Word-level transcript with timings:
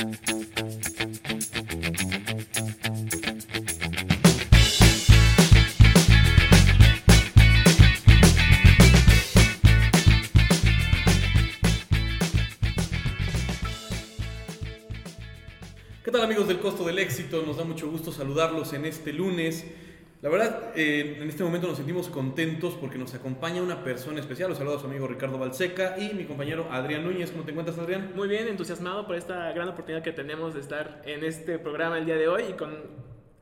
¿Qué 0.00 0.06
tal 16.10 16.22
amigos 16.22 16.48
del 16.48 16.60
Costo 16.60 16.84
del 16.86 16.98
Éxito? 16.98 17.42
Nos 17.44 17.58
da 17.58 17.64
mucho 17.64 17.90
gusto 17.90 18.10
saludarlos 18.10 18.72
en 18.72 18.86
este 18.86 19.12
lunes. 19.12 19.66
La 20.22 20.28
verdad, 20.28 20.72
eh, 20.76 21.16
en 21.18 21.28
este 21.30 21.42
momento 21.42 21.66
nos 21.66 21.78
sentimos 21.78 22.10
contentos 22.10 22.74
porque 22.78 22.98
nos 22.98 23.14
acompaña 23.14 23.62
una 23.62 23.82
persona 23.82 24.20
especial. 24.20 24.50
Los 24.50 24.58
saludo 24.58 24.76
a 24.76 24.78
su 24.78 24.86
amigo 24.86 25.06
Ricardo 25.06 25.38
Balseca 25.38 25.96
y 25.98 26.12
mi 26.12 26.24
compañero 26.24 26.68
Adrián 26.70 27.04
Núñez. 27.04 27.30
¿Cómo 27.30 27.44
te 27.44 27.52
encuentras, 27.52 27.78
Adrián? 27.78 28.12
Muy 28.14 28.28
bien, 28.28 28.46
entusiasmado 28.46 29.06
por 29.06 29.16
esta 29.16 29.50
gran 29.52 29.70
oportunidad 29.70 30.02
que 30.02 30.12
tenemos 30.12 30.52
de 30.52 30.60
estar 30.60 31.00
en 31.06 31.24
este 31.24 31.58
programa 31.58 31.96
el 31.96 32.04
día 32.04 32.16
de 32.16 32.28
hoy 32.28 32.42
y 32.50 32.52
con 32.52 32.76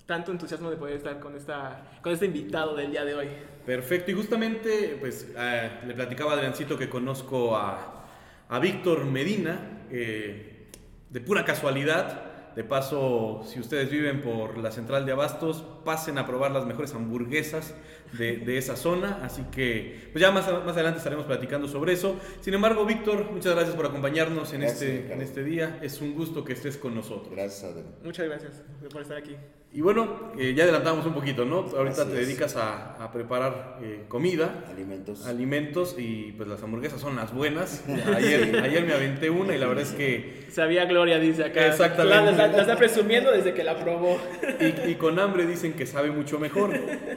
tanto 0.06 0.30
entusiasmo 0.30 0.70
de 0.70 0.76
poder 0.76 0.94
estar 0.94 1.18
con, 1.18 1.34
esta, 1.34 1.98
con 2.00 2.12
este 2.12 2.26
invitado 2.26 2.76
del 2.76 2.92
día 2.92 3.04
de 3.04 3.14
hoy. 3.16 3.26
Perfecto, 3.66 4.12
y 4.12 4.14
justamente 4.14 4.96
pues 5.00 5.32
eh, 5.36 5.70
le 5.84 5.94
platicaba 5.94 6.30
a 6.30 6.34
Adriancito 6.36 6.78
que 6.78 6.88
conozco 6.88 7.56
a, 7.56 8.06
a 8.48 8.58
Víctor 8.60 9.04
Medina, 9.04 9.80
eh, 9.90 10.68
de 11.10 11.20
pura 11.20 11.44
casualidad. 11.44 12.27
De 12.56 12.64
paso, 12.64 13.42
si 13.46 13.60
ustedes 13.60 13.90
viven 13.90 14.20
por 14.20 14.58
la 14.58 14.70
central 14.72 15.06
de 15.06 15.12
Abastos, 15.12 15.64
pasen 15.84 16.18
a 16.18 16.26
probar 16.26 16.50
las 16.50 16.66
mejores 16.66 16.92
hamburguesas 16.94 17.74
de, 18.12 18.38
de 18.38 18.58
esa 18.58 18.76
zona. 18.76 19.20
Así 19.22 19.44
que, 19.52 20.08
pues 20.12 20.20
ya 20.20 20.30
más, 20.32 20.46
más 20.64 20.74
adelante 20.74 20.98
estaremos 20.98 21.26
platicando 21.26 21.68
sobre 21.68 21.92
eso. 21.92 22.16
Sin 22.40 22.54
embargo, 22.54 22.84
Víctor, 22.84 23.30
muchas 23.30 23.54
gracias 23.54 23.76
por 23.76 23.86
acompañarnos 23.86 24.52
en, 24.52 24.62
Gracias, 24.62 24.82
este, 24.82 25.12
en 25.12 25.22
este 25.22 25.44
día. 25.44 25.78
Es 25.82 26.00
un 26.00 26.14
gusto 26.14 26.44
que 26.44 26.52
estés 26.54 26.76
con 26.76 26.94
nosotros. 26.94 27.30
Gracias, 27.32 27.64
Adrián. 27.70 27.86
Muchas 28.02 28.26
gracias 28.26 28.62
por 28.92 29.02
estar 29.02 29.16
aquí. 29.18 29.36
Y 29.70 29.82
bueno, 29.82 30.32
eh, 30.38 30.54
ya 30.54 30.64
adelantamos 30.64 31.04
un 31.04 31.12
poquito, 31.12 31.44
¿no? 31.44 31.58
Ahorita 31.58 32.02
Así 32.02 32.10
te 32.10 32.16
dedicas 32.16 32.56
a, 32.56 32.94
a 33.04 33.12
preparar 33.12 33.78
eh, 33.82 34.04
comida, 34.08 34.64
Alimentos. 34.70 35.26
alimentos 35.26 35.94
y 35.98 36.32
pues 36.32 36.48
las 36.48 36.62
hamburguesas 36.62 37.02
son 37.02 37.16
las 37.16 37.34
buenas. 37.34 37.84
Ayer, 38.16 38.58
ayer 38.64 38.86
me 38.86 38.94
aventé 38.94 39.28
una 39.28 39.54
y 39.54 39.58
la 39.58 39.66
verdad 39.66 39.84
es 39.84 39.92
que 39.92 40.46
Sabía 40.50 40.86
Gloria, 40.86 41.18
dice 41.18 41.44
acá. 41.44 41.66
Exactamente. 41.66 42.14
La, 42.56 42.62
está 42.62 42.76
presumiendo 42.76 43.30
desde 43.32 43.54
que 43.54 43.64
la 43.64 43.76
probó. 43.76 44.18
y, 44.60 44.90
y 44.90 44.94
con 44.96 45.18
hambre 45.18 45.46
dicen 45.46 45.74
que 45.74 45.86
sabe 45.86 46.10
mucho 46.10 46.38
mejor. 46.38 46.72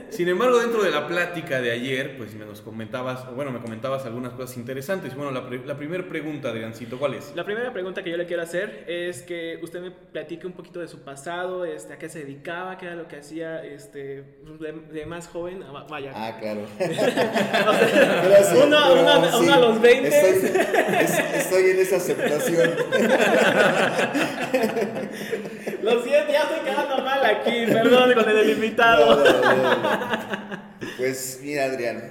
Sin 0.09 0.27
embargo, 0.27 0.59
dentro 0.59 0.83
de 0.83 0.91
la 0.91 1.07
plática 1.07 1.61
de 1.61 1.71
ayer, 1.71 2.17
pues 2.17 2.33
me 2.35 2.45
nos 2.45 2.61
comentabas, 2.61 3.33
bueno, 3.35 3.51
me 3.51 3.59
comentabas 3.59 4.05
algunas 4.05 4.33
cosas 4.33 4.57
interesantes. 4.57 5.15
Bueno, 5.15 5.31
la, 5.31 5.47
pre- 5.47 5.65
la 5.65 5.77
primera 5.77 6.03
pregunta, 6.07 6.49
Adriancito, 6.49 6.97
¿cuál 6.99 7.15
es? 7.15 7.31
La 7.35 7.45
primera 7.45 7.71
pregunta 7.71 8.03
que 8.03 8.09
yo 8.11 8.17
le 8.17 8.25
quiero 8.25 8.43
hacer 8.43 8.83
es 8.87 9.21
que 9.21 9.59
usted 9.61 9.81
me 9.81 9.91
platique 9.91 10.45
un 10.47 10.53
poquito 10.53 10.79
de 10.79 10.87
su 10.87 11.01
pasado, 11.03 11.65
este, 11.65 11.93
a 11.93 11.97
qué 11.97 12.09
se 12.09 12.19
dedicaba, 12.19 12.77
qué 12.77 12.87
era 12.87 12.95
lo 12.95 13.07
que 13.07 13.17
hacía 13.17 13.63
este, 13.63 14.23
de, 14.59 14.73
de 14.91 15.05
más 15.05 15.27
joven. 15.27 15.63
Ah, 15.63 15.85
Vaya. 15.89 16.11
Ah, 16.15 16.37
claro. 16.39 16.61
O 16.81 18.43
sea, 18.43 18.65
uno, 18.65 18.77
pero 18.89 19.01
uno- 19.01 19.31
sí, 19.31 19.37
uno 19.43 19.53
a 19.53 19.59
los 19.59 19.81
20. 19.81 20.07
Estoy, 20.07 20.51
es- 20.99 21.19
estoy 21.35 21.63
en 21.71 21.79
esa 21.79 21.95
aceptación. 21.97 22.71
Lo 25.81 26.03
siento, 26.03 26.31
ya 26.31 26.43
estoy 26.43 26.59
quedando 26.63 27.03
mal 27.03 27.25
aquí. 27.25 27.65
Perdón 27.65 28.13
con 28.13 28.29
el 28.29 28.49
invitado. 28.49 29.23
no, 29.23 29.55
no, 29.55 29.77
no. 29.77 30.71
Pues 30.97 31.39
mira, 31.43 31.65
Adrián, 31.65 32.03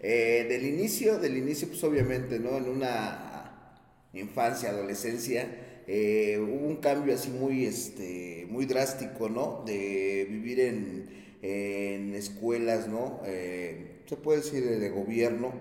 eh, 0.00 0.46
del 0.48 0.66
inicio, 0.66 1.18
del 1.18 1.36
inicio, 1.36 1.68
pues 1.68 1.82
obviamente, 1.84 2.38
¿no? 2.38 2.56
En 2.56 2.68
una 2.68 3.52
infancia, 4.14 4.70
adolescencia, 4.70 5.46
eh, 5.86 6.38
hubo 6.38 6.66
un 6.66 6.76
cambio 6.76 7.14
así 7.14 7.30
muy, 7.30 7.66
este, 7.66 8.46
muy 8.48 8.64
drástico, 8.64 9.28
¿no? 9.28 9.62
De 9.66 10.26
vivir 10.28 10.60
en, 10.60 11.08
en 11.42 12.14
escuelas, 12.14 12.88
¿no? 12.88 13.20
Eh, 13.26 14.00
se 14.06 14.16
puede 14.16 14.40
decir 14.40 14.64
de 14.64 14.88
gobierno. 14.88 15.52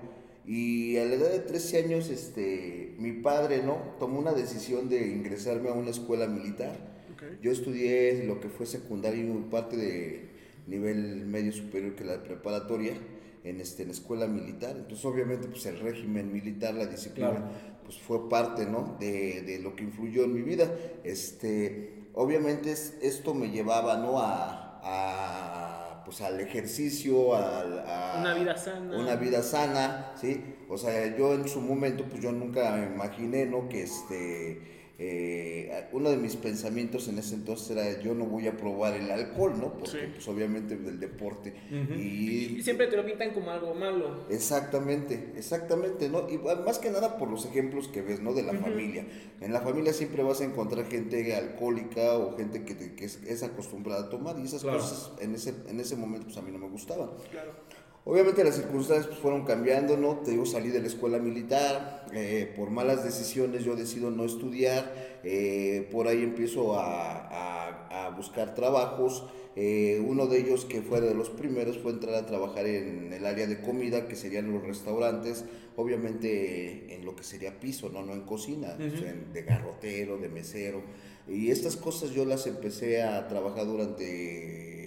Y 0.51 0.97
a 0.97 1.05
la 1.05 1.13
edad 1.13 1.29
de 1.31 1.39
13 1.41 1.83
años, 1.83 2.09
este, 2.09 2.95
mi 2.97 3.11
padre, 3.11 3.61
¿no? 3.63 3.75
Tomó 3.99 4.17
una 4.19 4.33
decisión 4.33 4.89
de 4.89 5.07
ingresarme 5.09 5.69
a 5.69 5.73
una 5.73 5.91
escuela 5.91 6.25
militar. 6.25 6.75
Yo 7.39 7.51
estudié 7.51 8.23
lo 8.25 8.39
que 8.39 8.49
fue 8.49 8.65
secundaria 8.65 9.21
y 9.23 9.27
parte 9.51 9.77
de 9.77 10.27
nivel 10.65 11.25
medio 11.27 11.51
superior 11.51 11.93
que 11.93 12.03
la 12.03 12.23
preparatoria 12.23 12.93
en, 13.43 13.61
este, 13.61 13.83
en 13.83 13.91
escuela 13.91 14.25
militar. 14.25 14.75
Entonces, 14.75 15.05
obviamente, 15.05 15.47
pues 15.47 15.65
el 15.67 15.79
régimen 15.81 16.33
militar, 16.33 16.73
la 16.73 16.87
disciplina, 16.87 17.29
Claro. 17.29 17.45
pues 17.85 17.99
fue 17.99 18.27
parte, 18.27 18.65
¿no? 18.65 18.97
De, 18.99 19.43
de 19.43 19.59
lo 19.59 19.75
que 19.75 19.83
influyó 19.83 20.23
en 20.23 20.33
mi 20.33 20.41
vida. 20.41 20.73
Este, 21.03 21.93
obviamente, 22.15 22.71
es- 22.71 22.95
esto 23.03 23.35
me 23.35 23.51
llevaba, 23.51 23.97
¿no? 23.97 24.19
A, 24.19 24.79
a, 24.81 25.68
pues 26.09 26.21
al 26.21 26.39
ejercicio, 26.39 27.35
al- 27.35 27.83
a, 27.85 28.15
Una 28.19 28.33
vida 28.33 28.57
sana. 28.57 28.97
Una 28.97 29.15
vida 29.15 29.43
sana, 29.43 30.11
¿sí? 30.19 30.43
O 30.67 30.75
sea, 30.75 31.15
yo 31.15 31.35
en 31.35 31.47
su 31.47 31.61
momento, 31.61 32.03
pues 32.09 32.19
yo 32.19 32.31
nunca 32.31 32.71
me 32.71 32.87
imaginé, 32.87 33.45
¿no? 33.45 33.69
Que 33.69 33.83
este, 33.83 34.59
eh, 35.01 35.87
uno 35.93 36.09
de 36.09 36.17
mis 36.17 36.35
pensamientos 36.35 37.07
en 37.07 37.17
ese 37.19 37.35
entonces 37.35 37.71
era, 37.71 38.01
yo 38.01 38.13
no 38.13 38.25
voy 38.25 38.47
a 38.47 38.57
probar 38.57 38.95
el 38.95 39.09
alcohol, 39.09 39.53
¿no? 39.57 39.73
Porque, 39.73 39.89
Sí. 39.91 39.97
pues 40.13 40.27
obviamente 40.27 40.75
del 40.75 40.99
deporte. 40.99 41.53
Y 41.95 42.57
Y 42.57 42.61
siempre 42.63 42.87
te 42.87 42.97
lo 42.97 43.05
pintan 43.05 43.31
como 43.33 43.49
algo 43.49 43.73
malo. 43.73 44.25
Exactamente, 44.29 45.31
exactamente, 45.37 46.09
¿no? 46.09 46.29
Y 46.29 46.37
bueno, 46.37 46.63
más 46.63 46.79
que 46.79 46.89
nada 46.91 47.17
por 47.17 47.29
los 47.29 47.45
ejemplos 47.45 47.87
que 47.87 48.01
ves, 48.01 48.19
¿no? 48.19 48.33
De 48.33 48.43
la 48.43 48.53
familia. 48.53 49.05
En 49.39 49.53
la 49.53 49.61
familia 49.61 49.93
siempre 49.93 50.21
vas 50.21 50.41
a 50.41 50.43
encontrar 50.45 50.85
gente 50.87 51.33
alcohólica 51.35 52.17
o 52.17 52.35
gente 52.35 52.63
que, 52.65 52.75
te- 52.75 52.93
que 52.95 53.05
es, 53.05 53.23
es 53.25 53.41
acostumbrada 53.43 54.07
a 54.07 54.09
tomar 54.09 54.37
y 54.37 54.43
esas 54.43 54.63
Claro. 54.63 54.79
cosas 54.79 55.11
en 55.21 55.33
ese, 55.33 55.53
en 55.69 55.79
ese 55.79 55.95
momento 55.95 56.25
pues 56.25 56.37
a 56.37 56.41
mí 56.41 56.51
no 56.51 56.57
me 56.59 56.67
gustaban. 56.67 57.09
Claro. 57.31 57.51
Obviamente 58.05 58.43
las 58.43 58.55
circunstancias 58.55 59.07
pues, 59.07 59.19
fueron 59.19 59.45
cambiando, 59.45 59.95
¿no? 59.97 60.17
Te 60.19 60.31
digo, 60.31 60.45
salí 60.45 60.69
de 60.69 60.79
la 60.81 60.87
escuela 60.87 61.19
militar, 61.19 62.05
eh, 62.13 62.51
por 62.55 62.71
malas 62.71 63.03
decisiones 63.03 63.63
yo 63.63 63.75
decido 63.75 64.09
no 64.09 64.25
estudiar, 64.25 65.19
eh, 65.23 65.87
por 65.91 66.07
ahí 66.07 66.23
empiezo 66.23 66.75
a, 66.79 67.27
a- 67.27 68.07
a 68.07 68.09
buscar 68.11 68.55
trabajos, 68.55 69.25
eh, 69.55 70.01
uno 70.07 70.25
de 70.27 70.39
ellos 70.39 70.65
que 70.65 70.81
fue 70.81 71.01
de 71.01 71.13
los 71.13 71.29
primeros 71.29 71.77
fue 71.77 71.91
entrar 71.91 72.15
a 72.15 72.25
trabajar 72.25 72.65
en 72.65 73.11
el 73.13 73.25
área 73.25 73.45
de 73.45 73.59
comida, 73.61 74.07
que 74.07 74.15
serían 74.15 74.51
los 74.51 74.63
restaurantes, 74.65 75.43
obviamente 75.75 76.95
en 76.95 77.05
lo 77.05 77.15
que 77.15 77.23
sería 77.23 77.59
piso, 77.59 77.89
no, 77.89 78.01
no 78.03 78.13
en 78.13 78.21
cocina, 78.21 78.69
o 78.75 78.97
sea, 78.97 79.11
en- 79.11 79.33
de 79.33 79.43
garrotero, 79.43 80.17
de 80.17 80.29
mesero, 80.29 80.81
y 81.27 81.51
estas 81.51 81.75
cosas 81.75 82.11
yo 82.11 82.25
las 82.25 82.47
empecé 82.47 83.03
a 83.03 83.27
trabajar 83.27 83.65
durante 83.67 84.78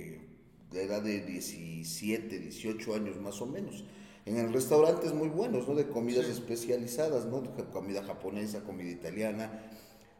la 0.73 0.83
edad 0.83 1.03
de 1.03 1.21
17, 1.23 2.39
18 2.39 2.95
años 2.95 3.21
más 3.21 3.41
o 3.41 3.47
menos. 3.47 3.85
En 4.25 4.53
restaurantes 4.53 5.13
muy 5.15 5.29
buenos, 5.29 5.69
¿no? 5.69 5.75
De 5.75 5.89
comidas 5.89 6.27
especializadas, 6.27 7.27
¿no? 7.27 7.41
De 7.41 7.65
comida 7.73 8.03
japonesa, 8.05 8.61
comida 8.65 8.91
italiana. 8.91 9.51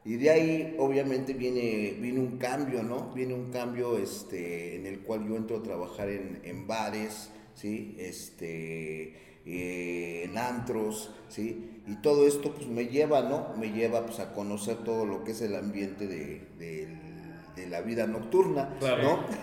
Y 0.05 0.17
de 0.17 0.31
ahí, 0.31 0.77
obviamente, 0.79 1.33
viene, 1.33 1.97
viene 2.01 2.19
un 2.19 2.37
cambio, 2.39 2.83
¿no? 2.83 3.13
Viene 3.15 3.35
un 3.35 3.51
cambio 3.53 3.99
este, 3.99 4.75
en 4.77 4.87
el 4.87 5.01
cual 5.03 5.29
yo 5.29 5.37
entro 5.37 5.59
a 5.59 5.63
trabajar 5.63 6.09
en, 6.09 6.41
en 6.45 6.67
bares, 6.67 7.31
¿sí? 7.55 7.95
Este, 7.99 9.15
eh, 9.47 10.25
en 10.25 10.37
antros, 10.39 11.11
¿sí? 11.29 11.83
Y 11.87 11.97
todo 12.03 12.27
esto, 12.27 12.53
pues, 12.53 12.67
me 12.67 12.87
lleva, 12.87 13.23
¿no? 13.23 13.55
Me 13.57 13.71
lleva, 13.73 14.05
pues, 14.05 14.19
a 14.19 14.33
conocer 14.33 14.79
todo 14.85 15.07
lo 15.07 15.23
que 15.23 15.33
es 15.33 15.41
el 15.43 15.55
ambiente 15.55 16.09
de, 16.09 16.49
del- 16.59 16.99
de 17.57 17.67
la 17.67 17.81
vida 17.83 18.07
nocturna, 18.07 18.77
Claro. 18.79 19.03
¿no? 19.03 19.27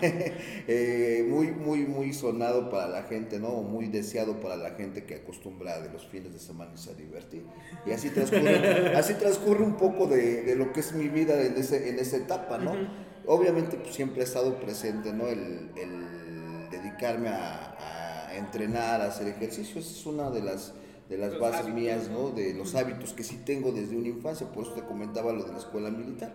Eh, 0.72 1.26
muy, 1.28 1.50
muy, 1.50 1.86
muy 1.86 2.12
sonado 2.12 2.70
para 2.70 2.88
la 2.88 3.02
gente, 3.04 3.38
¿no? 3.38 3.62
Muy 3.62 3.88
deseado 3.88 4.40
para 4.40 4.56
la 4.56 4.70
gente 4.72 5.04
que 5.04 5.16
acostumbra 5.16 5.80
de 5.80 5.90
los 5.92 6.06
fines 6.06 6.32
de 6.32 6.38
semana 6.38 6.72
irse 6.72 6.90
a 6.90 6.94
divertir. 6.94 7.44
Y 7.86 7.92
así 7.92 8.10
transcurre, 8.10 8.94
así 8.96 9.14
transcurre 9.14 9.64
un 9.64 9.76
poco 9.76 10.06
de, 10.06 10.42
de 10.42 10.54
lo 10.56 10.72
que 10.72 10.80
es 10.80 10.92
mi 10.92 11.08
vida 11.08 11.40
en, 11.42 11.56
ese, 11.56 11.88
en 11.88 11.98
esa 11.98 12.16
etapa, 12.16 12.58
¿no? 12.58 12.72
Obviamente 13.26 13.76
pues, 13.76 13.94
siempre 13.94 14.20
ha 14.22 14.24
estado 14.24 14.60
presente, 14.60 15.12
¿no? 15.12 15.26
El, 15.28 15.70
el 15.76 16.70
dedicarme 16.70 17.28
a, 17.28 18.28
a 18.28 18.36
entrenar, 18.36 19.00
a 19.00 19.06
hacer 19.06 19.28
ejercicio, 19.28 19.80
esa 19.80 19.90
es 19.90 20.06
una 20.06 20.30
de 20.30 20.42
las 20.42 20.74
de 21.08 21.18
las 21.18 21.32
Los 21.32 21.40
bases 21.40 21.62
hábitos, 21.62 21.74
mías, 21.80 22.08
¿no? 22.08 22.28
¿no? 22.28 22.30
De 22.30 22.54
los 22.54 22.74
hábitos 22.76 23.12
que 23.12 23.24
sí 23.24 23.40
tengo 23.44 23.72
desde 23.72 23.96
una 23.96 24.06
infancia, 24.06 24.46
por 24.52 24.62
eso 24.64 24.74
te 24.74 24.82
comentaba 24.82 25.32
lo 25.32 25.42
de 25.42 25.52
la 25.52 25.58
escuela 25.58 25.90
militar. 25.90 26.32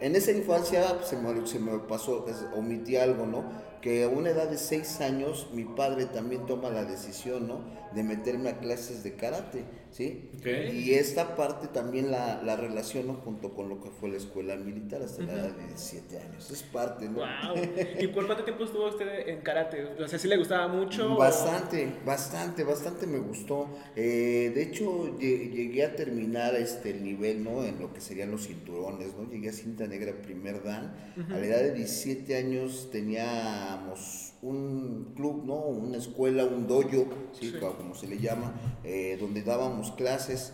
En 0.00 0.14
esa 0.14 0.30
infancia 0.30 0.98
se 1.04 1.16
me, 1.16 1.46
se 1.46 1.58
me 1.58 1.78
pasó, 1.80 2.24
omití 2.56 2.96
algo, 2.96 3.26
¿no? 3.26 3.68
que 3.80 4.04
a 4.04 4.08
una 4.08 4.30
edad 4.30 4.48
de 4.48 4.58
6 4.58 5.00
años 5.00 5.48
mi 5.52 5.64
padre 5.64 6.06
también 6.06 6.46
toma 6.46 6.70
la 6.70 6.84
decisión, 6.84 7.46
¿no? 7.46 7.60
De 7.94 8.02
meterme 8.02 8.50
a 8.50 8.58
clases 8.58 9.02
de 9.02 9.14
karate, 9.14 9.64
¿sí? 9.90 10.30
Ok. 10.38 10.46
Y 10.74 10.94
esta 10.94 11.34
parte 11.36 11.68
también 11.68 12.10
la, 12.10 12.42
la 12.42 12.56
relaciono 12.56 13.14
junto 13.24 13.54
con 13.54 13.68
lo 13.68 13.80
que 13.82 13.90
fue 13.90 14.08
la 14.10 14.16
escuela 14.16 14.54
militar 14.56 15.02
hasta 15.02 15.22
la 15.22 15.32
edad 15.34 15.50
de 15.56 15.66
17 15.66 16.18
años. 16.18 16.50
Es 16.50 16.62
parte, 16.62 17.08
¿no? 17.08 17.16
Wow. 17.18 17.26
¿Y 18.00 18.06
por 18.08 18.26
cuánto 18.26 18.44
tiempo 18.44 18.64
estuvo 18.64 18.86
usted 18.88 19.28
en 19.28 19.40
karate? 19.40 19.84
O 20.02 20.06
sea, 20.08 20.18
¿sí 20.18 20.28
le 20.28 20.36
gustaba 20.36 20.68
mucho? 20.68 21.14
o- 21.14 21.16
Bastante, 21.18 21.88
bastante, 22.04 22.64
bastante 22.64 23.06
me 23.06 23.18
gustó. 23.18 23.68
Eh, 23.96 24.52
de 24.54 24.62
hecho, 24.62 25.16
lle- 25.18 25.50
llegué 25.50 25.84
a 25.84 25.96
terminar 25.96 26.54
este 26.54 26.90
el 26.90 27.02
nivel, 27.02 27.42
¿no? 27.42 27.64
En 27.64 27.78
lo 27.80 27.92
que 27.92 28.00
serían 28.00 28.30
los 28.30 28.46
cinturones, 28.46 29.14
¿no? 29.16 29.28
Llegué 29.30 29.48
a 29.48 29.52
cinta 29.52 29.86
negra 29.86 30.12
primer 30.22 30.62
dan. 30.62 30.94
A 31.32 31.38
la 31.38 31.46
edad 31.46 31.58
de 31.60 31.72
17 31.74 32.36
años 32.36 32.90
teníamos 32.92 34.32
un 34.42 35.12
club, 35.16 35.44
¿no? 35.44 35.56
Una 35.56 35.98
escuela, 35.98 36.44
un 36.44 36.66
dojo, 36.66 37.08
¿sí? 37.32 37.50
Sí. 37.50 37.54
Como 37.58 37.94
se 37.94 38.06
le 38.06 38.18
llama, 38.18 38.54
eh, 38.84 39.16
donde 39.20 39.42
dábamos 39.42 39.92
clases. 39.92 40.52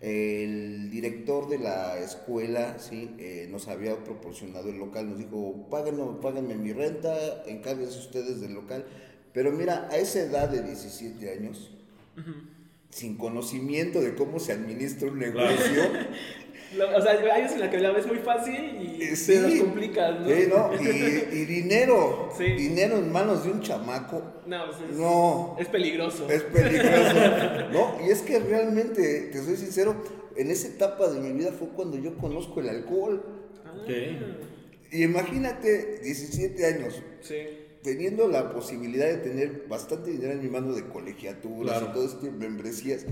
El 0.00 0.90
director 0.90 1.48
de 1.48 1.58
la 1.58 1.98
escuela, 1.98 2.78
¿sí? 2.78 3.14
Eh, 3.18 3.48
nos 3.50 3.68
había 3.68 4.04
proporcionado 4.04 4.68
el 4.68 4.76
local, 4.76 5.08
nos 5.08 5.18
dijo, 5.18 5.68
páguenme, 5.70 6.02
páguenme 6.20 6.54
mi 6.54 6.72
renta, 6.72 7.44
encárguense 7.46 7.98
ustedes 7.98 8.40
del 8.40 8.54
local. 8.54 8.84
Pero 9.32 9.52
mira, 9.52 9.88
a 9.90 9.96
esa 9.96 10.20
edad 10.20 10.48
de 10.48 10.62
17 10.62 11.30
años, 11.30 11.70
sin 12.90 13.16
conocimiento 13.16 14.00
de 14.00 14.14
cómo 14.14 14.38
se 14.38 14.52
administra 14.52 15.10
un 15.10 15.18
negocio, 15.18 15.82
o 16.80 17.00
sea, 17.02 17.12
hay 17.12 17.42
veces 17.42 17.52
en 17.54 17.60
la 17.60 17.70
que 17.70 17.78
la 17.78 17.90
ves 17.92 18.06
muy 18.06 18.18
fácil 18.18 18.54
y 18.98 19.02
eh, 19.02 19.16
se 19.16 19.40
nos 19.40 19.54
complicas, 19.60 20.20
¿no? 20.20 20.26
sí, 20.28 20.48
¿no? 20.48 20.70
Y, 20.82 21.38
y 21.38 21.44
dinero, 21.44 22.30
Sí. 22.36 22.44
dinero 22.44 22.98
en 22.98 23.10
manos 23.12 23.44
de 23.44 23.50
un 23.52 23.60
chamaco, 23.62 24.22
No, 24.46 24.66
pues 24.66 24.90
es, 24.90 24.96
no, 24.96 25.56
es 25.58 25.68
peligroso. 25.68 26.28
es 26.30 26.42
peligroso, 26.42 27.14
¿no? 27.72 28.06
Y 28.06 28.10
es 28.10 28.22
que 28.22 28.38
realmente, 28.40 29.30
te 29.32 29.42
soy 29.44 29.56
sincero, 29.56 29.96
en 30.36 30.50
esa 30.50 30.68
etapa 30.68 31.08
de 31.08 31.20
mi 31.20 31.32
vida 31.32 31.52
fue 31.52 31.68
cuando 31.68 31.96
yo 31.98 32.16
conozco 32.18 32.60
el 32.60 32.68
alcohol. 32.68 33.22
Ah, 33.64 33.72
Ok. 33.82 33.90
Y 34.92 35.02
imagínate, 35.02 35.98
17 36.02 36.64
años, 36.66 37.02
Sí. 37.20 37.34
teniendo 37.82 38.28
la 38.28 38.52
posibilidad 38.52 39.06
de 39.06 39.16
tener 39.16 39.64
bastante 39.68 40.10
dinero 40.12 40.32
en 40.32 40.42
mi 40.42 40.48
mano 40.48 40.72
de 40.74 40.86
colegiaturas 40.86 41.78
Claro. 41.78 41.88
y 41.90 41.94
todo 41.94 42.04
este 42.06 42.30
membresías. 42.30 43.04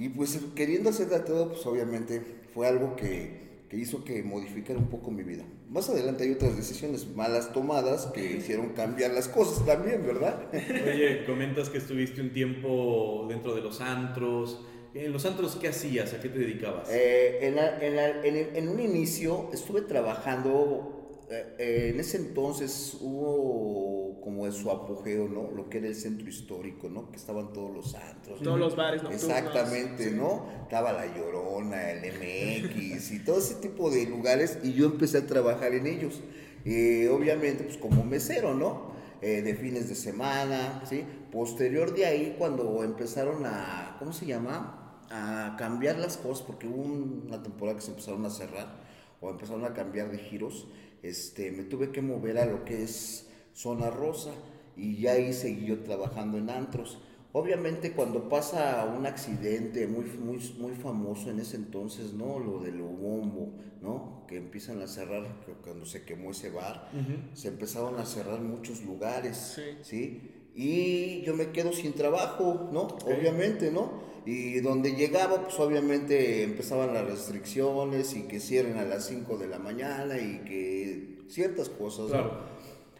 Y 0.00 0.08
pues 0.08 0.38
queriendo 0.54 0.90
hacer 0.90 1.08
de 1.08 1.20
todo, 1.20 1.48
pues 1.50 1.64
obviamente 1.66 2.22
fue 2.54 2.66
algo 2.66 2.96
que, 2.96 3.64
que 3.68 3.76
hizo 3.76 4.02
que 4.02 4.22
modificara 4.22 4.78
un 4.78 4.88
poco 4.88 5.10
mi 5.10 5.22
vida. 5.22 5.44
Más 5.68 5.88
adelante 5.90 6.24
hay 6.24 6.32
otras 6.32 6.56
decisiones 6.56 7.06
malas 7.14 7.52
tomadas 7.52 8.06
que 8.06 8.38
hicieron 8.38 8.70
cambiar 8.70 9.12
las 9.12 9.28
cosas 9.28 9.64
también, 9.66 10.04
¿verdad? 10.06 10.48
Oye, 10.52 11.24
comentas 11.26 11.68
que 11.68 11.78
estuviste 11.78 12.20
un 12.22 12.30
tiempo 12.32 13.26
dentro 13.28 13.54
de 13.54 13.60
los 13.60 13.80
antros. 13.80 14.64
En 14.94 15.12
los 15.12 15.24
antros, 15.26 15.54
¿qué 15.54 15.68
hacías? 15.68 16.12
¿A 16.14 16.20
qué 16.20 16.28
te 16.28 16.38
dedicabas? 16.40 16.88
Eh, 16.90 17.38
en, 17.42 17.54
la- 17.56 17.78
en 17.80 17.94
la- 17.94 18.24
en- 18.26 18.56
en 18.56 18.68
un 18.68 18.80
inicio 18.80 19.48
estuve 19.52 19.82
trabajando, 19.82 20.99
eh, 21.30 21.54
eh, 21.58 21.90
en 21.94 22.00
ese 22.00 22.16
entonces 22.18 22.96
hubo 23.00 24.20
como 24.20 24.46
en 24.46 24.52
su 24.52 24.70
apogeo, 24.70 25.28
¿no? 25.28 25.50
Lo 25.50 25.68
que 25.70 25.78
era 25.78 25.86
el 25.86 25.94
centro 25.94 26.28
histórico, 26.28 26.88
¿no? 26.88 27.10
Que 27.10 27.16
estaban 27.16 27.52
todos 27.52 27.74
los 27.74 27.94
antros. 27.94 28.40
Todos 28.40 28.58
¿no? 28.58 28.64
los 28.64 28.76
bares 28.76 29.02
nocturnos. 29.02 29.24
Exactamente, 29.38 30.10
Sí. 30.10 30.14
¿no? 30.16 30.46
Estaba 30.62 30.92
La 30.92 31.06
Llorona, 31.16 31.90
el 31.92 32.00
MX 32.12 33.12
y 33.12 33.18
todo 33.24 33.38
ese 33.38 33.54
tipo 33.56 33.90
de 33.90 34.06
lugares 34.06 34.58
y 34.62 34.72
yo 34.74 34.86
empecé 34.86 35.18
a 35.18 35.26
trabajar 35.26 35.72
en 35.74 35.86
ellos. 35.86 36.20
Eh, 36.64 37.08
obviamente, 37.08 37.64
pues 37.64 37.78
como 37.78 38.04
mesero, 38.04 38.54
¿no? 38.54 38.90
Eh, 39.22 39.42
de 39.42 39.54
fines 39.54 39.88
de 39.88 39.94
semana, 39.94 40.82
¿sí? 40.88 41.04
Posterior 41.32 41.94
de 41.94 42.06
ahí, 42.06 42.34
cuando 42.38 42.82
empezaron 42.84 43.44
a, 43.46 43.96
¿cómo 43.98 44.12
se 44.12 44.26
llama? 44.26 45.04
A 45.10 45.56
cambiar 45.58 45.98
las 45.98 46.16
cosas, 46.16 46.44
porque 46.46 46.66
hubo 46.66 46.82
un- 46.82 47.24
una 47.26 47.42
temporada 47.42 47.76
que 47.76 47.82
se 47.84 47.90
empezaron 47.90 48.24
a 48.26 48.30
cerrar 48.30 48.80
o 49.20 49.30
empezaron 49.30 49.64
a 49.64 49.74
cambiar 49.74 50.10
de 50.10 50.18
giros, 50.18 50.68
este, 51.02 51.50
me 51.52 51.64
tuve 51.64 51.90
que 51.90 52.02
mover 52.02 52.38
a 52.38 52.46
lo 52.46 52.64
que 52.64 52.82
es 52.82 53.28
zona 53.52 53.90
rosa 53.90 54.32
y 54.76 54.96
ya 55.00 55.12
ahí 55.12 55.32
seguí 55.32 55.66
yo 55.66 55.80
trabajando 55.82 56.38
en 56.38 56.50
antros. 56.50 56.98
Obviamente 57.32 57.92
cuando 57.92 58.28
pasa 58.28 58.92
un 58.96 59.06
accidente 59.06 59.86
muy, 59.86 60.04
muy, 60.06 60.38
muy 60.58 60.72
famoso 60.74 61.30
en 61.30 61.38
ese 61.38 61.56
entonces, 61.56 62.12
¿no? 62.12 62.38
Lo 62.40 62.58
del 62.58 62.82
bombo, 62.82 63.52
¿no? 63.80 64.24
Que 64.26 64.36
empiezan 64.36 64.82
a 64.82 64.88
cerrar, 64.88 65.44
cuando 65.62 65.86
se 65.86 66.04
quemó 66.04 66.32
ese 66.32 66.50
bar, 66.50 66.90
se 67.34 67.48
empezaron 67.48 67.98
a 68.00 68.04
cerrar 68.06 68.40
muchos 68.40 68.82
lugares, 68.82 69.36
Sí. 69.54 69.62
¿sí? 69.82 70.30
Y 70.56 71.22
yo 71.22 71.34
me 71.36 71.52
quedo 71.52 71.72
sin 71.72 71.92
trabajo, 71.92 72.68
¿no? 72.72 72.82
Obviamente, 73.06 73.70
¿no? 73.70 74.09
Y 74.26 74.60
donde 74.60 74.94
llegaba, 74.94 75.42
pues 75.42 75.58
obviamente 75.58 76.42
empezaban 76.42 76.92
las 76.92 77.06
restricciones 77.06 78.14
y 78.14 78.22
que 78.22 78.38
cierren 78.38 78.78
a 78.78 78.84
las 78.84 79.06
5 79.06 79.38
de 79.38 79.48
la 79.48 79.58
mañana 79.58 80.18
y 80.18 80.42
que 80.44 81.20
ciertas 81.28 81.68
cosas, 81.68 82.06
¿no? 82.06 82.10
Claro. 82.10 82.32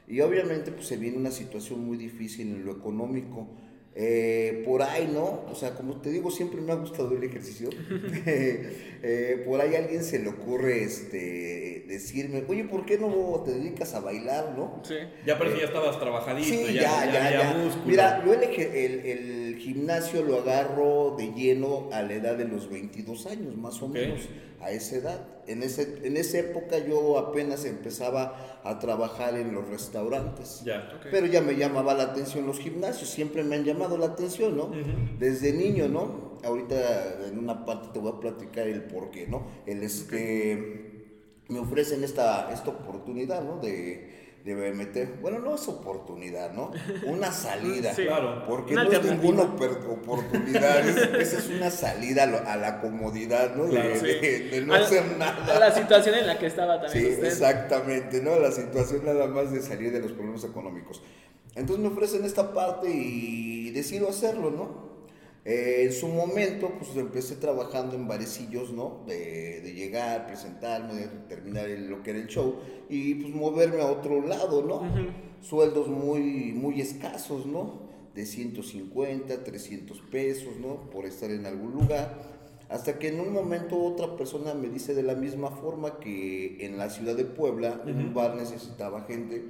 Y 0.09 0.21
obviamente 0.23 0.73
pues 0.73 0.87
se 0.87 0.97
viene 0.97 1.17
una 1.17 1.31
situación 1.31 1.85
muy 1.85 1.97
difícil 1.97 2.49
en 2.49 2.65
lo 2.65 2.73
económico. 2.73 3.47
Eh, 3.97 4.63
por 4.65 4.83
ahí, 4.83 5.11
¿no? 5.13 5.43
O 5.51 5.55
sea, 5.57 5.75
como 5.75 6.01
te 6.01 6.11
digo, 6.11 6.31
siempre 6.31 6.61
me 6.61 6.71
ha 6.73 6.77
gustado 6.77 7.17
el 7.17 7.25
ejercicio. 7.25 7.69
Eh, 9.03 9.43
por 9.47 9.63
ahí 9.63 9.75
a 9.77 9.79
alguien 9.79 10.05
se 10.05 10.19
le 10.19 10.29
ocurre 10.29 10.83
este, 10.83 11.85
decirme, 11.89 12.45
oye, 12.49 12.65
¿por 12.65 12.85
qué 12.85 12.99
no 12.99 13.43
te 13.47 13.53
dedicas 13.53 13.95
a 13.95 14.01
bailar, 14.01 14.53
no? 14.59 14.83
Sí. 14.85 14.95
Ya 15.27 15.39
parece 15.39 15.55
que 15.57 15.61
ya 15.63 15.69
estabas 15.69 15.99
trabajadito, 15.99 16.47
Sí, 16.47 16.75
ya, 16.75 17.07
ya, 17.07 17.11
ya, 17.11 17.31
ya. 17.31 17.55
músculo. 17.57 17.87
Mira, 17.87 18.23
yo 18.27 18.35
el, 18.35 18.43
el- 18.45 19.07
el 19.07 19.57
gimnasio 19.57 20.23
lo 20.23 20.41
agarro 20.43 21.15
de 21.17 21.33
lleno 21.33 21.89
a 21.93 22.03
la 22.03 22.13
edad 22.13 22.37
de 22.37 22.45
los 22.45 22.69
22 22.69 23.25
años, 23.25 23.57
más 23.57 23.81
o 23.81 23.89
menos, 23.89 24.29
a 24.61 24.71
esa 24.71 24.97
edad. 24.97 25.27
En, 25.47 25.63
ese, 25.63 26.01
en 26.05 26.17
esa 26.17 26.39
época 26.39 26.79
yo 26.79 27.19
apenas 27.19 27.65
empezaba 27.65 28.61
a 28.65 28.79
trabajar 28.79 29.37
en 29.37 29.53
los 29.55 29.69
restaurantes. 29.69 30.63
Pero 31.11 31.27
ya 31.27 31.41
me 31.41 31.57
llamaba 31.57 31.95
la 31.95 32.05
atención 32.05 32.47
los 32.47 32.59
gimnasios, 32.59 33.11
siempre 33.11 33.43
me 33.43 33.57
han 33.57 33.65
llamado 33.65 33.99
la 33.99 34.07
atención, 34.07 34.57
¿no? 34.57 34.71
Desde 35.19 35.53
niño, 35.53 35.89
¿no? 35.89 36.39
Ahorita 36.45 37.27
en 37.27 37.39
una 37.39 37.65
parte 37.65 37.89
te 37.93 37.99
voy 37.99 38.13
a 38.13 38.21
platicar 38.21 38.67
el 38.67 38.85
por 38.85 39.11
qué, 39.11 39.27
¿no? 39.27 39.47
El 39.67 39.83
este, 39.83 41.11
me 41.49 41.59
ofrecen 41.59 42.05
esta, 42.05 42.53
esta 42.53 42.71
oportunidad, 42.71 43.43
¿no? 43.43 43.59
De, 43.59 44.21
de 44.45 44.73
meter, 44.73 45.19
bueno, 45.21 45.39
no 45.39 45.55
es 45.55 45.69
oportunidad, 45.69 46.53
¿no? 46.53 46.73
Una 47.07 47.31
salida. 47.33 47.93
Sí. 47.95 48.05
Claro. 48.05 48.45
Porque 48.47 48.75
no 48.75 48.91
es 48.91 49.05
ninguna 49.05 49.43
oportunidad, 49.43 50.79
es- 50.89 50.97
esa 50.97 51.39
es 51.39 51.49
una 51.49 51.71
salida 51.71 52.23
a, 52.23 52.57
la 52.57 52.81
comodidad, 52.81 53.55
¿no? 53.55 53.65
De, 53.65 53.71
Claro, 53.73 53.97
Sí. 53.97 54.07
de- 54.07 54.49
de 54.51 54.61
no 54.63 54.75
A- 54.75 54.79
hacer 54.79 55.05
nada. 55.19 55.57
A 55.57 55.59
la 55.59 55.71
situación 55.75 56.15
en 56.15 56.27
la 56.27 56.39
que 56.39 56.47
estaba 56.47 56.77
Sí, 56.89 56.93
también 56.95 57.15
usted. 57.15 57.27
exactamente, 57.27 58.23
¿no? 58.23 58.39
La 58.39 58.51
situación 58.51 59.05
nada 59.05 59.27
más 59.27 59.53
de 59.53 59.61
salir 59.61 59.93
de 59.93 60.01
los 60.01 60.13
problemas 60.13 60.43
económicos. 60.45 61.03
Entonces 61.55 61.83
me 61.85 61.89
ofrecen 61.89 62.25
esta 62.25 62.53
parte 62.55 62.89
y 62.91 63.71
decido 63.71 64.09
hacerlo, 64.09 64.51
¿no? 64.51 64.90
Eh, 65.45 65.85
en 65.87 65.93
su 65.93 66.07
momento, 66.09 66.71
pues 66.79 66.95
empecé 66.97 67.37
trabajando 67.37 67.97
en 67.97 68.07
barecillos, 68.07 68.73
¿no? 68.73 69.05
De, 69.07 69.61
de 69.63 69.73
llegar, 69.73 70.27
presentarme, 70.27 70.95
de 70.95 71.07
terminar 71.29 71.67
el- 71.69 71.89
lo 71.89 72.03
que 72.03 72.11
era 72.11 72.19
el 72.19 72.27
show 72.27 72.57
y 72.91 73.15
pues 73.15 73.35
moverme 73.35 73.81
a 73.81 73.87
otro 73.87 74.21
lado, 74.27 74.63
¿no? 74.63 74.83
Sueldos 75.41 75.89
muy, 75.89 76.53
muy 76.53 76.81
escasos, 76.83 77.47
¿no? 77.47 77.89
De 78.15 78.27
150, 78.27 79.43
300 79.45 80.01
pesos, 80.11 80.57
¿no? 80.61 80.91
Por 80.91 81.07
estar 81.07 81.31
en 81.31 81.47
algún 81.47 81.73
lugar. 81.73 82.39
Hasta 82.69 82.99
que 82.99 83.09
en 83.09 83.19
un 83.19 83.33
momento 83.33 83.83
otra 83.83 84.17
persona 84.17 84.55
me 84.55 84.69
dice 84.69 84.95
de 84.95 85.03
la 85.03 85.15
misma 85.15 85.51
forma 85.51 85.99
que 85.99 86.65
en 86.65 86.77
la 86.77 86.89
ciudad 86.91 87.17
de 87.17 87.25
Puebla, 87.25 87.81
un 87.85 88.15
bar 88.15 88.37
necesitaba 88.37 89.03
gente 89.03 89.43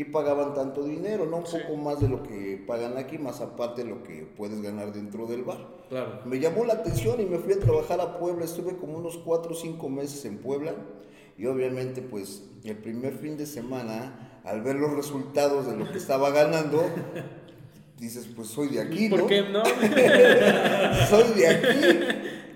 y 0.00 0.04
pagaban 0.04 0.54
tanto 0.54 0.82
dinero, 0.82 1.26
¿no? 1.26 1.38
Un 1.38 1.46
Sí. 1.46 1.58
poco 1.58 1.76
más 1.76 2.00
de 2.00 2.08
lo 2.08 2.22
que 2.22 2.62
pagan 2.66 2.96
aquí, 2.96 3.18
más 3.18 3.42
aparte 3.42 3.84
de 3.84 3.90
lo 3.90 4.02
que 4.02 4.26
puedes 4.34 4.62
ganar 4.62 4.94
dentro 4.94 5.26
del 5.26 5.42
bar. 5.44 5.58
Claro. 5.90 6.20
Me 6.24 6.40
llamó 6.40 6.64
la 6.64 6.72
atención 6.72 7.20
y 7.20 7.26
me 7.26 7.36
fui 7.36 7.52
a 7.52 7.58
trabajar 7.60 8.00
a 8.00 8.18
Puebla. 8.18 8.46
Estuve 8.46 8.76
como 8.76 8.96
unos 8.96 9.18
4 9.18 9.52
o 9.52 9.54
5 9.54 9.90
meses 9.90 10.24
en 10.24 10.38
Puebla. 10.38 10.72
Y 11.36 11.44
obviamente, 11.44 12.00
pues, 12.00 12.44
el 12.64 12.78
primer 12.78 13.12
fin 13.18 13.36
de 13.36 13.44
semana, 13.44 14.40
al 14.44 14.62
ver 14.62 14.76
los 14.76 14.90
resultados 14.92 15.66
de 15.66 15.76
lo 15.76 15.90
que 15.92 15.98
estaba 15.98 16.30
ganando, 16.30 16.82
dices, 17.98 18.26
pues 18.34 18.48
soy 18.48 18.68
de 18.68 18.80
aquí, 18.80 19.10
¿no? 19.10 19.16
¿Por 19.18 19.26
qué 19.26 19.42
no? 19.42 19.62
soy 21.10 21.34
de 21.38 21.46
aquí. 21.46 21.98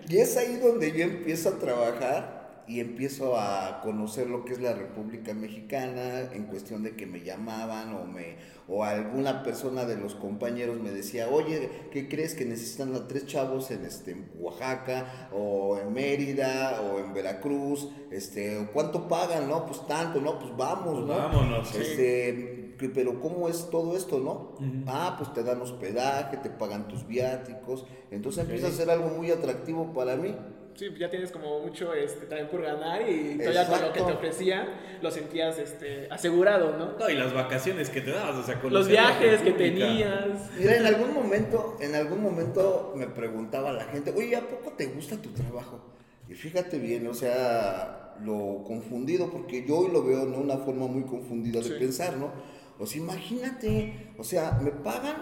Y 0.08 0.16
es 0.16 0.34
ahí 0.38 0.56
donde 0.56 0.92
yo 0.92 1.04
empiezo 1.04 1.50
a 1.50 1.58
trabajar 1.58 2.43
y 2.66 2.80
empiezo 2.80 3.38
a 3.38 3.80
conocer 3.83 4.28
lo 4.28 4.44
que 4.44 4.52
es 4.54 4.61
la 4.61 4.73
República 4.73 5.35
Mexicana 5.35 6.21
en 6.33 6.44
cuestión 6.44 6.83
de 6.83 6.97
que 6.97 7.06
me 7.06 7.21
llamaban 7.23 7.94
o 7.94 8.04
me 8.04 8.37
o 8.66 8.83
alguna 8.83 9.42
persona 9.42 9.85
de 9.85 9.97
los 9.99 10.14
compañeros 10.14 10.80
me 10.80 10.90
decía, 10.90 11.28
"Oye, 11.28 11.68
¿qué 11.92 12.09
crees 12.09 12.35
que 12.35 12.47
necesitan 12.47 12.94
a 12.94 13.06
tres 13.06 13.26
chavos 13.26 13.71
en 13.71 13.85
este 13.85 14.12
en 14.12 14.30
Oaxaca 14.38 15.28
o 15.33 15.78
en 15.78 15.92
Mérida 15.92 16.80
o 16.80 16.99
en 16.99 17.12
Veracruz? 17.12 17.88
Este, 18.11 18.66
¿cuánto 18.73 19.06
pagan? 19.06 19.49
No, 19.49 19.66
pues 19.66 19.87
tanto, 19.87 20.21
no, 20.21 20.38
pues 20.38 20.56
vamos, 20.56 20.94
Pues 20.94 21.06
¿no? 21.06 21.14
vámonos, 21.14 21.68
sí. 21.68 21.78
Este, 21.78 22.75
que- 22.78 22.88
pero 22.88 23.21
¿cómo 23.21 23.49
es 23.49 23.68
todo 23.71 23.97
esto, 23.97 24.18
no? 24.18 24.54
Ah, 24.87 25.14
pues 25.18 25.33
te 25.35 25.42
dan 25.42 25.61
hospedaje, 25.61 26.38
te 26.38 26.49
pagan 26.50 26.88
tus 26.88 27.06
viáticos, 27.06 27.85
entonces 28.11 28.44
empieza 28.44 28.68
a 28.68 28.71
ser 28.71 28.88
algo 28.90 29.09
muy 29.11 29.30
atractivo 29.30 29.92
para 29.92 30.16
mí. 30.16 30.35
Sí, 30.74 30.88
ya 30.98 31.08
tienes 31.08 31.30
como 31.30 31.60
mucho 31.60 31.94
este, 31.94 32.26
también 32.26 32.48
por 32.48 32.62
ganar 32.62 33.08
y 33.08 33.38
todavía 33.38 33.66
con 33.66 33.80
lo 33.80 33.92
que 33.92 34.00
Exacto. 34.00 34.06
te 34.06 34.12
ofrecían 34.12 34.68
lo 35.02 35.10
sentías 35.10 35.58
este, 35.58 36.08
asegurado, 36.10 36.76
¿no? 36.76 36.98
No, 36.98 37.08
y 37.10 37.14
las 37.14 37.32
vacaciones 37.32 37.90
que 37.90 38.00
te 38.00 38.10
dabas, 38.10 38.36
o 38.36 38.42
sea, 38.42 38.54
Los 38.54 38.62
conocer 38.62 38.92
la 38.94 39.00
viajes 39.18 39.40
que 39.42 39.52
tenías. 39.52 40.50
Mira, 40.58 40.76
en 40.76 40.86
algún 40.86 41.14
momento, 41.14 41.76
en 41.80 41.94
algún 41.94 42.22
momento 42.22 42.92
me 42.96 43.06
preguntaba 43.06 43.72
la 43.72 43.84
gente, 43.84 44.12
oye, 44.16 44.34
¿a 44.34 44.40
poco 44.40 44.72
te 44.76 44.86
gusta 44.86 45.16
tu 45.16 45.30
trabajo? 45.30 45.80
Y 46.28 46.34
fíjate 46.34 46.78
bien, 46.78 47.06
o 47.06 47.14
sea, 47.14 48.14
lo 48.24 48.64
confundido, 48.66 49.30
porque 49.30 49.64
yo 49.66 49.78
hoy 49.78 49.92
lo 49.92 50.02
veo 50.02 50.26
de 50.26 50.36
una 50.38 50.56
forma 50.56 50.86
muy 50.86 51.02
confundida 51.04 51.60
de 51.60 51.66
Sí. 51.68 51.74
pensar, 51.78 52.16
¿no? 52.16 52.32
O 52.78 52.86
sea, 52.86 53.00
imagínate, 53.00 54.10
o 54.18 54.24
sea, 54.24 54.58
me 54.62 54.70
pagan 54.72 55.16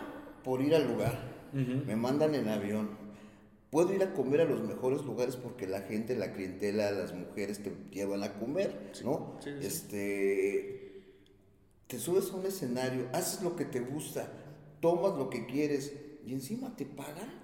por 0.44 0.62
ir 0.62 0.75
al 0.75 0.87
lugar, 0.88 1.18
me 1.52 1.94
mandan 1.97 2.35
en 2.35 2.49
avión, 2.49 3.01
puedo 3.73 3.95
ir 3.95 4.02
a 4.02 4.12
comer 4.12 4.43
a 4.43 4.45
los 4.45 4.61
mejores 4.61 5.02
lugares 5.02 5.35
porque 5.37 5.67
la 5.67 5.81
gente, 5.81 6.14
la 6.14 6.35
clientela, 6.35 6.91
las 6.91 7.14
mujeres 7.14 7.62
te 7.62 7.73
llevan 7.91 8.23
a 8.23 8.35
comer, 8.35 8.93
¿no? 9.02 9.38
sí, 9.43 9.50
sí. 9.59 9.67
Este, 9.67 11.02
te 11.87 11.99
subes 11.99 12.31
a 12.31 12.37
un 12.37 12.45
escenario, 12.45 13.09
haces 13.14 13.43
lo 13.43 13.57
que 13.57 13.64
te 13.64 13.81
gusta, 13.81 14.29
tomas 14.81 15.17
lo 15.17 15.31
que 15.31 15.47
quieres 15.47 15.91
y 16.26 16.35
encima 16.35 16.76
te 16.76 16.85
pagan. 16.85 17.41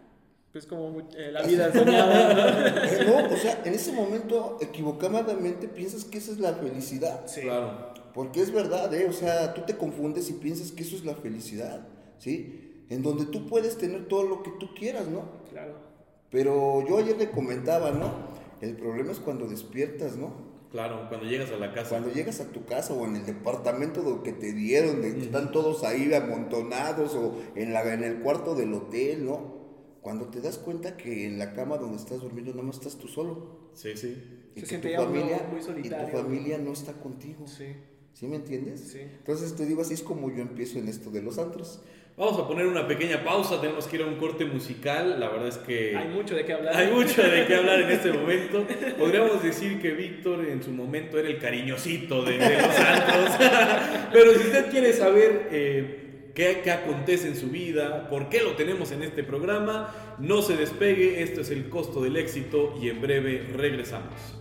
Pues 0.53 0.67
como 0.67 1.01
eh, 1.17 1.33
la 1.33 1.43
vida 1.43 1.73
soñada, 1.73 2.35
¿no? 2.35 2.83
Eh, 2.83 3.07
no, 3.07 3.35
o 3.35 3.37
sea, 3.39 3.63
en 3.65 3.73
ese 3.73 3.93
momento 3.93 4.59
equivocadamente 4.61 5.67
piensas 5.67 6.05
que 6.05 6.19
esa 6.19 6.33
es 6.33 6.41
la 6.41 6.53
felicidad. 6.55 7.27
Sí. 7.27 7.41
Claro. 7.41 7.95
Porque 8.13 8.43
es 8.43 8.53
verdad, 8.53 8.93
¿eh? 8.93 9.07
O 9.09 9.15
sea, 9.15 9.55
tú 9.55 9.63
te 9.63 9.79
confundes 9.79 10.29
y 10.29 10.35
piensas 10.35 10.73
que 10.73 10.83
eso 10.83 10.95
es 10.95 11.07
la 11.07 11.15
felicidad, 11.15 11.89
¿sí? 12.19 12.85
En 12.91 13.03
donde 13.03 13.25
tú 13.25 13.47
puedes 13.47 13.79
tener 13.79 14.09
todo 14.09 14.25
lo 14.25 14.43
que 14.43 14.51
tú 14.61 14.75
quieras, 14.75 15.09
¿no? 15.09 15.25
Claro. 15.51 15.88
Pero 16.31 16.87
yo 16.87 16.99
ayer 16.99 17.17
le 17.17 17.31
comentaba, 17.31 17.91
¿no? 17.93 18.13
El 18.61 18.77
problema 18.77 19.13
es 19.13 19.19
cuando 19.19 19.47
despiertas, 19.47 20.17
¿no? 20.17 20.49
Claro, 20.71 21.07
cuando 21.09 21.27
llegas 21.27 21.51
a 21.51 21.57
la 21.57 21.73
casa. 21.73 21.91
Cuando 21.91 22.13
llegas 22.13 22.41
a 22.41 22.49
tu 22.51 22.65
casa 22.67 22.93
o 22.93 23.07
en 23.07 23.17
el 23.17 23.25
departamento 23.25 24.03
do- 24.03 24.23
que 24.23 24.33
te 24.33 24.53
dieron, 24.53 25.01
de 25.01 25.15
que 25.15 25.23
están 25.23 25.51
todos 25.53 25.83
ahí 25.85 26.13
amontonados 26.13 27.15
o 27.15 27.39
en, 27.55 27.73
la, 27.73 27.95
en 27.95 28.05
el 28.05 28.21
cuarto 28.21 28.55
del 28.55 28.75
hotel, 28.75 29.25
¿no? 29.25 29.57
Cuando 30.03 30.27
te 30.27 30.41
das 30.43 30.59
cuenta 30.59 30.97
que 30.97 31.27
en 31.27 31.39
la 31.39 31.55
cama 31.55 31.79
donde 31.79 31.97
estás 31.97 32.21
durmiendo 32.21 32.53
nada 32.53 32.65
más 32.65 32.77
estás 32.77 32.97
tú 32.97 33.09
solo. 33.09 33.71
Sí, 33.73 33.97
sí. 33.97 34.51
Y 34.55 34.61
Se 34.61 34.61
que 34.61 34.67
siente 34.67 34.95
tu 34.95 35.03
familia, 35.03 35.47
muy 35.51 35.61
y 35.81 35.89
tu 35.89 36.07
familia 36.17 36.59
no 36.59 36.73
está 36.73 36.93
contigo. 36.95 37.47
Sí. 37.47 37.67
¿Sí 38.13 38.27
me 38.27 38.37
entiendes? 38.37 38.81
Sí. 38.93 38.99
Entonces 39.01 39.55
te 39.55 39.65
digo, 39.65 39.81
así 39.83 39.95
es 39.95 40.03
como 40.03 40.29
yo 40.31 40.43
empiezo 40.43 40.79
en 40.79 40.89
esto 40.89 41.11
de 41.11 41.23
los 41.23 41.39
antros. 41.39 41.81
Vamos 42.19 42.37
a 42.41 42.49
poner 42.49 42.67
una 42.67 42.85
pequeña 42.89 43.23
pausa, 43.23 43.61
tenemos 43.61 43.87
que 43.87 43.95
ir 43.95 44.03
a 44.03 44.07
un 44.07 44.17
corte 44.17 44.45
musical. 44.45 45.21
La 45.21 45.29
verdad 45.29 45.47
es 45.47 45.59
que 45.59 45.97
Hay 45.97 46.09
mucho 46.09 46.35
de 46.35 46.45
qué 46.45 46.53
hablar. 46.53 46.77
hay 46.77 46.89
mucho 46.91 47.23
de 47.23 47.47
qué 47.47 47.55
hablar 47.55 47.81
en 47.81 47.91
este 47.93 48.13
momento. 48.13 48.67
Podríamos 48.99 49.41
decir 49.41 49.81
que 49.81 49.93
Víctor 49.93 50.45
en 50.45 50.61
su 50.61 50.73
momento 50.73 51.17
era 51.17 51.29
el 51.29 51.39
cariñosito 51.39 52.25
de, 52.25 52.39
de 52.39 52.61
los 52.61 52.75
santos. 52.75 53.37
Pero 54.13 54.33
si 54.33 54.39
usted 54.49 54.69
quiere 54.69 54.93
saber 54.95 55.49
eh, 55.53 56.31
qué, 56.35 56.61
qué 56.65 56.73
acontece 56.73 57.29
en 57.29 57.37
su 57.37 57.51
vida, 57.51 58.09
por 58.11 58.29
qué 58.29 58.43
lo 58.43 58.55
tenemos 58.57 58.91
en 58.91 59.05
este 59.05 59.23
programa, 59.23 59.95
no 60.19 60.43
se 60.43 60.57
despegue. 60.57 61.23
Esto 61.23 61.43
es 61.43 61.51
el 61.51 61.69
costo 61.69 62.03
del 62.03 62.17
éxito 62.17 62.75
y 62.83 62.89
en 62.89 63.01
breve 63.01 63.47
regresamos. 63.57 64.38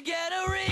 get 0.00 0.32
a 0.32 0.50
ring. 0.50 0.69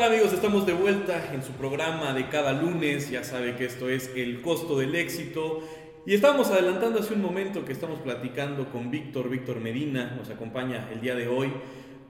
Tal 0.00 0.12
amigos? 0.12 0.32
Estamos 0.32 0.64
de 0.64 0.74
vuelta 0.74 1.30
en 1.34 1.42
su 1.42 1.50
programa 1.54 2.12
de 2.12 2.28
cada 2.28 2.52
lunes. 2.52 3.10
Ya 3.10 3.24
sabe 3.24 3.56
que 3.56 3.64
esto 3.64 3.88
es 3.88 4.12
El 4.14 4.42
costo 4.42 4.78
del 4.78 4.94
éxito. 4.94 5.60
Y 6.06 6.14
estábamos 6.14 6.50
adelantando 6.50 7.00
hace 7.00 7.14
un 7.14 7.20
momento 7.20 7.64
que 7.64 7.72
estamos 7.72 7.98
platicando 7.98 8.70
con 8.70 8.92
Víctor, 8.92 9.28
Víctor 9.28 9.58
Medina, 9.58 10.14
nos 10.16 10.30
acompaña 10.30 10.88
el 10.92 11.00
día 11.00 11.16
de 11.16 11.26
hoy, 11.26 11.50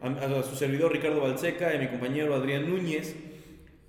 a, 0.03 0.43
su 0.43 0.55
servidor 0.55 0.93
Ricardo 0.93 1.23
Balseca 1.23 1.75
y 1.75 1.79
mi 1.79 1.87
compañero 1.87 2.35
Adrián 2.35 2.69
Núñez. 2.69 3.17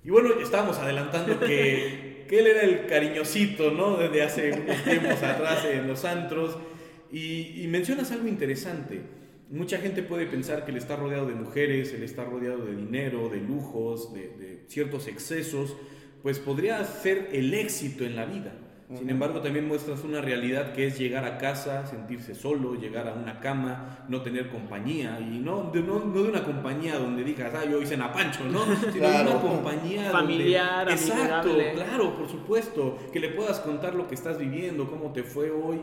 Y 0.02 0.08
bueno, 0.08 0.30
estábamos 0.40 0.78
adelantando 0.78 1.38
que, 1.38 2.24
que 2.28 2.38
él 2.38 2.46
era 2.46 2.62
el 2.62 2.86
cariñosito, 2.86 3.70
¿no? 3.70 3.98
Desde 3.98 4.22
hace 4.22 4.52
unos 4.52 4.82
tiempos 4.82 5.22
atrás 5.22 5.66
en 5.66 5.86
los 5.86 6.06
antros. 6.06 6.56
Y, 7.12 7.62
y 7.62 7.66
mencionas 7.68 8.10
algo 8.12 8.28
interesante. 8.28 9.19
Mucha 9.50 9.78
gente 9.78 10.02
puede 10.02 10.26
pensar 10.26 10.64
que 10.64 10.70
él 10.70 10.76
está 10.76 10.96
rodeado 10.96 11.26
de 11.26 11.34
mujeres, 11.34 11.92
él 11.92 12.02
está 12.02 12.24
rodeado 12.24 12.64
de 12.64 12.76
dinero, 12.76 13.28
de 13.28 13.38
lujos, 13.38 14.12
de, 14.14 14.28
de 14.28 14.64
ciertos 14.68 15.08
excesos, 15.08 15.76
pues 16.22 16.38
podría 16.38 16.84
ser 16.84 17.28
el 17.32 17.52
éxito 17.52 18.04
en 18.04 18.16
la 18.16 18.26
vida. 18.26 18.52
Sin 18.98 19.08
embargo, 19.08 19.40
también 19.40 19.68
muestras 19.68 20.02
una 20.02 20.20
realidad 20.20 20.72
que 20.72 20.88
es 20.88 20.98
llegar 20.98 21.24
a 21.24 21.38
casa, 21.38 21.86
sentirse 21.86 22.34
solo, 22.34 22.74
llegar 22.74 23.06
a 23.06 23.14
una 23.14 23.38
cama, 23.38 24.04
no 24.08 24.20
tener 24.22 24.48
compañía. 24.48 25.20
Y 25.20 25.38
no 25.38 25.70
de, 25.72 25.80
no, 25.80 26.00
de 26.00 26.22
una 26.22 26.42
compañía 26.42 26.98
donde 26.98 27.22
digas, 27.22 27.52
ah, 27.54 27.64
yo 27.70 27.80
hice 27.80 27.96
Napancho, 27.96 28.44
¿no? 28.46 28.64
Sino 28.92 29.08
de 29.08 29.22
una 29.22 29.40
compañía 29.40 30.10
familiar, 30.10 30.90
Exacto, 30.90 31.56
claro, 31.74 32.16
por 32.16 32.28
supuesto. 32.28 32.98
Que 33.12 33.20
le 33.20 33.28
puedas 33.28 33.60
contar 33.60 33.94
lo 33.94 34.08
que 34.08 34.16
estás 34.16 34.38
viviendo, 34.38 34.90
cómo 34.90 35.12
te 35.12 35.22
fue 35.22 35.52
hoy. 35.52 35.78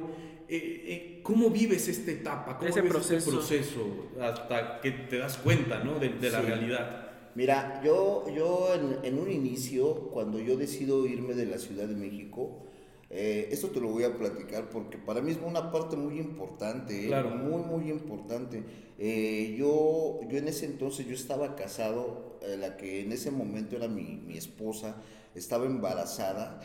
Eh, 0.50 0.84
eh, 0.88 1.20
¿Cómo 1.24 1.50
vives 1.50 1.88
esta 1.88 2.12
etapa? 2.12 2.58
¿Cómo 2.58 2.70
Ese 2.70 2.82
vives 2.82 2.94
proceso. 2.96 3.18
este 3.18 3.32
proceso 3.32 3.82
hasta 4.22 4.80
que 4.82 4.92
te 4.92 5.18
das 5.18 5.38
cuenta 5.38 5.84
¿no? 5.84 6.00
de, 6.00 6.10
de 6.10 6.30
la 6.30 6.40
Sí. 6.42 6.46
realidad? 6.48 7.08
Mira, 7.36 7.82
yo, 7.84 8.26
yo 8.36 8.74
en, 8.74 9.06
en 9.06 9.20
un 9.20 9.30
inicio, 9.30 10.10
cuando 10.10 10.40
yo 10.40 10.58
decido 10.58 11.06
irme 11.06 11.34
de 11.34 11.46
la 11.46 11.58
Ciudad 11.58 11.86
de 11.88 11.96
México, 11.96 12.64
eh, 13.10 13.50
esto 13.52 13.70
te 13.70 13.80
lo 13.80 13.90
voy 13.90 14.06
a 14.06 14.18
platicar 14.18 14.70
porque 14.70 14.98
para 14.98 15.22
mí 15.22 15.32
es 15.32 15.40
una 15.46 15.72
parte 15.72 15.96
muy 15.96 16.18
importante, 16.20 17.04
eh, 17.06 17.08
Claro. 17.08 17.30
muy, 17.30 17.62
muy 17.64 17.92
importante. 17.92 18.64
Eh, 18.98 19.56
yo, 19.60 20.20
yo 20.30 20.38
en 20.38 20.48
ese 20.48 20.66
entonces, 20.66 21.06
yo 21.08 21.14
estaba 21.14 21.56
casado, 21.56 22.40
eh, 22.42 22.58
la 22.58 22.76
que 22.78 23.02
en 23.02 23.12
ese 23.12 23.32
momento 23.32 23.76
era 23.76 23.88
mi, 23.88 24.16
mi 24.26 24.38
esposa, 24.38 24.96
estaba 25.36 25.66
embarazada, 25.68 26.60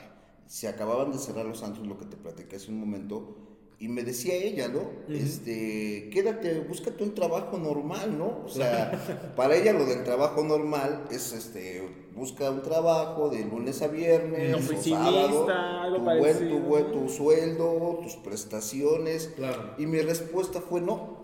se 0.47 0.69
acababan 0.69 1.13
de 1.13 1.19
cerrar 1.19 1.45
los 1.47 1.63
antros, 1.63 1.87
lo 1.87 1.99
que 1.99 2.07
te 2.07 2.17
platiqué 2.17 2.57
hace 2.57 2.71
un 2.71 2.81
momento, 2.81 3.37
y 3.83 3.89
me 3.89 4.05
decía 4.05 4.35
ella, 4.35 4.69
¿no? 4.69 4.83
Este, 5.13 6.09
quédate, 6.13 6.61
búscate 6.61 7.03
un 7.03 7.15
trabajo 7.15 7.59
normal, 7.59 8.17
¿no? 8.17 8.43
O 8.45 8.49
sea, 8.49 9.33
para 9.37 9.57
ella 9.57 9.73
lo 9.73 9.85
del 9.87 10.05
trabajo 10.05 10.45
normal 10.45 11.07
es, 11.11 11.33
este, 11.33 11.83
busca 12.15 12.49
un 12.51 12.63
trabajo 12.63 13.29
de 13.29 13.45
lunes 13.45 13.83
a 13.83 13.89
viernes, 13.89 14.55
o 14.71 14.83
sábado, 14.83 15.47
algo 15.51 15.97
tu, 15.99 16.05
buen, 16.05 16.49
tu, 16.49 16.59
buen- 16.61 16.93
tu 16.93 17.09
sueldo, 17.09 17.99
tus 18.03 18.15
prestaciones. 18.17 19.33
Claro. 19.35 19.75
Y 19.79 19.87
mi 19.87 19.99
respuesta 20.01 20.61
fue 20.61 20.81
no. 20.81 21.21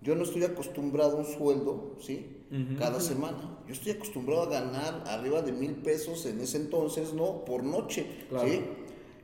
Yo 0.00 0.14
no 0.14 0.22
estoy 0.22 0.44
acostumbrado 0.44 1.16
a 1.18 1.20
un 1.20 1.26
sueldo, 1.26 1.96
¿sí? 2.00 2.34
Cada 2.78 3.00
semana. 3.00 3.58
Yo 3.66 3.74
estoy 3.74 3.92
acostumbrado 3.92 4.44
a 4.44 4.46
ganar 4.48 5.04
arriba 5.08 5.42
de 5.42 5.52
mil 5.52 5.74
pesos 5.82 6.24
en 6.24 6.40
ese 6.40 6.56
entonces, 6.56 7.12
¿no? 7.12 7.44
Por 7.44 7.62
noche, 7.64 8.06
Claro. 8.30 8.48
¿sí? 8.48 8.62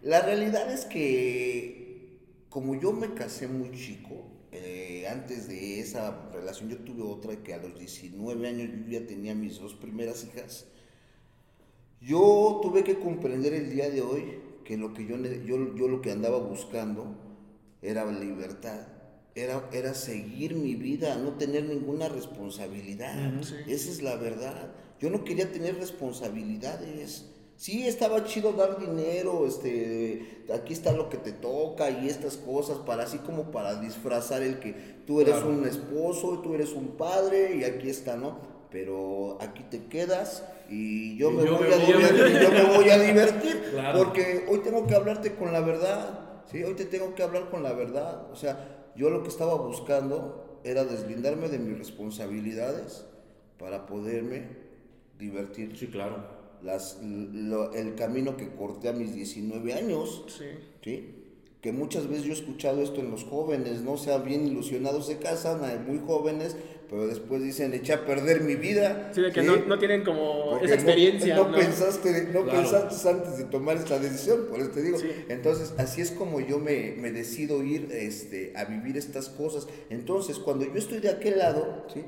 La 0.03 0.21
realidad 0.21 0.71
es 0.71 0.85
que 0.85 1.84
como 2.55 2.77
yo 2.77 2.93
me 2.93 3.15
casé 3.15 3.49
muy 3.49 3.73
chico, 3.73 4.29
eh, 4.53 5.09
antes 5.11 5.49
de 5.49 5.81
esa 5.81 6.31
relación 6.33 6.69
yo 6.71 6.79
tuve 6.79 7.03
otra 7.03 7.43
que 7.43 7.53
a 7.53 7.59
los 7.59 7.77
19 7.77 8.47
años 8.47 8.71
yo 8.71 9.01
ya 9.01 9.05
tenía 9.09 9.35
mis 9.35 9.59
dos 9.59 9.75
primeras 9.75 10.25
hijas. 10.25 10.65
Yo 12.01 12.61
tuve 12.63 12.85
que 12.85 13.01
comprender 13.01 13.55
el 13.55 13.71
día 13.71 13.91
de 13.91 14.03
hoy 14.03 14.39
que 14.65 14.77
lo 14.77 14.95
que 14.95 15.05
yo, 15.05 15.17
yo, 15.17 15.75
yo 15.75 15.89
lo 15.89 16.01
que 16.01 16.13
andaba 16.13 16.39
buscando 16.39 17.17
era 17.83 18.09
libertad, 18.09 18.87
era, 19.35 19.69
era 19.73 19.93
seguir 19.93 20.55
mi 20.55 20.77
vida, 20.77 21.17
no 21.17 21.33
tener 21.33 21.65
ninguna 21.65 22.09
responsabilidad. 22.09 23.33
Sí. 23.43 23.57
Esa 23.67 23.91
es 23.91 24.01
la 24.01 24.15
verdad. 24.15 24.73
Yo 25.01 25.11
no 25.11 25.25
quería 25.25 25.51
tener 25.51 25.75
responsabilidades. 25.75 27.34
Sí, 27.57 27.87
estaba 27.87 28.25
chido 28.25 28.53
dar 28.53 28.79
dinero, 28.81 29.47
este, 29.47 30.45
aquí 30.53 30.73
está 30.73 30.93
lo 30.93 31.09
que 31.09 31.17
te 31.19 31.33
toca 31.33 31.89
y 31.89 32.09
estas 32.09 32.37
cosas, 32.37 32.79
para 32.79 33.05
así 33.05 33.19
como 33.19 33.53
para 33.53 33.81
disfrazar 33.81 34.43
el 34.43 34.59
que 34.59 34.73
tú 35.07 35.21
eres 35.21 35.37
Claro. 35.37 35.51
un 35.51 35.67
esposo, 35.67 36.41
tú 36.43 36.55
eres 36.55 36.73
un 36.73 36.89
padre 36.97 37.55
y 37.57 37.65
aquí 37.65 37.89
está, 37.89 38.17
¿no? 38.17 38.39
Pero 38.71 39.39
aquí 39.41 39.63
te 39.71 39.85
quedas 39.85 40.43
y 40.69 41.17
yo, 41.17 41.31
Y 41.31 41.35
me, 41.35 41.45
yo 41.45 41.57
voy 41.59 41.69
me 41.69 41.75
a 41.75 41.79
voy 41.79 41.93
a 41.93 41.97
divertir, 41.97 42.41
yo 42.43 42.51
me 42.51 42.77
voy 42.77 42.91
a 42.91 42.99
divertir, 42.99 43.63
Claro. 43.71 43.99
porque 43.99 44.47
hoy 44.51 44.59
tengo 44.59 44.87
que 44.89 44.95
hablarte 44.97 45.35
con 45.37 45.53
la 45.53 45.61
verdad, 45.61 46.43
¿sí? 46.51 46.63
Hoy 46.65 46.75
te 46.75 46.85
tengo 46.87 47.15
que 47.15 47.23
hablar 47.23 47.51
con 47.51 47.63
la 47.63 47.73
verdad, 47.73 48.31
o 48.33 48.37
sea, 48.37 48.91
yo 48.97 49.11
lo 49.11 49.23
que 49.23 49.29
estaba 49.29 49.55
buscando 49.55 50.61
era 50.65 50.85
deslindarme 50.85 51.49
de 51.49 51.61
mis 51.61 51.79
responsabilidades 51.79 53.05
para 53.59 53.87
poderme 53.87 54.49
divertir. 55.19 55.77
Sí, 55.79 55.87
claro. 55.87 56.34
Las, 56.65 56.99
lo- 57.03 57.73
el 57.75 57.95
camino 57.95 58.37
que 58.37 58.49
corté 58.49 58.89
a 58.89 58.93
mis 58.93 59.15
19 59.15 59.75
años, 59.75 60.25
Sí. 60.29 60.45
¿sí? 60.83 61.15
Que 61.61 61.73
muchas 61.73 62.09
veces 62.09 62.25
yo 62.25 62.31
he 62.33 62.37
escuchado 62.37 62.83
esto 62.83 63.01
en 63.01 63.11
los 63.11 63.25
jóvenes, 63.25 63.81
¿no? 63.83 63.93
O 63.93 63.99
sea, 63.99 64.19
bien 64.19 64.47
ilusionados 64.47 65.07
se 65.07 65.19
casan, 65.19 65.61
muy 65.87 65.99
jóvenes, 66.07 66.57
pero 66.91 67.07
después 67.07 67.43
dicen, 67.43 67.73
eché 67.73 67.95
a 67.95 68.05
perder 68.05 68.43
mi 68.43 68.55
vida. 68.57 69.11
Sí, 69.15 69.23
de 69.23 69.33
que 69.33 69.41
¿sí? 69.41 69.47
no, 69.47 69.57
no 69.67 69.79
tienen 69.79 70.05
como 70.05 70.51
Porque 70.51 70.67
esa 70.67 70.75
no- 70.77 70.81
experiencia. 70.83 71.37
No, 71.37 71.49
¿no? 71.49 71.57
pensaste, 71.57 72.29
no 72.35 72.45
Claro. 72.45 72.59
pensaste 72.71 73.09
antes 73.09 73.39
de 73.39 73.45
tomar 73.45 73.79
esta 73.79 73.99
decisión, 73.99 74.47
por 74.51 74.61
eso 74.61 74.71
te 74.71 74.83
digo. 74.83 74.99
Sí. 74.99 75.09
Entonces, 75.31 75.73
así 75.79 76.03
es 76.03 76.11
como 76.11 76.41
yo 76.41 76.59
me, 76.59 76.95
me 76.99 77.11
decido 77.13 77.63
ir 77.63 77.89
este, 77.93 78.53
a 78.57 78.65
vivir 78.67 78.97
estas 78.99 79.31
cosas. 79.31 79.67
Entonces, 79.89 80.39
cuando 80.39 80.67
yo 80.67 80.75
estoy 80.79 80.99
de 81.01 81.09
aquel 81.11 81.39
lado, 81.39 81.87
¿sí? 81.93 82.03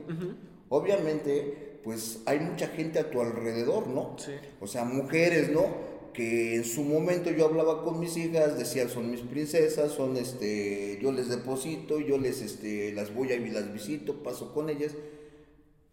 obviamente, 0.69 1.75
pues 1.87 2.18
hay 2.27 2.40
mucha 2.40 2.66
gente 2.66 2.99
a 2.99 3.12
tu 3.12 3.20
alrededor, 3.20 3.87
¿no? 3.87 4.16
Sí. 4.18 4.33
O 4.61 4.66
sea, 4.66 4.85
mujeres, 4.85 5.53
¿no? 5.53 5.66
Que 6.12 6.57
en 6.57 6.64
su 6.64 6.83
momento 6.83 7.31
yo 7.31 7.44
hablaba 7.46 7.85
con 7.85 8.01
mis 8.01 8.16
hijas, 8.16 8.59
decía, 8.59 8.88
son 8.88 9.09
mis 9.09 9.20
princesas, 9.20 9.92
son 9.92 10.16
este, 10.16 10.99
yo 11.01 11.12
les 11.12 11.29
deposito, 11.29 12.01
yo 12.01 12.18
les 12.18 12.42
este, 12.42 12.92
las 12.92 13.14
voy 13.14 13.33
a 13.33 13.38
las 13.38 13.72
visito, 13.72 14.25
paso 14.25 14.53
con 14.53 14.68
ellas. 14.68 14.96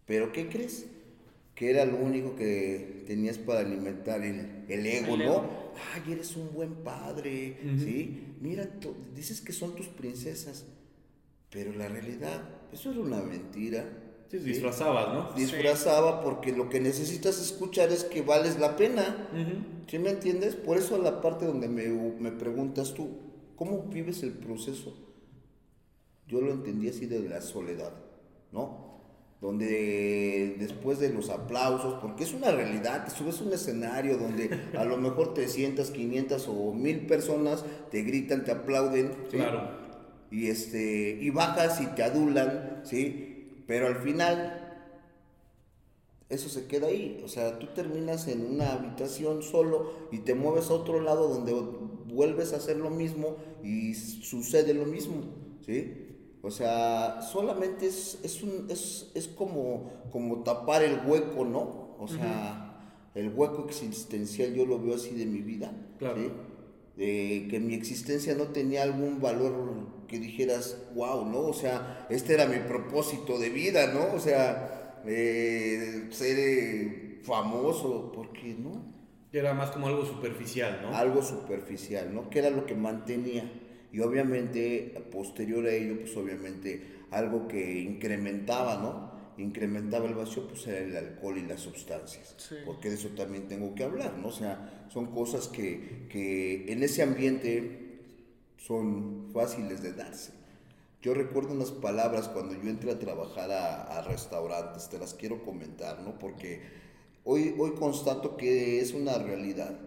Pero 0.04 0.32
¿qué 0.32 0.48
crees? 0.48 0.86
Que 1.54 1.70
era 1.70 1.84
lo 1.84 1.98
único 1.98 2.34
que 2.34 3.04
tenías 3.06 3.38
para 3.38 3.60
alimentar 3.60 4.20
el, 4.24 4.64
el 4.66 4.86
ego, 4.86 5.14
El 5.14 5.18
¿no? 5.20 5.24
ego. 5.24 5.50
Ay, 5.94 6.12
eres 6.12 6.34
un 6.34 6.52
buen 6.52 6.74
padre. 6.74 7.56
¿sí? 7.78 8.34
Mira, 8.40 8.68
dices 9.14 9.40
que 9.40 9.52
son 9.52 9.76
tus 9.76 9.86
princesas, 9.86 10.64
pero 11.50 11.72
la 11.72 11.86
realidad, 11.86 12.42
eso 12.72 12.90
era 12.90 12.98
una 12.98 13.22
mentira. 13.22 14.03
Sí, 14.34 14.40
¿sí? 14.40 14.50
disfrazabas, 14.50 15.14
¿no? 15.14 15.32
disfrazaba 15.36 16.20
porque 16.20 16.52
lo 16.52 16.68
que 16.68 16.80
necesitas 16.80 17.40
escuchar 17.40 17.92
es 17.92 18.04
que 18.04 18.22
vales 18.22 18.58
la 18.58 18.76
pena. 18.76 19.28
Ujú. 19.32 19.84
¿Sí 19.86 19.98
me 19.98 20.10
entiendes? 20.10 20.56
Por 20.56 20.76
eso 20.78 20.98
la 20.98 21.20
parte 21.20 21.46
donde 21.46 21.68
me, 21.68 21.86
me 21.86 22.32
preguntas 22.32 22.94
tú, 22.94 23.18
¿cómo 23.54 23.82
vives 23.84 24.22
el 24.22 24.32
proceso? 24.32 24.96
Yo 26.26 26.40
lo 26.40 26.52
entendí 26.52 26.88
así 26.88 27.06
de 27.06 27.20
la 27.28 27.40
soledad, 27.40 27.92
¿no? 28.50 28.92
Donde 29.40 30.56
después 30.58 30.98
de 30.98 31.10
los 31.10 31.28
aplausos, 31.28 32.00
porque 32.00 32.24
es 32.24 32.32
una 32.32 32.50
realidad, 32.50 33.04
te 33.04 33.10
subes 33.10 33.40
a 33.40 33.44
un 33.44 33.52
escenario 33.52 34.16
donde 34.16 34.48
a 34.76 34.84
lo 34.84 34.96
mejor 34.96 35.34
300, 35.34 35.90
500 35.90 36.48
o 36.48 36.72
1000 36.72 37.06
personas 37.06 37.64
te 37.90 38.02
gritan, 38.02 38.42
te 38.44 38.52
aplauden, 38.52 39.12
¿sí? 39.30 39.36
Claro. 39.36 39.68
y 40.30 40.48
este 40.48 41.18
y 41.20 41.30
bajas 41.30 41.80
y 41.82 41.86
te 41.88 42.02
adulan, 42.02 42.80
¿sí? 42.84 43.33
Pero 43.66 43.86
al 43.86 43.96
final 43.96 44.60
eso 46.28 46.48
se 46.48 46.66
queda 46.66 46.88
ahí, 46.88 47.20
o 47.24 47.28
sea, 47.28 47.58
tú 47.58 47.66
terminas 47.74 48.26
en 48.28 48.44
una 48.54 48.72
habitación 48.72 49.42
solo 49.42 49.92
y 50.10 50.18
te 50.20 50.34
mueves 50.34 50.70
a 50.70 50.74
otro 50.74 51.00
lado 51.00 51.28
donde 51.28 51.52
vuelves 52.06 52.52
a 52.52 52.56
hacer 52.56 52.76
lo 52.78 52.90
mismo 52.90 53.36
y 53.62 53.94
sucede 53.94 54.74
lo 54.74 54.86
mismo, 54.86 55.22
¿sí? 55.64 56.00
O 56.42 56.50
sea, 56.50 57.22
solamente 57.22 57.86
es, 57.86 58.18
es, 58.22 58.42
un, 58.42 58.66
es, 58.70 59.10
es 59.14 59.28
como, 59.28 59.90
como 60.10 60.42
tapar 60.42 60.82
el 60.82 61.00
hueco, 61.06 61.44
¿no? 61.44 61.94
O 61.98 62.06
sea, 62.08 62.80
el 63.14 63.32
hueco 63.34 63.64
existencial 63.66 64.52
yo 64.54 64.66
lo 64.66 64.78
veo 64.80 64.96
así 64.96 65.14
de 65.14 65.26
mi 65.26 65.40
vida, 65.40 65.72
Claro. 65.98 66.16
¿sí? 66.20 66.30
De 66.96 67.48
que 67.50 67.58
mi 67.58 67.74
existencia 67.74 68.34
no 68.34 68.44
tenía 68.48 68.82
algún 68.82 69.20
valor 69.20 70.04
que 70.06 70.18
dijeras, 70.18 70.76
wow, 70.94 71.24
¿no? 71.24 71.40
O 71.40 71.52
sea, 71.52 72.06
este 72.08 72.34
era 72.34 72.46
mi 72.46 72.58
propósito 72.58 73.38
de 73.38 73.50
vida, 73.50 73.92
¿no? 73.92 74.14
O 74.14 74.20
sea, 74.20 75.00
eh, 75.06 76.08
ser 76.10 76.38
eh, 76.38 77.20
famoso, 77.22 78.12
porque 78.14 78.54
no? 78.54 78.94
Era 79.32 79.52
más 79.54 79.72
como 79.72 79.88
algo 79.88 80.06
superficial, 80.06 80.80
¿no? 80.82 80.96
Algo 80.96 81.22
superficial, 81.22 82.14
¿no? 82.14 82.30
Que 82.30 82.38
era 82.38 82.50
lo 82.50 82.66
que 82.66 82.76
mantenía. 82.76 83.50
Y 83.92 84.00
obviamente, 84.00 84.94
posterior 85.10 85.66
a 85.66 85.72
ello, 85.72 85.98
pues 86.00 86.16
obviamente 86.16 86.94
algo 87.10 87.48
que 87.48 87.80
incrementaba, 87.80 88.76
¿no? 88.76 89.13
Incrementaba 89.38 90.06
el 90.06 90.14
vacío, 90.14 90.46
pues 90.46 90.66
era 90.66 90.78
el 90.78 90.96
alcohol 90.96 91.38
y 91.38 91.42
las 91.42 91.60
sustancias. 91.60 92.34
Sí. 92.36 92.56
Porque 92.64 92.88
de 92.88 92.96
eso 92.96 93.08
también 93.10 93.48
tengo 93.48 93.74
que 93.74 93.84
hablar, 93.84 94.18
¿no? 94.18 94.28
O 94.28 94.32
sea, 94.32 94.86
son 94.92 95.06
cosas 95.06 95.48
que, 95.48 96.06
que 96.10 96.72
en 96.72 96.82
ese 96.82 97.02
ambiente 97.02 98.00
son 98.56 99.30
fáciles 99.32 99.82
de 99.82 99.92
darse. 99.92 100.32
Yo 101.02 101.12
recuerdo 101.12 101.52
unas 101.52 101.70
palabras 101.70 102.28
cuando 102.28 102.54
yo 102.54 102.70
entré 102.70 102.90
a 102.90 102.98
trabajar 102.98 103.50
a, 103.50 103.98
a 103.98 104.02
restaurantes, 104.02 104.88
te 104.88 104.98
las 104.98 105.12
quiero 105.12 105.44
comentar, 105.44 106.00
¿no? 106.00 106.18
Porque 106.18 106.62
hoy, 107.24 107.54
hoy 107.58 107.72
constato 107.72 108.36
que 108.36 108.80
es 108.80 108.94
una 108.94 109.18
realidad. 109.18 109.78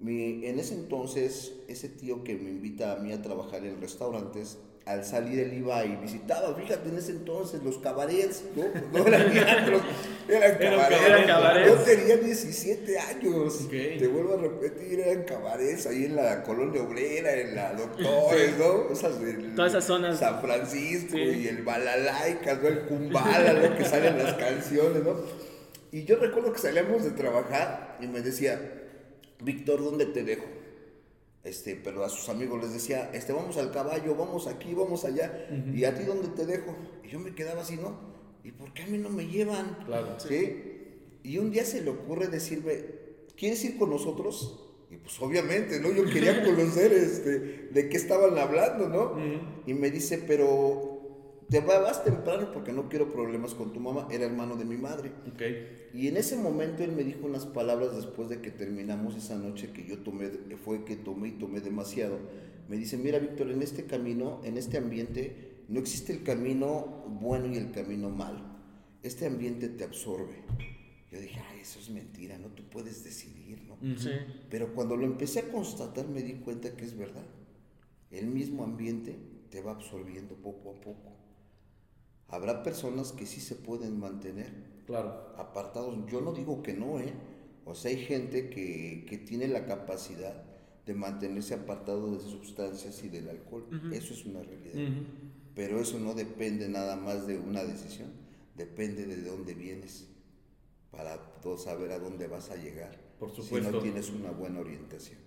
Mi, 0.00 0.46
en 0.46 0.58
ese 0.58 0.74
entonces, 0.74 1.52
ese 1.68 1.88
tío 1.88 2.24
que 2.24 2.36
me 2.36 2.50
invita 2.50 2.92
a 2.92 2.96
mí 2.96 3.12
a 3.12 3.20
trabajar 3.20 3.64
en 3.66 3.80
restaurantes, 3.80 4.58
al 4.86 5.02
salir 5.02 5.38
él 5.40 5.54
iba 5.54 5.82
y 5.86 5.96
visitaba, 5.96 6.54
fíjate, 6.54 6.90
en 6.90 6.98
ese 6.98 7.12
entonces 7.12 7.62
los 7.62 7.78
cabarets, 7.78 8.42
¿no? 8.54 8.64
No 8.92 9.06
eran 9.06 9.32
teatros, 9.32 9.82
eran 10.28 10.58
cabarets. 10.58 11.02
Eran 11.06 11.26
cabarets. 11.26 11.68
Yo 11.68 11.76
tenía 11.78 12.16
17 12.18 12.98
años, 12.98 13.68
te 13.70 14.06
vuelvo 14.08 14.34
a 14.34 14.42
repetir, 14.42 15.00
eran 15.00 15.22
cabarets 15.24 15.86
ahí 15.86 16.04
en 16.04 16.16
la 16.16 16.42
colonia 16.42 16.82
obrera, 16.82 17.32
en 17.34 17.54
la 17.54 17.72
Doctores, 17.72 18.58
¿no? 18.58 18.90
Esas 18.92 19.20
del- 19.22 19.54
Todas 19.54 19.72
esas 19.72 19.84
zonas. 19.84 20.18
San 20.18 20.40
Francisco 20.42 21.12
Sí. 21.16 21.22
y 21.22 21.48
el 21.48 21.62
Balalaika, 21.62 22.54
¿no? 22.56 22.68
El 22.68 22.80
Kumbala, 22.80 23.52
lo 23.54 23.76
que 23.76 23.84
salen 23.86 24.18
las 24.22 24.34
canciones, 24.34 25.02
¿no? 25.02 25.16
Y 25.92 26.04
yo 26.04 26.16
recuerdo 26.16 26.52
que 26.52 26.58
salíamos 26.58 27.04
de 27.04 27.10
trabajar 27.12 27.96
y 28.02 28.06
me 28.06 28.20
decía, 28.20 28.60
Víctor, 29.42 29.82
¿dónde 29.82 30.06
te 30.06 30.24
dejo? 30.24 30.44
Este, 31.44 31.76
pero 31.76 32.04
a 32.04 32.08
sus 32.08 32.30
amigos 32.30 32.62
les 32.62 32.72
decía, 32.72 33.10
este, 33.12 33.34
vamos 33.34 33.58
al 33.58 33.70
caballo, 33.70 34.16
vamos 34.16 34.46
aquí, 34.46 34.72
vamos 34.72 35.04
allá, 35.04 35.46
y 35.74 35.84
a 35.84 35.94
ti 35.94 36.04
dónde 36.04 36.28
te 36.28 36.46
dejo. 36.46 36.74
Y 37.04 37.08
yo 37.08 37.20
me 37.20 37.34
quedaba 37.34 37.60
así, 37.60 37.76
¿no? 37.76 37.98
¿Y 38.42 38.52
por 38.52 38.72
qué 38.72 38.84
a 38.84 38.86
mí 38.86 38.96
no 38.96 39.10
me 39.10 39.26
llevan? 39.26 39.76
Claro. 39.84 40.18
¿Sí? 40.18 40.62
Y 41.22 41.38
un 41.38 41.50
día 41.50 41.64
se 41.64 41.82
le 41.82 41.90
ocurre 41.90 42.28
decirme, 42.28 42.84
¿quieres 43.36 43.62
ir 43.64 43.78
con 43.78 43.90
nosotros? 43.90 44.60
Y 44.90 44.96
pues 44.96 45.20
obviamente, 45.20 45.80
¿no? 45.80 45.92
Yo 45.92 46.04
quería 46.04 46.42
conocer 46.44 46.92
este, 46.92 47.38
de 47.70 47.88
qué 47.88 47.96
estaban 47.96 48.38
hablando, 48.38 48.88
¿no? 48.88 49.16
Y 49.66 49.74
me 49.74 49.90
dice, 49.90 50.18
pero 50.26 50.93
te 51.48 51.60
va- 51.60 51.80
vas 51.80 52.04
temprano 52.04 52.50
porque 52.52 52.72
no 52.72 52.88
quiero 52.88 53.12
problemas 53.12 53.54
con 53.54 53.72
tu 53.72 53.80
mamá. 53.80 54.08
Era 54.10 54.24
hermano 54.26 54.56
de 54.56 54.64
mi 54.64 54.76
madre. 54.76 55.12
Ok. 55.32 55.42
Y 55.94 56.08
en 56.08 56.16
ese 56.16 56.36
momento 56.36 56.82
él 56.82 56.92
me 56.92 57.04
dijo 57.04 57.26
unas 57.26 57.46
palabras 57.46 57.94
después 57.94 58.28
de 58.28 58.40
que 58.40 58.50
terminamos 58.50 59.16
esa 59.16 59.36
noche 59.36 59.70
que 59.72 59.84
yo 59.86 59.98
tomé, 59.98 60.30
que 60.48 60.56
fue 60.56 60.84
que 60.84 60.96
tomé 60.96 61.28
y 61.28 61.32
tomé 61.32 61.60
demasiado. 61.60 62.18
Me 62.68 62.76
dice, 62.76 62.96
mira 62.96 63.18
Víctor, 63.18 63.50
en 63.50 63.62
este 63.62 63.84
camino, 63.84 64.40
en 64.44 64.56
este 64.56 64.78
ambiente, 64.78 65.62
no 65.68 65.78
existe 65.80 66.12
el 66.12 66.22
camino 66.22 67.04
bueno 67.20 67.46
y 67.52 67.56
el 67.56 67.70
camino 67.70 68.10
malo. 68.10 68.40
Este 69.02 69.26
ambiente 69.26 69.68
te 69.68 69.84
absorbe. 69.84 70.42
Yo 71.12 71.20
dije, 71.20 71.40
ay, 71.52 71.60
eso 71.60 71.78
es 71.78 71.90
mentira, 71.90 72.38
no 72.38 72.48
tú 72.48 72.64
puedes 72.64 73.04
decidir, 73.04 73.62
¿no? 73.68 73.76
Sí. 73.98 74.10
Pero 74.50 74.74
cuando 74.74 74.96
lo 74.96 75.04
empecé 75.04 75.40
a 75.40 75.48
constatar 75.52 76.08
me 76.08 76.22
di 76.22 76.34
cuenta 76.34 76.74
que 76.74 76.84
es 76.84 76.96
verdad. 76.96 77.24
El 78.10 78.26
mismo 78.26 78.64
ambiente 78.64 79.16
te 79.50 79.60
va 79.60 79.72
absorbiendo 79.72 80.34
poco 80.34 80.70
a 80.70 80.80
poco. 80.80 81.13
Habrá 82.34 82.62
personas 82.62 83.12
que 83.12 83.26
sí 83.26 83.40
se 83.40 83.54
pueden 83.54 83.98
mantener 84.00 84.52
Claro. 84.86 85.32
apartados. 85.38 85.96
Yo 86.10 86.20
no 86.20 86.32
digo 86.32 86.62
que 86.62 86.74
no, 86.74 86.98
¿eh? 87.00 87.12
O 87.64 87.74
sea, 87.74 87.90
hay 87.90 87.98
gente 88.04 88.50
que, 88.50 89.06
que 89.08 89.18
tiene 89.18 89.48
la 89.48 89.64
capacidad 89.66 90.42
de 90.84 90.94
mantenerse 90.94 91.54
apartado 91.54 92.12
de 92.12 92.20
sustancias 92.20 93.02
y 93.04 93.08
del 93.08 93.28
alcohol. 93.30 93.64
Eso 93.92 94.12
es 94.12 94.26
una 94.26 94.42
realidad. 94.42 94.92
Pero 95.54 95.80
eso 95.80 95.98
no 95.98 96.12
depende 96.14 96.68
nada 96.68 96.96
más 96.96 97.26
de 97.26 97.38
una 97.38 97.62
decisión, 97.64 98.10
depende 98.56 99.06
de 99.06 99.22
dónde 99.22 99.54
vienes 99.54 100.08
para 100.90 101.18
saber 101.56 101.92
a 101.92 101.98
dónde 101.98 102.26
vas 102.26 102.50
a 102.50 102.56
llegar. 102.56 102.98
Por 103.18 103.30
Si 103.30 103.42
supuesto. 103.42 103.70
no 103.70 103.78
tienes 103.78 104.10
una 104.10 104.30
buena 104.32 104.60
orientación. 104.60 105.18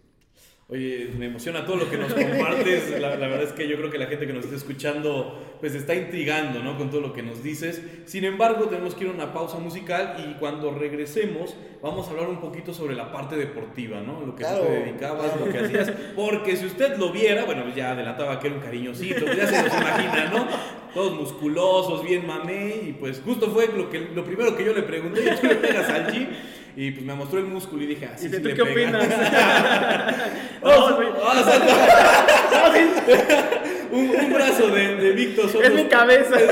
Oye, 0.70 1.13
me 1.17 1.28
emociona 1.28 1.65
todo 1.65 1.78
lo 1.78 1.89
que 1.89 1.98
nos 1.98 2.13
compartes. 2.13 2.91
La, 3.00 3.15
la 3.15 3.28
verdad 3.28 3.43
es 3.43 3.54
que 3.54 3.67
yo 3.70 3.78
creo 3.78 3.89
que 3.89 3.98
la 3.98 4.08
gente 4.08 4.28
que 4.28 4.34
nos 4.34 4.43
está 4.43 4.58
escuchando 4.58 5.39
pues 5.60 5.74
está 5.76 5.96
intrigando 5.96 6.60
¿no? 6.62 6.78
con 6.78 6.89
todo 6.89 7.02
lo 7.02 7.13
que 7.13 7.24
nos 7.24 7.43
dices. 7.43 7.82
Sin 8.06 8.26
embargo, 8.26 8.65
tenemos 8.65 8.96
que 8.96 9.06
ir 9.06 9.10
a 9.10 9.13
una 9.13 9.34
pausa 9.34 9.58
musical 9.58 10.15
y 10.28 10.34
cuando 10.39 10.72
regresemos 10.72 11.56
vamos 11.82 12.08
a 12.08 12.12
hablar 12.12 12.30
un 12.30 12.39
poquito 12.39 12.74
sobre 12.74 12.96
la 12.96 13.12
parte 13.12 13.36
deportiva, 13.36 14.00
¿no? 14.02 14.22
Lo 14.26 14.36
que 14.36 14.43
tú 14.43 14.50
Claro, 14.50 14.63
te 14.65 14.72
dedicabas, 14.72 15.32
claro. 15.32 15.46
lo 15.46 15.52
que 15.52 15.60
hacías. 15.60 15.91
Porque 16.15 16.56
si 16.58 16.65
usted 16.65 16.98
lo 16.98 17.12
viera, 17.12 17.46
bueno, 17.46 17.63
pues 17.63 17.76
ya 17.76 17.91
adelantaba 17.91 18.39
que 18.39 18.48
era 18.48 18.56
un 18.56 18.62
cariñosito, 18.62 19.26
pues 19.26 19.38
ya 19.38 19.48
se 19.48 19.63
los 19.63 19.74
imagina, 19.74 20.26
¿no? 20.34 20.48
Todos 20.93 21.13
musculosos, 21.15 22.04
bien 22.04 22.26
mamé 22.26 22.76
y 22.88 22.93
pues 23.00 23.22
justo 23.24 23.52
fue 23.52 23.67
lo, 23.67 23.89
que, 23.89 24.00
lo 24.13 24.24
primero 24.24 24.56
que 24.58 24.65
yo 24.65 24.74
le 24.74 24.82
pregunté, 24.84 25.22
¿y 25.22 25.36
tú 25.39 25.48
le 25.48 25.56
pegas 25.56 25.89
al 25.89 26.12
gym? 26.12 26.28
Y 26.76 26.91
pues 26.91 27.06
me 27.06 27.13
mostró 27.15 27.39
el 27.39 27.46
músculo 27.46 27.84
y 27.84 27.88
dije, 27.88 28.06
así 28.06 28.28
¿Y 28.28 28.30
sí 28.30 28.38
tú 28.41 28.50
le 28.50 28.54
qué 28.56 28.65
pega. 28.65 29.00
opinas? 29.00 29.08
Vamos, 30.62 30.96
vamos 31.24 31.46
un, 33.91 34.10
un 34.10 34.34
brazo 34.34 34.67
de, 34.69 34.95
de 34.95 35.12
Víctor 35.12 35.50
solo. 35.50 35.63
Es 35.65 35.73
mi 35.73 35.86
cabeza. 35.86 36.36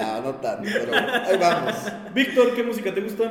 Ah, 0.00 0.20
no 0.24 0.34
tanto, 0.36 0.68
pero 0.72 0.92
ahí 0.94 1.36
vamos. 1.38 1.74
Víctor, 2.14 2.54
¿qué 2.54 2.62
música 2.62 2.94
te 2.94 3.00
gusta? 3.00 3.30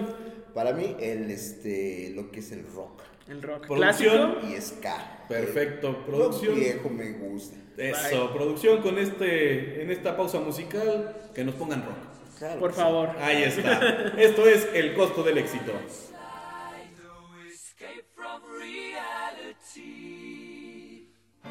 Para 0.53 0.73
mí, 0.73 0.95
el, 0.99 1.31
este, 1.31 2.11
lo 2.15 2.29
que 2.29 2.39
es 2.41 2.51
el 2.51 2.65
rock 2.75 3.01
El 3.27 3.41
rock 3.41 3.67
Producción. 3.67 4.33
clásico. 4.33 4.53
y 4.57 4.61
ska. 4.61 5.25
Perfecto, 5.29 5.87
El 5.87 5.93
rock 5.95 6.05
producción. 6.05 6.55
viejo 6.55 6.89
me 6.89 7.11
gusta. 7.11 7.55
Eso, 7.77 8.31
producción 8.33 8.81
con 8.81 8.97
este, 8.99 9.81
en 9.81 9.91
esta 9.91 10.15
pausa 10.17 10.39
musical, 10.39 11.15
que 11.33 11.43
nos 11.43 11.55
pongan 11.55 11.83
rock. 11.85 12.37
Claro 12.37 12.59
Por 12.59 12.71
sí. 12.73 12.79
favor. 12.81 13.09
Ahí 13.21 13.43
está. 13.43 14.13
Esto 14.17 14.45
es 14.45 14.67
el 14.73 14.93
costo 14.93 15.23
del 15.23 15.37
éxito. 15.39 15.71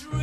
dream. 0.00 0.21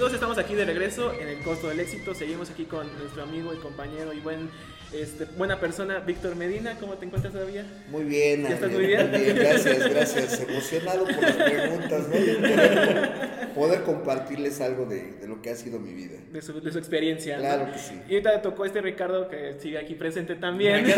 Amigos, 0.00 0.14
estamos 0.14 0.38
aquí 0.38 0.54
de 0.54 0.64
regreso 0.64 1.12
en 1.12 1.28
el 1.28 1.40
costo 1.40 1.68
del 1.68 1.78
éxito. 1.78 2.14
Seguimos 2.14 2.48
aquí 2.48 2.64
con 2.64 2.90
nuestro 2.98 3.22
amigo 3.22 3.52
y 3.52 3.58
compañero 3.58 4.14
y 4.14 4.20
buen, 4.20 4.48
este, 4.94 5.26
buena 5.36 5.60
persona, 5.60 5.98
Víctor 5.98 6.36
Medina. 6.36 6.78
¿Cómo 6.80 6.94
te 6.94 7.04
encuentras 7.04 7.34
todavía? 7.34 7.66
Muy 7.90 8.04
bien, 8.04 8.44
¿Ya 8.44 8.48
estás 8.48 8.72
Ariel, 8.72 9.10
muy 9.10 9.20
bien? 9.20 9.36
Gracias, 9.36 9.90
gracias. 9.90 10.40
Emocionado 10.40 11.04
por 11.04 11.20
las 11.20 11.36
preguntas, 11.36 12.08
¿no? 12.08 12.14
De 12.14 12.34
poder, 12.34 13.48
poder 13.54 13.82
compartirles 13.82 14.62
algo 14.62 14.86
de, 14.86 15.12
de 15.20 15.26
lo 15.40 15.42
que 15.42 15.50
ha 15.50 15.56
sido 15.56 15.78
mi 15.80 15.92
vida. 15.94 16.18
De 16.32 16.42
su, 16.42 16.60
de 16.60 16.70
su 16.70 16.78
experiencia. 16.78 17.36
¿no? 17.36 17.42
Claro 17.42 17.72
que 17.72 17.78
sí. 17.78 17.94
Y 18.08 18.12
ahorita 18.14 18.42
tocó 18.42 18.64
este 18.64 18.80
Ricardo 18.82 19.28
que 19.28 19.56
sigue 19.58 19.78
aquí 19.78 19.94
presente 19.94 20.34
también. 20.36 20.84
No 20.86 20.94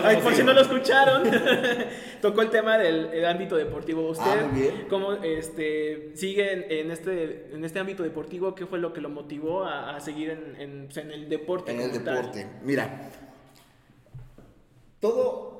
lo 0.00 0.06
Ay, 0.06 0.16
por 0.22 0.34
si 0.34 0.42
no 0.42 0.52
lo 0.52 0.60
escucharon, 0.62 1.22
tocó 2.22 2.42
el 2.42 2.50
tema 2.50 2.78
del 2.78 3.06
el 3.12 3.24
ámbito 3.26 3.56
deportivo. 3.56 4.08
¿Usted 4.08 4.24
Ah, 4.26 4.48
muy 4.50 4.62
bien. 4.62 4.86
cómo 4.88 5.12
este, 5.12 6.12
sigue 6.14 6.52
en, 6.52 6.64
en 6.70 6.90
este, 6.90 7.48
en 7.52 7.64
este 7.64 7.78
ámbito 7.78 8.02
deportivo? 8.02 8.54
¿Qué 8.54 8.66
fue 8.66 8.78
lo 8.78 8.92
que 8.92 9.00
lo 9.00 9.08
motivó 9.10 9.64
a, 9.64 9.94
a 9.96 10.00
seguir 10.00 10.30
en, 10.30 10.56
en, 10.60 10.84
pues, 10.86 10.96
en 10.98 11.10
el 11.10 11.28
deporte? 11.28 11.72
En 11.72 11.80
el 11.80 11.90
tal? 12.02 12.04
deporte. 12.16 12.46
Mira, 12.62 13.10
todo, 15.00 15.54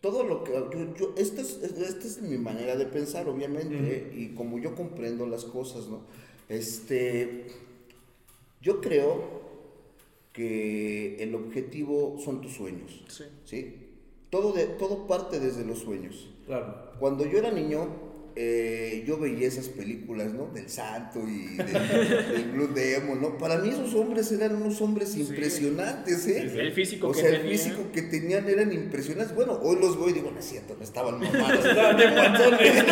todo 0.00 0.24
lo 0.24 0.44
que... 0.44 0.52
Yo, 0.52 0.94
yo- 0.96 1.14
esta, 1.16 1.40
es, 1.40 1.54
esta 1.62 2.06
es 2.06 2.20
mi 2.22 2.36
manera 2.38 2.76
de 2.76 2.86
pensar, 2.86 3.28
obviamente, 3.28 4.12
y 4.14 4.34
como 4.34 4.58
yo 4.58 4.74
comprendo 4.74 5.26
las 5.26 5.44
cosas, 5.44 5.86
¿no? 5.88 6.02
Este, 6.52 7.46
yo 8.60 8.80
creo 8.80 9.42
que 10.32 11.16
el 11.22 11.34
objetivo 11.34 12.18
son 12.24 12.40
tus 12.40 12.52
sueños, 12.52 13.04
Sí. 13.08 13.24
¿sí? 13.44 13.76
Todo, 14.30 14.52
de, 14.52 14.64
todo 14.64 15.06
parte 15.06 15.40
desde 15.40 15.64
los 15.64 15.80
sueños. 15.80 16.30
Claro. 16.46 16.92
Cuando 16.98 17.26
yo 17.26 17.38
era 17.38 17.50
niño, 17.50 17.86
eh, 18.34 19.04
yo 19.06 19.18
veía 19.18 19.46
esas 19.46 19.68
películas, 19.68 20.32
¿no? 20.32 20.46
Del 20.54 20.70
santo 20.70 21.20
y 21.28 21.54
del, 21.56 21.66
del 22.32 22.50
Blue 22.52 22.68
Demon, 22.74 23.20
¿no? 23.20 23.36
Para 23.36 23.58
mí 23.58 23.68
esos 23.68 23.94
hombres 23.94 24.32
eran 24.32 24.56
unos 24.56 24.80
hombres 24.80 25.14
impresionantes, 25.16 26.26
¿eh? 26.28 26.50
El 26.58 26.72
físico 26.72 27.08
o 27.08 27.12
que 27.12 27.20
sea, 27.20 27.28
el 27.28 27.42
tenía. 27.42 27.58
físico 27.58 27.82
que 27.92 28.00
tenían 28.02 28.48
eran 28.48 28.72
impresionantes. 28.72 29.36
Bueno, 29.36 29.58
hoy 29.62 29.76
los 29.78 29.98
veo 29.98 30.08
y 30.08 30.12
digo, 30.14 30.30
no 30.30 30.38
es 30.38 30.46
cierto, 30.46 30.74
no 30.78 30.82
estaban 30.84 31.20
mamados. 31.20 31.62
Estaban 31.64 31.96
bien 31.98 32.14
panzones. 32.14 32.84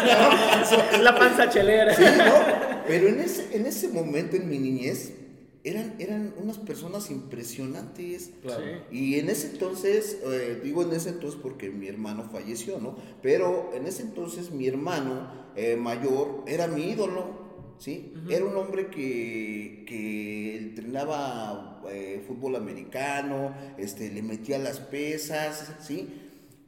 Es 0.92 1.00
la 1.00 1.18
panza 1.18 1.48
chelera. 1.48 1.94
Sí, 1.94 2.02
¿no? 2.02 2.59
Pero 2.90 3.08
en 3.08 3.20
ese, 3.20 3.56
en 3.56 3.66
ese 3.66 3.88
momento, 3.88 4.36
en 4.36 4.48
mi 4.48 4.58
niñez, 4.58 5.12
eran, 5.62 5.94
eran 5.98 6.34
unas 6.42 6.58
personas 6.58 7.10
impresionantes. 7.10 8.32
Claro. 8.42 8.64
Sí. 8.90 8.96
Y 8.96 9.18
en 9.18 9.28
ese 9.28 9.48
entonces, 9.48 10.18
eh, 10.24 10.60
digo 10.62 10.82
en 10.82 10.92
ese 10.92 11.10
entonces 11.10 11.38
porque 11.40 11.70
mi 11.70 11.86
hermano 11.86 12.28
falleció, 12.30 12.78
¿no? 12.78 12.96
Pero 13.22 13.70
en 13.74 13.86
ese 13.86 14.02
entonces 14.02 14.50
mi 14.50 14.66
hermano 14.66 15.30
eh, 15.56 15.76
mayor 15.76 16.44
era 16.46 16.66
mi 16.66 16.90
ídolo, 16.90 17.76
¿sí? 17.78 18.14
Era 18.28 18.44
un 18.44 18.56
hombre 18.56 18.88
que, 18.88 19.84
que 19.86 20.56
entrenaba 20.56 21.82
eh, 21.90 22.22
fútbol 22.26 22.56
americano, 22.56 23.54
este, 23.78 24.10
le 24.10 24.22
metía 24.22 24.58
las 24.58 24.80
pesas, 24.80 25.74
¿sí? 25.80 26.08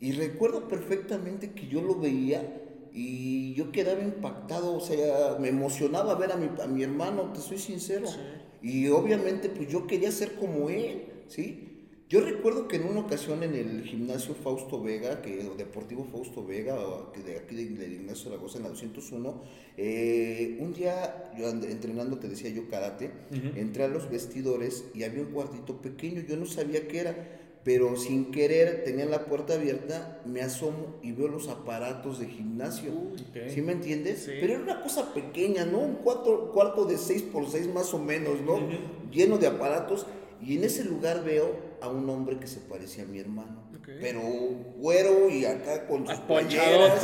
Y 0.01 0.13
recuerdo 0.13 0.69
perfectamente 0.69 1.53
que 1.53 1.69
yo 1.69 1.81
lo 1.81 1.95
veía 1.95 2.62
y 2.95 3.55
yo 3.55 3.73
quedaba 3.73 4.01
impactado, 4.03 4.75
o 4.77 4.81
sea, 4.81 5.37
me 5.41 5.49
emocionaba 5.49 6.15
ver 6.15 6.33
a 6.33 6.37
mi, 6.37 6.49
a 6.63 6.67
mi 6.67 6.83
hermano, 6.83 7.33
te 7.33 7.41
soy 7.41 7.59
sincero. 7.59 8.07
Sí. 8.07 8.19
Y 8.63 8.89
obviamente 8.89 9.49
pues 9.49 9.69
yo 9.69 9.87
quería 9.87 10.13
ser 10.13 10.35
como 10.35 10.69
él, 10.71 11.05
¿sí? 11.29 11.69
Yo 12.09 12.21
recuerdo 12.21 12.69
que 12.69 12.77
en 12.77 12.85
una 12.87 13.01
ocasión 13.01 13.43
en 13.43 13.55
el 13.55 13.85
gimnasio 13.85 14.35
Fausto 14.35 14.83
Vega, 14.83 15.23
que 15.23 15.49
o 15.49 15.55
Deportivo 15.55 16.05
Fausto 16.05 16.45
Vega, 16.45 16.79
o 16.79 17.11
que 17.11 17.23
de 17.23 17.39
aquí 17.39 17.55
de, 17.57 17.71
de 17.71 17.87
Ignacio 17.95 18.25
Zaragoza 18.31 18.59
en 18.59 18.65
la 18.65 18.69
201, 18.69 19.41
eh, 19.79 20.59
un 20.61 20.75
día 20.75 21.33
yo 21.39 21.49
and- 21.49 21.65
entrenando, 21.65 22.19
te 22.19 22.29
decía 22.29 22.51
yo 22.51 22.69
karate, 22.69 23.11
Ujú. 23.31 23.59
entré 23.59 23.85
a 23.85 23.89
los 23.89 24.11
vestidores 24.11 24.85
y 24.95 25.05
había 25.05 25.23
un 25.23 25.33
cuartito 25.33 25.81
pequeño, 25.81 26.21
yo 26.29 26.37
no 26.37 26.45
sabía 26.45 26.87
qué 26.87 26.99
era, 27.01 27.42
pero 27.65 27.97
sin 27.97 28.33
querer 28.33 28.83
tenía 28.85 29.07
la 29.07 29.27
puerta 29.27 29.55
abierta, 29.55 30.21
me 30.25 30.43
asomo 30.43 30.97
y 31.03 31.13
veo 31.13 31.29
los 31.29 31.49
aparatos 31.49 32.19
de 32.19 32.27
gimnasio. 32.27 32.91
¿Sí 33.49 33.63
me 33.63 33.73
entiendes? 33.73 34.25
Sí. 34.25 34.33
Pero 34.41 34.55
era 34.55 34.63
una 34.63 34.83
cosa 34.83 35.15
pequeña, 35.15 35.65
¿no? 35.65 35.79
Un 35.79 35.95
cuarto, 35.97 36.51
cuarto 36.53 36.85
de 36.85 36.99
6 36.99 37.23
por 37.23 37.49
6 37.49 37.73
más 37.73 37.95
o 37.95 37.99
menos, 37.99 38.41
¿no? 38.41 38.55
Ujú. 38.55 39.11
Lleno 39.13 39.39
de 39.39 39.47
aparatos. 39.47 40.07
Y 40.45 40.57
en 40.57 40.65
ese 40.65 40.85
lugar 40.85 41.23
veo 41.25 41.57
a 41.81 41.89
un 41.89 42.09
hombre 42.11 42.39
que 42.39 42.49
se 42.49 42.59
parecía 42.59 43.05
a 43.05 43.07
mi 43.07 43.21
hermano. 43.21 43.63
Ok. 43.79 43.91
Pero 44.01 44.21
güero 44.77 45.31
y 45.31 45.45
acá 45.45 45.87
con 45.87 46.05
sus 46.05 46.19
playeras. 46.19 47.01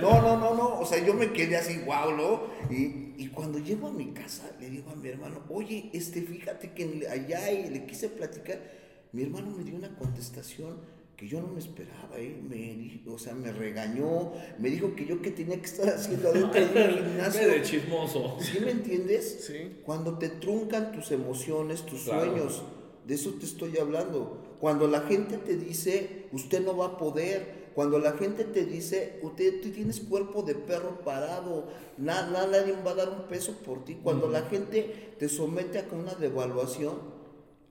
No, 0.00 0.22
no, 0.22 0.38
no, 0.38 0.54
no. 0.54 0.80
O 0.80 0.86
sea, 0.86 1.04
yo 1.04 1.12
me 1.12 1.30
quedé 1.34 1.58
así, 1.58 1.80
wow, 1.84 2.16
¿no? 2.16 2.42
Y, 2.70 3.22
y 3.22 3.28
cuando 3.34 3.58
llego 3.58 3.88
a 3.88 3.92
mi 3.92 4.12
casa, 4.12 4.50
le 4.58 4.70
digo 4.70 4.90
a 4.90 4.96
mi 4.96 5.10
hermano, 5.10 5.42
oye, 5.50 5.90
este, 5.92 6.22
fíjate 6.22 6.72
que 6.72 7.06
allá 7.06 7.52
y 7.52 7.68
le 7.68 7.84
quise 7.84 8.08
platicar. 8.08 8.83
Mi 9.14 9.22
hermano 9.22 9.50
me 9.56 9.62
dio 9.64 9.76
una 9.76 9.94
contestación 9.96 10.76
que 11.16 11.28
yo 11.28 11.40
no 11.40 11.46
me 11.48 11.60
esperaba, 11.60 12.18
¿eh? 12.18 12.36
Me 12.48 13.00
o 13.10 13.16
sea, 13.18 13.34
me 13.34 13.52
regañó, 13.52 14.32
me 14.58 14.68
dijo 14.68 14.96
que 14.96 15.06
yo 15.06 15.22
qué 15.22 15.30
tenía 15.30 15.58
que 15.60 15.66
estar 15.66 15.88
haciendo 15.88 16.28
adentro 16.30 16.60
de 16.64 16.88
un 16.88 16.94
gimnasio. 17.06 17.48
de 17.48 17.62
chismoso. 17.62 18.36
¿Sí 18.40 18.58
me 18.60 18.72
entiendes? 18.72 19.44
Sí. 19.46 19.78
Cuando 19.84 20.18
te 20.18 20.28
truncan 20.28 20.90
tus 20.92 21.12
emociones, 21.12 21.86
tus 21.86 22.02
Claro. 22.02 22.24
sueños, 22.24 22.62
de 23.06 23.14
eso 23.14 23.30
te 23.34 23.46
estoy 23.46 23.78
hablando. 23.78 24.56
Cuando 24.60 24.88
la 24.88 25.02
gente 25.02 25.36
te 25.38 25.56
dice, 25.56 26.26
usted 26.32 26.64
no 26.64 26.76
va 26.76 26.86
a 26.86 26.96
poder. 26.98 27.64
Cuando 27.76 27.98
la 27.98 28.12
gente 28.12 28.44
te 28.44 28.64
dice, 28.64 29.18
usted 29.22 29.60
tú 29.60 29.70
tienes 29.70 30.00
cuerpo 30.00 30.42
de 30.42 30.54
perro 30.54 31.00
parado, 31.04 31.68
na- 31.98 32.28
na- 32.30 32.46
nadie 32.46 32.74
va 32.84 32.92
a 32.92 32.94
dar 32.94 33.08
un 33.10 33.28
peso 33.28 33.52
por 33.64 33.84
ti. 33.84 33.96
Cuando 34.02 34.28
la 34.28 34.42
gente 34.42 35.14
te 35.18 35.28
somete 35.28 35.78
a 35.78 35.86
una 35.92 36.14
devaluación 36.14 37.13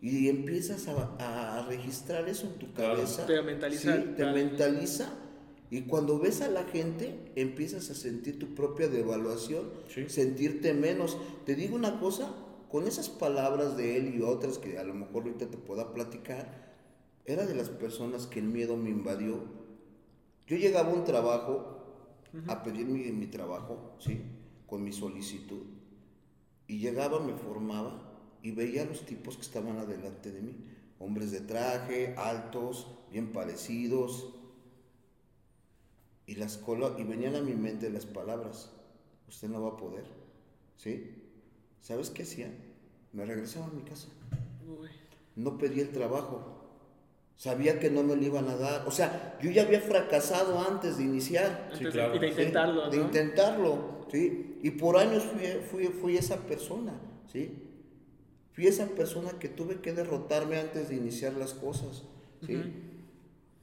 y 0.04 0.28
empiezas 0.28 0.88
a, 0.90 1.58
a 1.60 1.66
registrar 1.66 2.28
eso 2.28 2.46
en 2.48 2.54
tu 2.60 2.68
Claro. 2.74 2.96
cabeza, 2.96 3.26
Te 3.26 3.42
mentaliza, 3.42 3.96
¿sí? 3.96 4.04
te 4.10 4.16
claro. 4.16 4.34
mentaliza. 4.36 5.14
Y 5.72 5.84
cuando 5.84 6.20
ves 6.20 6.42
a 6.42 6.50
la 6.50 6.66
gente, 6.66 7.32
empiezas 7.36 7.90
a 7.90 7.96
sentir 7.96 8.38
tu 8.38 8.54
propia 8.54 8.90
devaluación, 8.90 9.72
Sí. 9.88 10.10
sentirte 10.10 10.74
menos. 10.74 11.18
Te 11.46 11.56
digo 11.56 11.76
una 11.76 12.00
cosa, 12.02 12.32
con 12.70 12.86
esas 12.86 13.08
palabras 13.08 13.78
de 13.78 13.96
él 13.98 14.14
y 14.14 14.22
otras 14.22 14.58
que 14.58 14.78
a 14.78 14.84
lo 14.84 14.94
mejor 14.94 15.24
ahorita 15.24 15.48
te 15.48 15.58
pueda 15.58 15.94
platicar, 15.94 16.74
era 17.26 17.46
de 17.46 17.56
las 17.56 17.70
personas 17.70 18.28
que 18.28 18.40
el 18.40 18.46
miedo 18.48 18.76
me 18.76 18.90
invadió. 18.90 19.40
Yo 20.48 20.58
llegaba 20.58 20.92
a 20.92 20.94
un 20.94 21.06
trabajo, 21.06 21.70
a 22.48 22.62
pedir 22.62 22.88
mi, 22.88 23.10
mi 23.14 23.28
trabajo, 23.28 23.96
¿sí? 24.00 24.22
Con 24.68 24.84
mi 24.84 24.92
solicitud. 24.92 25.62
Y 26.68 26.80
llegaba, 26.80 27.20
me 27.22 27.34
formaba 27.36 28.13
y 28.44 28.52
veía 28.52 28.84
a 28.84 28.86
los 28.86 29.06
tipos 29.06 29.38
que 29.38 29.42
estaban 29.42 29.78
adelante 29.78 30.32
de 30.32 30.42
mí. 30.42 30.54
Hombres 31.00 31.32
de 31.32 31.40
traje, 31.40 32.14
altos, 32.18 32.88
bien 33.10 33.32
parecidos. 33.32 34.34
Y, 36.28 36.36
las 36.36 36.58
cola, 36.58 36.92
y 36.98 37.04
venían 37.04 37.36
a 37.36 37.42
mi 37.42 37.54
mente 37.54 37.90
las 37.90 38.06
palabras. 38.06 38.70
Usted 39.30 39.48
no 39.48 39.62
va 39.62 39.70
a 39.70 39.78
poder. 39.78 40.04
¿Sí? 40.76 41.24
¿Sabes 41.82 42.10
qué 42.10 42.24
hacía? 42.24 42.54
Me 43.14 43.26
regresaba 43.26 43.66
a 43.68 43.70
mi 43.72 43.82
casa. 43.82 44.10
No 45.38 45.58
pedí 45.58 45.80
el 45.80 45.92
trabajo. 45.92 46.60
Sabía 47.38 47.80
que 47.80 47.90
no 47.90 48.04
me 48.04 48.16
lo 48.16 48.24
iban 48.24 48.50
a 48.50 48.58
dar. 48.58 48.86
O 48.88 48.92
sea, 48.92 49.40
yo 49.42 49.52
ya 49.52 49.64
había 49.64 49.80
fracasado 49.80 50.60
antes 50.60 50.98
de 50.98 51.04
iniciar. 51.04 51.72
Sí, 51.78 51.86
claro. 51.86 52.14
de, 52.14 52.20
de 52.20 52.28
intentarlo, 52.28 52.90
De 52.90 52.98
¿no? 52.98 53.04
intentarlo, 53.06 54.08
¿sí? 54.12 54.60
Y 54.62 54.72
por 54.72 54.98
años 54.98 55.24
fui, 55.24 55.48
fui, 55.72 55.88
fui 55.88 56.18
esa 56.18 56.38
persona, 56.38 56.94
¿sí? 57.32 57.63
Fui 58.54 58.68
esa 58.68 58.86
persona 58.88 59.32
que 59.40 59.50
tuve 59.50 59.82
que 59.82 59.94
derrotarme 59.94 60.58
antes 60.58 60.90
de 60.90 60.96
iniciar 60.96 61.34
las 61.34 61.54
cosas, 61.54 62.04
¿sí? 62.46 62.56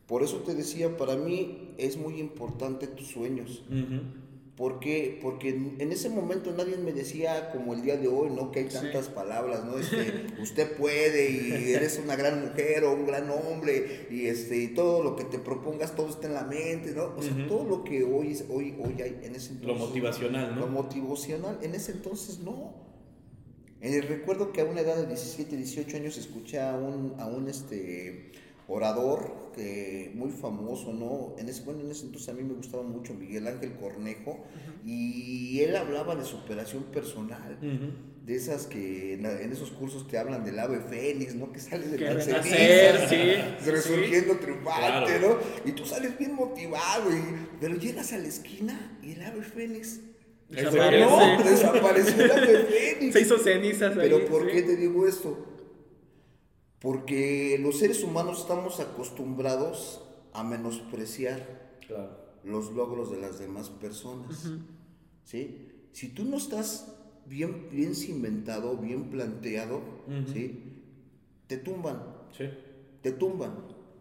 Por 0.06 0.22
eso 0.24 0.38
te 0.38 0.54
decía, 0.54 0.96
para 0.96 1.14
mí 1.16 1.74
es 1.78 1.96
muy 1.96 2.18
importante 2.18 2.88
tus 2.88 3.06
sueños. 3.08 3.62
Ujú. 3.70 4.00
¿Por 4.56 4.78
qué? 4.80 5.18
Porque 5.22 5.50
en 5.50 5.90
ese 5.92 6.10
momento 6.10 6.52
nadie 6.52 6.76
me 6.76 6.92
decía 6.92 7.50
como 7.52 7.72
el 7.72 7.82
día 7.82 7.96
de 7.96 8.08
hoy, 8.08 8.28
¿no? 8.30 8.50
Que 8.50 8.58
hay 8.60 8.70
Sí. 8.70 8.74
tantas 8.82 9.08
palabras, 9.08 9.64
¿no? 9.64 9.78
Este, 9.78 10.26
usted 10.42 10.76
puede 10.76 11.30
y 11.30 11.72
eres 11.72 11.98
una 12.04 12.14
gran 12.16 12.42
mujer 12.42 12.84
o 12.84 12.92
un 12.92 13.06
gran 13.06 13.30
hombre 13.30 14.08
y 14.10 14.26
este, 14.26 14.56
y 14.58 14.68
todo 14.74 15.02
lo 15.02 15.14
que 15.16 15.24
te 15.24 15.38
propongas, 15.38 15.94
todo 15.94 16.08
está 16.10 16.26
en 16.26 16.34
la 16.34 16.44
mente, 16.44 16.90
¿no? 16.90 17.14
O 17.16 17.22
sea, 17.22 17.32
todo 17.46 17.64
lo 17.64 17.84
que 17.84 18.02
hoy, 18.02 18.36
hoy, 18.50 18.74
hoy 18.84 19.00
hay 19.00 19.18
en 19.22 19.34
ese 19.36 19.52
entonces. 19.52 19.66
Lo 19.66 19.74
motivacional, 19.86 20.54
Lo 20.56 20.66
¿no? 20.66 20.72
motivacional, 20.72 21.58
en 21.62 21.74
ese 21.76 21.92
entonces 21.92 22.40
no. 22.40 22.89
Eh, 23.82 24.00
recuerdo 24.02 24.52
que 24.52 24.60
a 24.60 24.64
una 24.64 24.80
edad 24.80 24.96
de 24.96 25.06
17, 25.06 25.56
18 25.56 25.96
años 25.96 26.18
escuché 26.18 26.60
a 26.60 26.74
un, 26.74 27.14
a 27.18 27.26
un 27.26 27.48
este, 27.48 28.30
orador 28.68 29.50
que, 29.54 30.12
muy 30.14 30.30
famoso, 30.30 30.92
¿no? 30.92 31.34
En 31.38 31.48
ese, 31.48 31.62
bueno, 31.62 31.80
en 31.80 31.90
ese 31.90 32.06
entonces 32.06 32.28
a 32.28 32.32
mí 32.34 32.42
me 32.42 32.54
gustaba 32.54 32.82
mucho 32.82 33.14
Miguel 33.14 33.46
Ángel 33.46 33.72
Cornejo 33.74 34.44
y 34.84 35.60
él 35.60 35.76
hablaba 35.76 36.14
de 36.14 36.24
superación 36.24 36.84
personal. 36.84 37.58
De 38.24 38.36
esas 38.36 38.66
que 38.66 39.14
en, 39.14 39.24
esos 39.50 39.70
cursos 39.70 40.06
te 40.06 40.18
hablan 40.18 40.44
del 40.44 40.58
ave 40.58 40.78
fénix, 40.80 41.34
¿no? 41.34 41.50
Que 41.50 41.58
sale 41.58 41.88
de 41.88 41.96
Que 41.96 42.20
cenizas, 42.20 43.08
sí, 43.08 43.16
resurgiendo 43.70 44.36
triunfante, 44.36 45.18
Claro. 45.18 45.40
¿no? 45.64 45.68
Y 45.68 45.72
tú 45.72 45.86
sales 45.86 46.16
bien 46.18 46.34
motivado, 46.34 47.10
y, 47.10 47.22
pero 47.58 47.74
llegas 47.76 48.12
a 48.12 48.18
la 48.18 48.28
esquina 48.28 48.98
y 49.02 49.12
el 49.12 49.22
ave 49.22 49.42
fénix 49.42 50.00
No, 50.50 51.44
desapareció 51.44 52.24
el 52.24 52.30
ave 52.30 52.58
fénix. 52.64 53.12
Se 53.12 53.20
hizo 53.20 53.38
cenizas 53.38 53.96
ahí. 53.96 54.08
Pero 54.10 54.26
¿por 54.26 54.46
sí. 54.46 54.52
qué 54.52 54.62
te 54.62 54.76
digo 54.76 55.06
esto? 55.06 55.38
Porque 56.80 57.58
los 57.60 57.78
seres 57.78 58.02
humanos 58.02 58.40
estamos 58.40 58.80
acostumbrados 58.80 60.02
a 60.32 60.42
menospreciar 60.44 61.70
Claro. 61.86 62.16
los 62.44 62.72
logros 62.72 63.10
de 63.10 63.20
las 63.20 63.38
demás 63.38 63.68
personas. 63.68 64.48
¿sí? 65.24 65.68
Si 65.92 66.08
tú 66.08 66.24
no 66.24 66.36
estás 66.36 66.94
bien, 67.26 67.68
bien 67.70 67.94
cimentado, 67.94 68.76
bien 68.76 69.10
planteado. 69.10 69.80
¿sí? 70.32 70.64
te 71.46 71.56
tumban, 71.56 72.00
Sí. 72.36 72.44
te 73.02 73.10
tumban, 73.12 73.52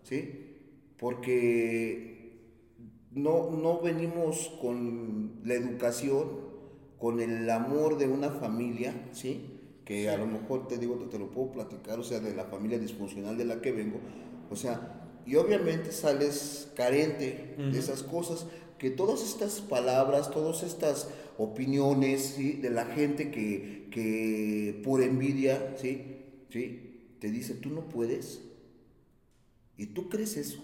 ¿sí? 0.03 0.45
Porque 0.99 2.08
no, 3.23 3.51
no 3.51 3.81
venimos 3.81 4.51
con 4.61 5.41
la 5.43 5.53
educación, 5.53 6.49
con 6.97 7.19
el 7.19 7.49
amor 7.49 7.97
de 7.97 8.07
una 8.07 8.29
familia, 8.29 9.09
¿sí? 9.13 9.59
Que 9.85 10.09
a 10.09 10.17
lo 10.17 10.27
mejor 10.27 10.67
te 10.67 10.77
digo, 10.77 10.95
te, 10.95 11.05
te 11.05 11.19
lo 11.19 11.31
puedo 11.31 11.51
platicar, 11.51 11.99
o 11.99 12.03
sea, 12.03 12.19
de 12.19 12.35
la 12.35 12.45
familia 12.45 12.77
disfuncional 12.77 13.37
de 13.37 13.45
la 13.45 13.61
que 13.61 13.71
vengo, 13.71 13.99
o 14.49 14.55
sea, 14.55 14.99
y 15.25 15.35
obviamente 15.35 15.91
sales 15.91 16.71
carente 16.75 17.55
de 17.57 17.77
esas 17.77 18.03
cosas, 18.03 18.47
que 18.77 18.89
todas 18.89 19.23
estas 19.23 19.61
palabras, 19.61 20.31
todas 20.31 20.63
estas 20.63 21.09
opiniones, 21.37 22.33
¿sí? 22.35 22.53
De 22.53 22.69
la 22.69 22.85
gente 22.85 23.31
que, 23.31 23.87
que 23.91 24.81
por 24.83 25.01
envidia, 25.01 25.75
¿sí? 25.77 26.17
¿sí? 26.49 27.15
Te 27.19 27.29
dice, 27.31 27.53
tú 27.53 27.69
no 27.69 27.89
puedes, 27.89 28.41
y 29.77 29.87
tú 29.87 30.09
crees 30.09 30.35
eso, 30.35 30.61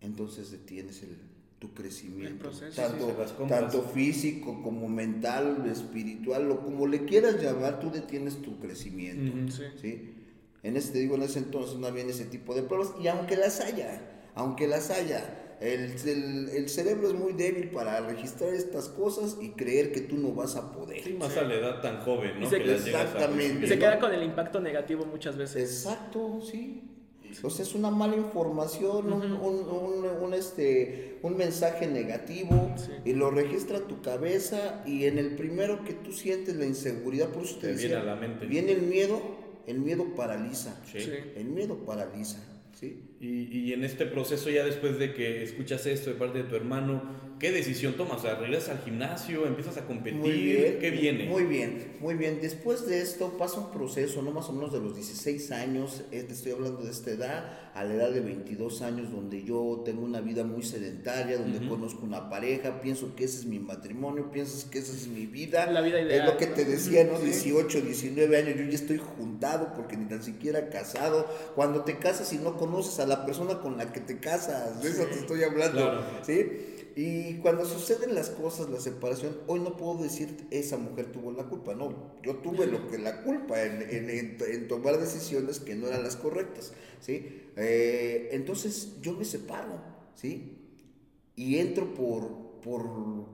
entonces 0.00 0.50
detienes 0.50 1.02
el, 1.02 1.27
tu 1.58 1.74
crecimiento, 1.74 2.28
El 2.28 2.38
proceso, 2.38 2.70
sí, 2.70 2.76
tanto, 2.76 3.06
compras. 3.36 3.60
tanto 3.62 3.82
físico 3.82 4.62
como 4.62 4.88
mental, 4.88 5.64
espiritual, 5.70 6.50
o 6.52 6.60
como 6.60 6.86
le 6.86 7.04
quieras 7.04 7.42
llamar, 7.42 7.80
tú 7.80 7.90
detienes 7.90 8.40
tu 8.42 8.58
crecimiento. 8.60 9.52
Sí. 9.52 9.62
¿sí? 9.80 10.14
En 10.62 10.76
ese, 10.76 10.92
te 10.92 10.98
digo, 11.00 11.16
en 11.16 11.22
ese 11.22 11.40
entonces 11.40 11.76
no 11.78 11.86
había 11.86 12.04
ese 12.04 12.24
tipo 12.26 12.54
de 12.54 12.62
pruebas, 12.62 12.92
y 13.02 13.08
aunque 13.08 13.36
las 13.36 13.60
haya, 13.60 14.00
aunque 14.34 14.68
las 14.68 14.90
haya, 14.90 15.56
el, 15.60 15.92
el- 16.06 16.48
el 16.50 16.68
cerebro 16.68 17.08
es 17.08 17.14
muy 17.14 17.32
débil 17.32 17.70
para 17.70 18.00
registrar 18.02 18.54
estas 18.54 18.88
cosas 18.88 19.36
y 19.42 19.48
creer 19.50 19.90
que 19.90 20.00
tú 20.02 20.16
no 20.16 20.32
vas 20.32 20.54
a 20.54 20.70
poder. 20.72 21.02
Sí, 21.02 21.14
más 21.14 21.36
a 21.36 21.42
la 21.42 21.54
edad 21.54 21.80
tan 21.82 22.00
joven, 22.02 22.38
¿no? 22.38 22.46
Y 22.46 22.50
se- 22.50 22.58
Que 22.58 22.66
las 22.66 22.84
llegas 22.84 23.00
a 23.00 23.04
Exactamente. 23.06 23.66
Y 23.66 23.68
se 23.68 23.78
queda 23.80 23.98
con 23.98 24.12
el 24.14 24.22
impacto 24.22 24.60
negativo 24.60 25.04
muchas 25.06 25.36
veces. 25.36 25.84
Exacto, 25.84 26.40
sí. 26.40 26.84
O 27.42 27.50
sea, 27.50 27.64
es 27.64 27.74
una 27.74 27.90
mala 27.90 28.16
información, 28.16 29.12
un, 29.12 29.22
un- 29.32 29.68
un- 29.68 30.04
un, 30.24 30.34
este, 30.34 31.18
un 31.22 31.36
mensaje 31.36 31.86
negativo 31.86 32.72
Sí. 32.76 32.90
y 33.04 33.12
lo 33.12 33.30
registra 33.30 33.80
tu 33.80 34.00
cabeza 34.02 34.82
y 34.86 35.04
en 35.04 35.18
el 35.18 35.36
primero 35.36 35.84
que 35.84 35.92
tú 35.92 36.12
sientes 36.12 36.56
la 36.56 36.66
inseguridad, 36.66 37.28
por 37.28 37.44
eso 37.44 37.58
te, 37.58 37.68
Te 37.68 37.74
viene 37.74 37.94
a 37.94 38.02
la 38.02 38.16
mente. 38.16 38.46
viene 38.46 38.72
el 38.72 38.82
miedo, 38.82 39.20
el 39.66 39.78
miedo 39.80 40.14
paraliza, 40.16 40.80
Sí. 40.90 41.00
Sí. 41.00 41.10
el 41.36 41.44
miedo 41.46 41.84
paraliza, 41.84 42.38
¿sí? 42.78 43.02
Y, 43.20 43.58
y 43.58 43.72
en 43.72 43.84
este 43.84 44.06
proceso, 44.06 44.50
ya 44.50 44.64
después 44.64 44.98
de 44.98 45.12
que 45.14 45.42
escuchas 45.42 45.86
esto 45.86 46.10
de 46.10 46.16
parte 46.16 46.38
de 46.38 46.44
tu 46.44 46.56
hermano, 46.56 47.27
¿qué 47.38 47.52
decisión 47.52 47.94
tomas? 47.94 48.18
O 48.18 48.22
sea, 48.22 48.34
¿regresas 48.36 48.70
al 48.70 48.84
gimnasio? 48.84 49.46
¿Empiezas 49.46 49.76
a 49.76 49.86
competir? 49.86 50.18
Muy 50.18 50.32
bien. 50.32 50.78
¿Qué 50.80 50.90
viene? 50.90 51.26
Muy 51.26 51.44
bien, 51.44 51.96
muy 52.00 52.14
bien. 52.14 52.38
Después 52.40 52.86
de 52.86 53.00
esto 53.00 53.36
pasa 53.38 53.60
un 53.60 53.70
proceso, 53.70 54.22
no 54.22 54.30
más 54.30 54.48
o 54.48 54.52
menos 54.52 54.72
de 54.72 54.80
los 54.80 54.94
16 54.94 55.50
años, 55.52 56.02
eh, 56.12 56.22
te 56.22 56.32
estoy 56.34 56.52
hablando 56.52 56.82
de 56.82 56.90
esta 56.90 57.10
edad, 57.10 57.70
a 57.74 57.84
la 57.84 57.94
edad 57.94 58.10
de 58.10 58.20
22 58.20 58.82
años, 58.82 59.10
donde 59.12 59.44
yo 59.44 59.82
tengo 59.84 60.02
una 60.02 60.20
vida 60.20 60.44
muy 60.44 60.62
sedentaria, 60.62 61.38
donde 61.38 61.66
conozco 61.68 62.04
una 62.04 62.28
pareja, 62.28 62.80
pienso 62.80 63.14
que 63.14 63.24
ese 63.24 63.38
es 63.38 63.44
mi 63.46 63.58
matrimonio, 63.58 64.30
pienso 64.30 64.68
que 64.70 64.78
esa 64.78 64.92
es 64.92 65.06
mi 65.06 65.26
vida. 65.26 65.70
La 65.70 65.80
vida 65.80 66.00
ideal, 66.00 66.20
Es 66.20 66.32
lo 66.32 66.36
que 66.38 66.46
te 66.46 66.64
decía, 66.64 67.04
¿no? 67.04 67.18
Sí. 67.18 67.26
18, 67.26 67.82
19 67.82 68.36
años, 68.36 68.56
yo 68.56 68.64
ya 68.64 68.74
estoy 68.74 68.98
juntado 68.98 69.72
porque 69.74 69.96
ni 69.96 70.06
tan 70.06 70.22
siquiera 70.22 70.68
casado. 70.70 71.26
Cuando 71.54 71.84
te 71.84 71.98
casas 71.98 72.32
y 72.32 72.38
no 72.38 72.56
conoces 72.56 72.98
a 73.00 73.06
la 73.06 73.24
persona 73.24 73.60
con 73.60 73.76
la 73.76 73.92
que 73.92 74.00
te 74.00 74.18
casas, 74.18 74.82
de 74.82 74.88
eso 74.88 75.04
te 75.06 75.20
estoy 75.20 75.42
hablando. 75.42 75.78
Claro. 75.78 76.02
¿sí? 76.24 76.76
Y 77.00 77.34
cuando 77.34 77.64
suceden 77.64 78.12
las 78.16 78.28
cosas, 78.30 78.68
la 78.70 78.80
separación, 78.80 79.36
hoy 79.46 79.60
no 79.60 79.76
puedo 79.76 80.02
decir 80.02 80.48
esa 80.50 80.78
mujer 80.78 81.12
tuvo 81.12 81.30
la 81.30 81.44
culpa, 81.44 81.72
no, 81.76 81.94
yo 82.24 82.34
tuve 82.38 82.66
lo 82.66 82.88
que 82.88 82.98
la 82.98 83.22
culpa 83.22 83.62
en, 83.62 83.82
en- 83.82 84.10
en- 84.10 84.36
en 84.50 84.66
tomar 84.66 84.98
decisiones 84.98 85.60
que 85.60 85.76
no 85.76 85.86
eran 85.86 86.02
las 86.02 86.16
correctas, 86.16 86.72
¿sí? 87.00 87.42
Eh, 87.56 88.30
entonces 88.32 88.94
yo 89.00 89.12
me 89.12 89.24
separo, 89.24 89.80
¿sí? 90.16 90.58
Y 91.36 91.58
entro 91.58 91.94
por, 91.94 92.60
por 92.62 92.80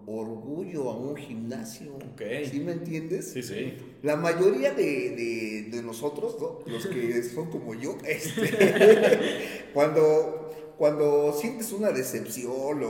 orgullo 0.06 0.90
a 0.90 0.98
un 0.98 1.16
gimnasio, 1.16 1.94
Ok. 1.94 2.20
¿sí 2.50 2.60
me 2.60 2.72
entiendes? 2.72 3.30
Sí, 3.32 3.42
sí. 3.42 3.72
La 4.02 4.16
mayoría 4.16 4.74
de, 4.74 4.82
de- 4.84 5.68
de 5.70 5.82
nosotros, 5.82 6.36
¿no? 6.38 6.58
los 6.70 6.86
que 6.86 7.22
son 7.22 7.48
como 7.50 7.72
yo, 7.74 7.96
este, 8.06 9.70
cuando, 9.72 10.43
cuando 10.78 11.32
sientes 11.38 11.72
una 11.72 11.90
decepción 11.90 12.82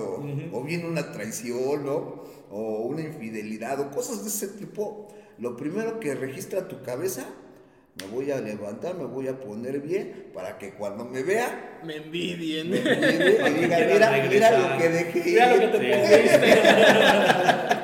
o, 0.52 0.62
bien 0.64 0.84
una 0.86 1.12
traición 1.12 1.84
¿no? 1.84 2.24
o 2.50 2.82
una 2.82 3.02
infidelidad 3.02 3.80
o 3.80 3.90
cosas 3.90 4.22
de 4.22 4.28
ese 4.30 4.48
tipo, 4.48 5.08
lo 5.38 5.56
primero 5.56 6.00
que 6.00 6.14
registra 6.14 6.68
tu 6.68 6.82
cabeza, 6.82 7.24
me 8.00 8.06
voy 8.08 8.30
a 8.30 8.40
levantar, 8.40 8.96
me 8.96 9.04
voy 9.04 9.28
a 9.28 9.38
poner 9.38 9.80
bien 9.80 10.30
para 10.34 10.58
que 10.58 10.70
cuando 10.74 11.04
me 11.04 11.22
vea, 11.22 11.80
Me 11.84 11.96
envidien. 11.96 12.70
me 12.70 12.78
mire 12.80 13.48
y 13.48 13.52
diga, 13.62 13.76
Quiera 13.76 13.86
mira, 13.86 13.86
mira 13.86 14.10
regresar". 14.10 14.58
lo 14.72 14.78
que 14.78 14.88
dejé. 14.88 15.22
Mira 15.24 15.54
lo 15.54 15.60
que 15.60 15.78
te 15.78 16.28
Sí. 16.28 17.80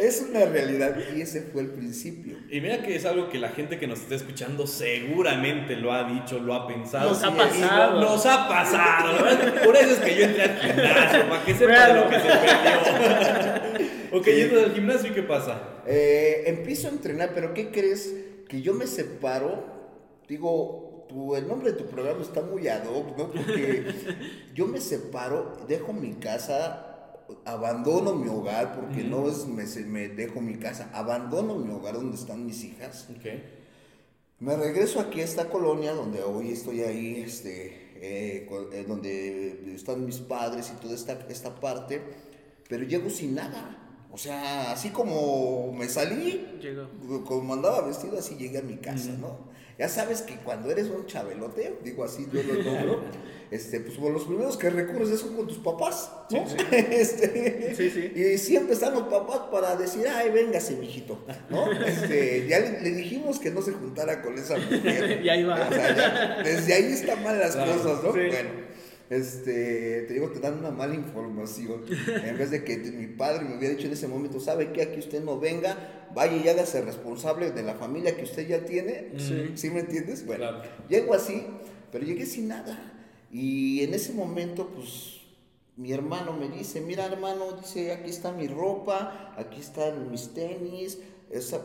Es 0.00 0.24
una 0.28 0.44
realidad 0.46 0.96
y 1.16 1.20
ese 1.22 1.42
fue 1.52 1.62
el 1.62 1.68
principio. 1.68 2.36
Y 2.50 2.60
mira 2.60 2.82
que 2.82 2.94
es 2.96 3.04
algo 3.04 3.28
que 3.30 3.38
la 3.38 3.48
gente 3.50 3.78
que 3.78 3.86
nos 3.86 4.00
está 4.00 4.14
escuchando 4.14 4.66
seguramente 4.66 5.76
lo 5.76 5.92
ha 5.92 6.04
dicho, 6.04 6.38
lo 6.38 6.54
ha 6.54 6.66
pensado. 6.68 7.10
Nos 7.10 7.22
ha 7.24 7.30
Sí, 7.30 7.36
pasado. 7.36 8.00
Nos 8.00 8.26
ha 8.26 8.48
pasado. 8.48 9.18
Por 9.64 9.76
eso 9.76 9.90
es 9.94 9.98
que 9.98 10.16
yo 10.16 10.24
entré 10.24 10.42
al 10.44 10.58
gimnasio, 10.60 11.28
para 11.28 11.44
que 11.44 11.54
sepa 11.54 11.66
Claro. 11.72 12.04
lo 12.04 12.10
que 12.10 12.16
se 12.20 12.26
perdió. 12.28 14.18
ok, 14.18 14.26
entras 14.28 14.64
al 14.64 14.74
gimnasio 14.74 15.10
y 15.10 15.14
¿qué 15.14 15.22
pasa? 15.22 15.60
Eh, 15.86 16.44
empiezo 16.46 16.88
a 16.88 16.90
entrenar, 16.90 17.32
pero 17.34 17.54
¿qué 17.54 17.70
crees? 17.70 18.14
Que 18.48 18.62
yo 18.62 18.74
me 18.74 18.86
separo, 18.86 19.64
digo, 20.28 21.06
tu- 21.08 21.34
el 21.36 21.46
nombre 21.48 21.72
de 21.72 21.78
tu 21.78 21.86
programa 21.86 22.22
está 22.22 22.40
muy 22.42 22.68
ad 22.68 22.84
hoc, 22.86 23.16
¿no? 23.16 23.30
Porque 23.30 23.84
yo 24.54 24.66
me 24.66 24.80
separo, 24.80 25.56
dejo 25.68 25.92
mi 25.92 26.14
casa, 26.14 26.87
abandono 27.44 28.14
mi 28.14 28.28
hogar, 28.28 28.74
porque 28.74 29.04
no 29.04 29.28
es 29.28 29.46
me, 29.46 29.64
me 29.84 30.08
dejo 30.08 30.40
mi 30.40 30.56
casa, 30.56 30.90
abandono 30.92 31.56
mi 31.56 31.72
hogar 31.72 31.94
donde 31.94 32.16
están 32.16 32.44
mis 32.46 32.64
hijas. 32.64 33.08
Ok. 33.10 33.26
Me 34.40 34.56
regreso 34.56 35.00
aquí 35.00 35.20
a 35.20 35.24
esta 35.24 35.50
colonia 35.50 35.92
donde 35.92 36.22
hoy 36.22 36.52
estoy 36.52 36.82
ahí, 36.82 37.22
este, 37.26 37.66
eh, 37.96 38.48
eh, 38.72 38.84
donde 38.86 39.74
están 39.74 40.06
mis 40.06 40.18
padres 40.18 40.72
y 40.72 40.80
toda 40.80 40.94
esta, 40.94 41.14
esta 41.28 41.54
parte, 41.58 42.00
pero 42.68 42.84
llego 42.84 43.10
sin 43.10 43.34
nada. 43.34 43.74
O 44.12 44.16
sea, 44.16 44.72
así 44.72 44.90
como 44.90 45.72
me 45.72 45.88
salí, 45.88 46.46
Llegó. 46.60 47.24
como 47.24 47.54
andaba 47.54 47.82
vestido, 47.82 48.18
así 48.18 48.36
llegué 48.36 48.58
a 48.58 48.62
mi 48.62 48.76
casa, 48.76 49.10
¿no? 49.20 49.47
Ya 49.78 49.88
sabes 49.88 50.22
que 50.22 50.34
cuando 50.36 50.70
eres 50.72 50.88
un 50.88 51.06
chabelote, 51.06 51.78
digo 51.84 52.02
así, 52.04 52.26
yo 52.32 52.42
lo 52.42 52.54
nombro, 52.62 53.00
este, 53.52 53.78
pues 53.80 53.96
con 53.96 54.12
los 54.12 54.24
primeros 54.24 54.56
que 54.56 54.70
recurres 54.70 55.10
es 55.10 55.20
con 55.22 55.46
tus 55.46 55.58
papás, 55.58 56.10
¿no? 56.30 56.44
Este, 56.72 57.74
Sí, 57.76 57.88
sí. 57.90 58.12
Y 58.20 58.38
siempre 58.38 58.74
están 58.74 58.94
los 58.94 59.04
papás 59.04 59.42
para 59.52 59.76
decir, 59.76 60.04
ay, 60.08 60.30
véngase, 60.30 60.74
mijito, 60.76 61.24
¿no? 61.48 61.70
Este, 61.86 62.46
ya 62.48 62.58
le, 62.58 62.80
le 62.80 62.90
dijimos 62.90 63.38
que 63.38 63.50
no 63.52 63.62
se 63.62 63.72
juntara 63.72 64.20
con 64.20 64.36
esa 64.36 64.56
mujer. 64.56 65.20
Y 65.24 65.28
ahí 65.28 65.44
va. 65.44 65.68
O 65.68 65.72
sea, 65.72 65.96
ya, 65.96 66.42
desde 66.42 66.74
ahí 66.74 66.92
están 66.92 67.22
mal 67.22 67.38
las 67.38 67.54
Claro, 67.54 67.72
cosas, 67.74 68.02
¿no? 68.02 68.12
sí. 68.12 68.18
Bueno. 68.28 68.67
Este, 69.10 70.02
te 70.02 70.12
digo, 70.14 70.28
te 70.30 70.40
dan 70.40 70.58
una 70.58 70.70
mala 70.70 70.94
información. 70.94 71.82
En 72.24 72.36
vez 72.36 72.50
de 72.50 72.62
que 72.64 72.76
mi 72.76 73.06
padre 73.06 73.44
me 73.44 73.56
hubiera 73.56 73.74
dicho 73.74 73.86
en 73.86 73.94
ese 73.94 74.06
momento, 74.06 74.38
¿sabe 74.40 74.72
qué? 74.72 74.82
Aquí 74.82 74.98
usted 74.98 75.24
no 75.24 75.40
venga, 75.40 76.08
vaya 76.14 76.36
y 76.36 76.48
hágase 76.48 76.82
responsable 76.82 77.50
de 77.52 77.62
la 77.62 77.74
familia 77.74 78.16
que 78.16 78.24
usted 78.24 78.46
ya 78.46 78.64
tiene. 78.64 79.12
Sí. 79.18 79.52
¿Sí 79.54 79.70
me 79.70 79.80
entiendes? 79.80 80.26
Bueno, 80.26 80.40
Claro. 80.48 80.62
llego 80.88 81.14
así, 81.14 81.42
pero 81.90 82.04
llegué 82.04 82.26
sin 82.26 82.48
nada. 82.48 82.78
Y 83.32 83.82
en 83.82 83.94
ese 83.94 84.12
momento, 84.12 84.68
pues, 84.74 85.20
mi 85.76 85.92
hermano 85.92 86.32
me 86.34 86.48
dice, 86.48 86.80
mira 86.80 87.06
hermano, 87.06 87.52
dice, 87.52 87.92
aquí 87.92 88.10
está 88.10 88.32
mi 88.32 88.46
ropa, 88.48 89.34
aquí 89.38 89.60
están 89.60 90.10
mis 90.10 90.34
tenis, 90.34 90.98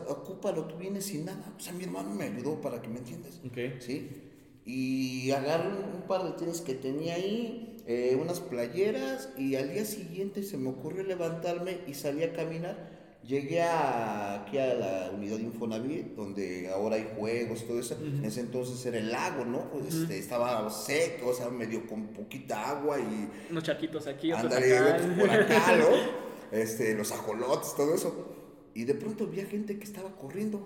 ocúpalo, 0.08 0.64
tú 0.66 0.76
vienes 0.76 1.06
sin 1.06 1.24
nada. 1.24 1.52
O 1.56 1.60
sea, 1.60 1.72
mi 1.72 1.84
hermano 1.84 2.10
me 2.14 2.24
ayudó 2.24 2.60
para 2.60 2.80
que 2.80 2.88
me 2.88 2.98
entiendas. 2.98 3.40
Ok. 3.46 3.80
¿sí? 3.80 4.23
Y 4.66 5.30
agarré 5.32 5.68
un, 5.68 5.94
un 5.96 6.02
par 6.08 6.24
de 6.24 6.32
tenis 6.32 6.60
que 6.62 6.74
tenía 6.74 7.14
ahí, 7.14 7.76
eh, 7.86 8.16
unas 8.20 8.40
playeras, 8.40 9.28
y 9.36 9.56
al 9.56 9.72
día 9.72 9.84
siguiente 9.84 10.42
se 10.42 10.56
me 10.56 10.70
ocurrió 10.70 11.02
levantarme 11.02 11.78
y 11.86 11.94
salí 11.94 12.22
a 12.22 12.32
caminar. 12.32 12.94
Llegué 13.26 13.62
a- 13.62 14.42
aquí 14.42 14.58
a 14.58 14.74
la 14.74 15.10
unidad 15.14 15.36
de 15.38 15.44
Infonavit, 15.44 16.14
donde 16.14 16.68
ahora 16.68 16.96
hay 16.96 17.08
juegos, 17.16 17.66
todo 17.66 17.78
eso. 17.80 17.96
En 18.02 18.22
ese 18.24 18.40
entonces 18.40 18.84
era 18.84 18.98
el 18.98 19.10
lago, 19.12 19.44
¿no? 19.46 19.70
Pues, 19.70 19.94
este, 19.94 20.18
estaba 20.18 20.68
seco, 20.70 21.28
o 21.28 21.34
sea, 21.34 21.48
medio 21.48 21.86
con 21.86 22.08
poquita 22.08 22.68
agua 22.70 22.98
y 23.00 23.30
Unos 23.50 23.64
charquitos 23.64 24.06
aquí, 24.06 24.30
otros 24.32 24.52
Ándale, 24.52 24.76
acá. 24.78 24.94
otros 24.96 25.18
por 25.18 25.30
acá, 25.30 25.76
¿no? 25.78 26.58
Este, 26.58 26.94
los 26.94 27.12
ajolotes, 27.12 27.74
todo 27.76 27.94
eso. 27.94 28.30
y 28.74 28.84
de 28.84 28.94
pronto 28.94 29.26
vi 29.26 29.40
a 29.40 29.46
gente 29.46 29.78
que 29.78 29.84
estaba 29.84 30.16
corriendo. 30.16 30.58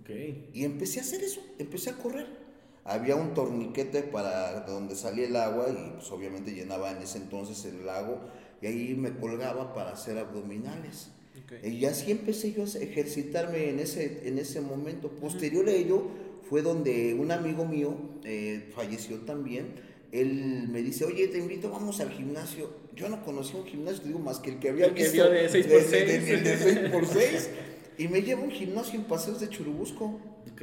Ok. 0.00 0.10
Y 0.52 0.64
empecé 0.64 1.00
a 1.00 1.02
hacer 1.02 1.22
eso, 1.24 1.40
empecé 1.58 1.90
a 1.90 1.94
correr. 1.96 2.45
Había 2.86 3.16
un 3.16 3.34
torniquete 3.34 4.02
para 4.04 4.60
donde 4.60 4.94
salía 4.94 5.26
el 5.26 5.36
agua 5.36 5.66
y 5.70 5.92
pues 5.96 6.10
obviamente 6.12 6.52
llenaba 6.52 6.90
en 6.92 6.98
ese 7.02 7.18
entonces 7.18 7.64
el 7.64 7.84
lago 7.84 8.20
y 8.62 8.66
ahí 8.66 8.94
me 8.94 9.10
colgaba 9.16 9.74
para 9.74 9.90
hacer 9.92 10.16
abdominales. 10.18 11.10
Ok. 11.44 11.64
Y 11.66 11.84
así 11.84 12.10
empecé 12.12 12.52
yo 12.52 12.62
a 12.62 12.66
ejercitarme 12.82 13.70
en 13.70 13.80
ese, 13.80 14.28
en 14.28 14.38
ese 14.38 14.60
momento. 14.60 15.10
Posterior 15.10 15.68
a 15.68 15.72
ello 15.72 16.04
fue 16.48 16.62
donde 16.62 17.14
un 17.14 17.30
amigo 17.32 17.64
mío 17.64 17.96
eh, 18.24 18.70
falleció 18.74 19.18
también. 19.20 19.74
Él 20.12 20.68
me 20.70 20.80
dice, 20.82 21.04
oye, 21.04 21.26
te 21.28 21.38
invito, 21.38 21.68
vamos 21.70 22.00
al 22.00 22.10
gimnasio. 22.10 22.70
Yo 22.94 23.08
no 23.08 23.22
conocía 23.24 23.60
un 23.60 23.66
gimnasio, 23.66 24.00
te 24.02 24.06
digo, 24.08 24.20
más 24.20 24.38
que 24.38 24.50
el 24.50 24.58
que 24.60 24.68
había 24.70 24.86
El 24.86 24.94
que 24.94 25.02
visto. 25.02 25.16
vio 25.24 25.30
de 25.30 25.48
6 25.48 25.66
por 25.66 25.82
6. 25.82 25.90
de- 25.90 26.18
de- 26.20 26.36
de 26.40 26.56
6 26.56 26.78
por 26.92 27.06
6. 27.06 27.50
Y 27.98 28.08
me 28.08 28.22
lleva 28.22 28.40
a 28.42 28.44
un 28.44 28.50
gimnasio 28.52 28.94
en 28.98 29.04
Paseos 29.06 29.40
de 29.40 29.48
Churubusco. 29.48 30.20
Ok. 30.52 30.62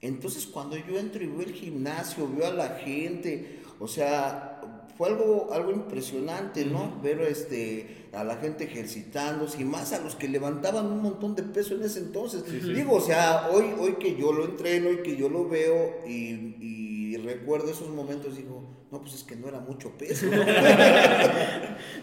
Entonces 0.00 0.46
cuando 0.46 0.76
yo 0.76 0.98
entro 0.98 1.22
y 1.22 1.26
veo 1.26 1.42
el 1.42 1.52
gimnasio, 1.52 2.28
veo 2.28 2.46
a 2.46 2.52
la 2.52 2.68
gente, 2.76 3.60
o 3.80 3.88
sea, 3.88 4.60
fue 4.96 5.08
algo, 5.08 5.48
algo 5.52 5.72
impresionante, 5.72 6.64
¿no? 6.64 7.00
Ver 7.02 7.20
este, 7.22 8.08
a 8.12 8.24
la 8.24 8.36
gente 8.36 8.64
ejercitándose 8.64 9.60
y 9.60 9.64
más 9.64 9.92
a 9.92 10.00
los 10.00 10.16
que 10.16 10.28
levantaban 10.28 10.86
un 10.86 11.02
montón 11.02 11.34
de 11.34 11.42
peso 11.42 11.74
en 11.74 11.82
ese 11.82 11.98
entonces. 11.98 12.44
Digo, 12.62 12.94
o 12.94 13.00
sea, 13.00 13.48
hoy, 13.52 13.74
hoy 13.78 13.94
que 13.94 14.16
yo 14.16 14.32
lo 14.32 14.44
entreno 14.44 14.90
y 14.90 15.02
que 15.02 15.16
yo 15.16 15.28
lo 15.28 15.48
veo 15.48 15.96
y, 16.06 16.56
y 16.60 17.16
recuerdo 17.18 17.70
esos 17.70 17.88
momentos, 17.88 18.36
digo, 18.36 18.62
no, 18.90 19.00
pues 19.00 19.14
es 19.14 19.24
que 19.24 19.36
no 19.36 19.48
era 19.48 19.60
mucho 19.60 19.90
peso. 19.98 20.26
¿no? 20.30 20.44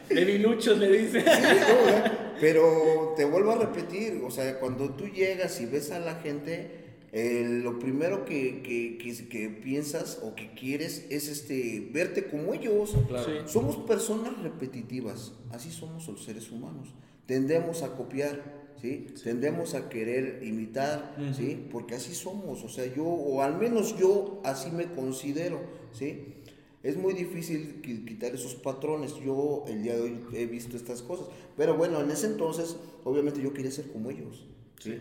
Debiluchos 0.09 0.77
le 0.77 0.89
dice. 0.91 1.21
Sí, 1.21 1.27
no, 1.27 1.85
¿verdad? 1.85 2.33
Pero 2.39 3.13
te 3.15 3.25
vuelvo 3.25 3.51
a 3.51 3.55
repetir, 3.55 4.21
o 4.25 4.29
sea, 4.29 4.59
cuando 4.59 4.89
tú 4.91 5.07
llegas 5.07 5.59
y 5.61 5.65
ves 5.65 5.91
a 5.91 5.99
la 5.99 6.15
gente, 6.15 6.82
eh, 7.13 7.59
lo 7.63 7.77
primero 7.79 8.25
que, 8.25 8.61
que, 8.63 8.97
que- 8.97 9.27
que 9.29 9.49
piensas 9.49 10.19
o 10.23 10.33
que 10.35 10.53
quieres 10.55 11.05
es 11.11 11.27
este, 11.29 11.87
verte 11.93 12.25
como 12.27 12.53
ellos. 12.53 12.95
Claro. 13.07 13.23
Sí. 13.25 13.31
Somos 13.45 13.77
personas 13.77 14.41
repetitivas, 14.41 15.33
así 15.51 15.69
somos 15.71 16.07
los 16.07 16.23
seres 16.23 16.51
humanos. 16.51 16.89
Tendemos 17.27 17.83
a 17.83 17.95
copiar, 17.95 18.41
¿sí? 18.81 19.07
Tendemos 19.23 19.75
a 19.75 19.89
querer 19.89 20.41
imitar, 20.43 21.15
¿sí? 21.37 21.67
Porque 21.71 21.95
así 21.95 22.13
somos, 22.15 22.63
o 22.63 22.69
sea, 22.69 22.85
yo, 22.93 23.05
o 23.05 23.41
al 23.41 23.57
menos 23.57 23.97
yo 23.97 24.41
así 24.43 24.71
me 24.71 24.85
considero, 24.87 25.61
¿sí? 25.93 26.33
Es 26.81 26.97
muy 26.97 27.13
difícil 27.13 27.81
qui- 27.81 28.03
quitar 28.05 28.33
esos 28.35 28.55
patrones. 28.55 29.15
Yo 29.23 29.63
el 29.69 29.83
día 29.83 29.95
de 29.95 30.01
hoy 30.01 30.19
he 30.33 30.47
visto 30.47 30.75
estas 30.75 31.01
cosas. 31.01 31.27
Pero 31.55 31.77
bueno, 31.77 32.01
en 32.01 32.11
ese 32.11 32.25
entonces, 32.27 32.75
obviamente 33.05 33.41
yo 33.41 33.53
quería 33.53 33.71
ser 33.71 33.87
como 33.89 34.09
ellos, 34.09 34.47
¿sí? 34.81 34.97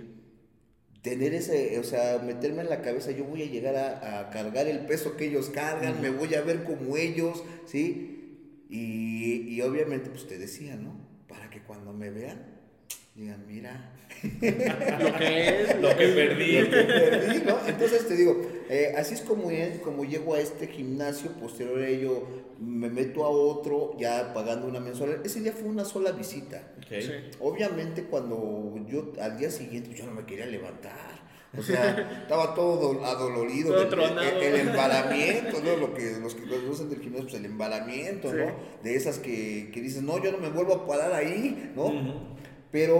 Tener 1.03 1.35
ese, 1.35 1.79
o 1.81 1.85
sea, 1.85 2.21
meterme 2.25 2.63
en 2.63 2.71
la 2.71 2.81
cabeza, 2.81 3.11
yo 3.11 3.25
voy 3.25 3.43
a 3.43 3.47
llegar 3.47 3.75
a, 3.75 4.21
a 4.21 4.31
cargar 4.31 4.69
el 4.69 4.87
peso 4.87 5.17
que 5.17 5.27
ellos 5.27 5.51
cargan, 5.51 6.01
me 6.01 6.11
voy 6.11 6.35
a 6.35 6.43
ver 6.43 6.63
como 6.63 6.97
ellos, 6.97 7.43
¿sí? 7.67 8.39
Y, 8.71 9.49
y 9.49 9.61
obviamente, 9.63 10.11
pues 10.11 10.27
te 10.29 10.39
decía, 10.39 10.77
¿no? 10.77 10.95
Para 11.29 11.51
que 11.51 11.61
cuando 11.63 11.93
me 11.93 12.11
vean, 12.11 12.47
digan, 13.17 13.45
mira, 13.49 13.92
Lo 14.23 15.19
que 15.19 15.63
es. 15.63 15.81
Lo 15.81 15.89
que 15.97 16.07
perdí. 16.09 16.59
lo 16.61 16.71
que 16.71 16.83
perdí, 16.85 17.43
¿no? 17.45 17.59
Entonces 17.67 18.07
te 18.07 18.17
digo, 18.17 18.41
eh, 18.69 18.95
así 18.97 19.15
es 19.15 19.21
como, 19.23 19.51
es- 19.51 19.79
como 19.81 20.05
llego 20.05 20.35
a 20.35 20.41
este 20.41 20.67
gimnasio, 20.69 21.31
posterior 21.33 21.81
a 21.81 21.89
ello 21.89 22.23
me 22.61 22.89
meto 22.89 23.25
a 23.25 23.29
otro, 23.29 23.97
ya 23.99 24.33
pagando 24.33 24.67
una 24.69 24.79
mensualidad. 24.81 25.25
Ese 25.27 25.41
día 25.41 25.53
fue 25.53 25.69
una 25.69 25.85
sola 25.85 26.13
visita. 26.13 26.63
Sí. 26.89 26.99
Obviamente 27.41 28.05
cuando 28.05 28.75
yo 28.89 29.13
al 29.21 29.37
día 29.39 29.51
siguiente 29.51 29.91
yo 29.97 30.07
no 30.07 30.13
me 30.13 30.25
quería 30.25 30.47
levantar. 30.47 31.23
O 31.59 31.63
sea, 31.63 32.21
estaba 32.23 32.55
todo 32.55 32.95
do- 32.95 33.05
adolorido. 33.05 33.75
Todo 33.87 34.07
el, 34.07 34.43
el 34.43 34.69
embalamiento, 34.69 35.61
¿no? 35.63 35.77
Lo 35.77 35.93
que, 35.93 36.13
los 36.23 36.35
que 36.35 36.45
conocen 36.49 36.89
del 36.89 37.01
gimnasio, 37.01 37.25
pues 37.29 37.35
el 37.41 37.45
embalamiento, 37.45 38.31
Sí. 38.31 38.37
¿no? 38.39 38.53
De 38.83 38.95
esas 38.97 39.19
que, 39.19 39.71
que 39.75 39.81
dices, 39.83 40.01
no, 40.03 40.23
yo 40.23 40.33
no 40.33 40.39
me 40.39 40.49
vuelvo 40.49 40.73
a 40.75 40.87
parar 40.87 41.13
ahí, 41.13 41.73
¿no? 41.77 41.93
Pero 42.71 42.97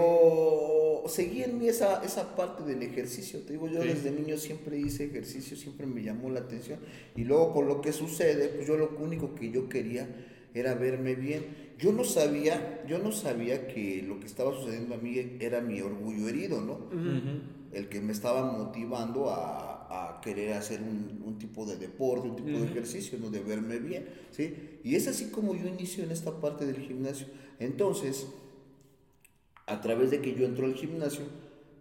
seguí 1.07 1.43
en 1.43 1.57
mí 1.59 1.67
esa, 1.67 2.03
esa 2.03 2.35
parte 2.35 2.63
del 2.63 2.81
ejercicio. 2.83 3.39
Te 3.41 3.53
digo, 3.53 3.67
yo 3.67 3.81
Sí. 3.81 3.87
desde 3.89 4.11
niño 4.11 4.37
siempre 4.37 4.77
hice 4.79 5.05
ejercicio, 5.05 5.55
siempre 5.57 5.85
me 5.85 6.01
llamó 6.03 6.29
la 6.29 6.41
atención. 6.41 6.79
Y 7.15 7.23
luego 7.23 7.53
con 7.53 7.67
lo 7.67 7.81
que 7.81 7.91
sucede, 7.93 8.49
pues 8.49 8.67
yo 8.67 8.77
lo 8.77 8.89
único 8.99 9.35
que 9.35 9.51
yo 9.51 9.67
quería 9.69 10.07
era 10.53 10.73
verme 10.75 11.15
bien. 11.15 11.63
Yo 11.79 11.91
no 11.91 12.03
sabía, 12.03 12.83
yo 12.87 12.99
no 12.99 13.11
sabía 13.11 13.67
que 13.67 14.03
lo 14.03 14.19
que 14.19 14.27
estaba 14.27 14.53
sucediendo 14.53 14.95
a 14.95 14.97
mí 14.97 15.37
era 15.39 15.59
mi 15.61 15.81
orgullo 15.81 16.29
herido, 16.29 16.61
¿no? 16.61 16.79
El 17.73 17.89
que 17.89 17.99
me 18.01 18.11
estaba 18.13 18.51
motivando 18.51 19.31
a, 19.31 20.17
a 20.17 20.21
querer 20.21 20.53
hacer 20.53 20.81
un, 20.81 21.23
un 21.25 21.39
tipo 21.39 21.65
de 21.65 21.77
deporte, 21.77 22.27
un 22.29 22.35
tipo 22.35 22.49
de 22.59 22.65
ejercicio, 22.65 23.17
¿no? 23.19 23.31
De 23.31 23.39
verme 23.39 23.79
bien, 23.79 24.05
¿sí? 24.31 24.53
Y 24.83 24.95
es 24.95 25.07
así 25.07 25.25
como 25.31 25.55
yo 25.55 25.67
inicio 25.67 26.03
en 26.03 26.11
esta 26.11 26.39
parte 26.39 26.65
del 26.67 26.77
gimnasio. 26.77 27.25
Entonces, 27.59 28.27
a 29.65 29.81
través 29.81 30.11
de 30.11 30.21
que 30.21 30.33
yo 30.33 30.45
entro 30.45 30.65
al 30.65 30.73
gimnasio, 30.75 31.23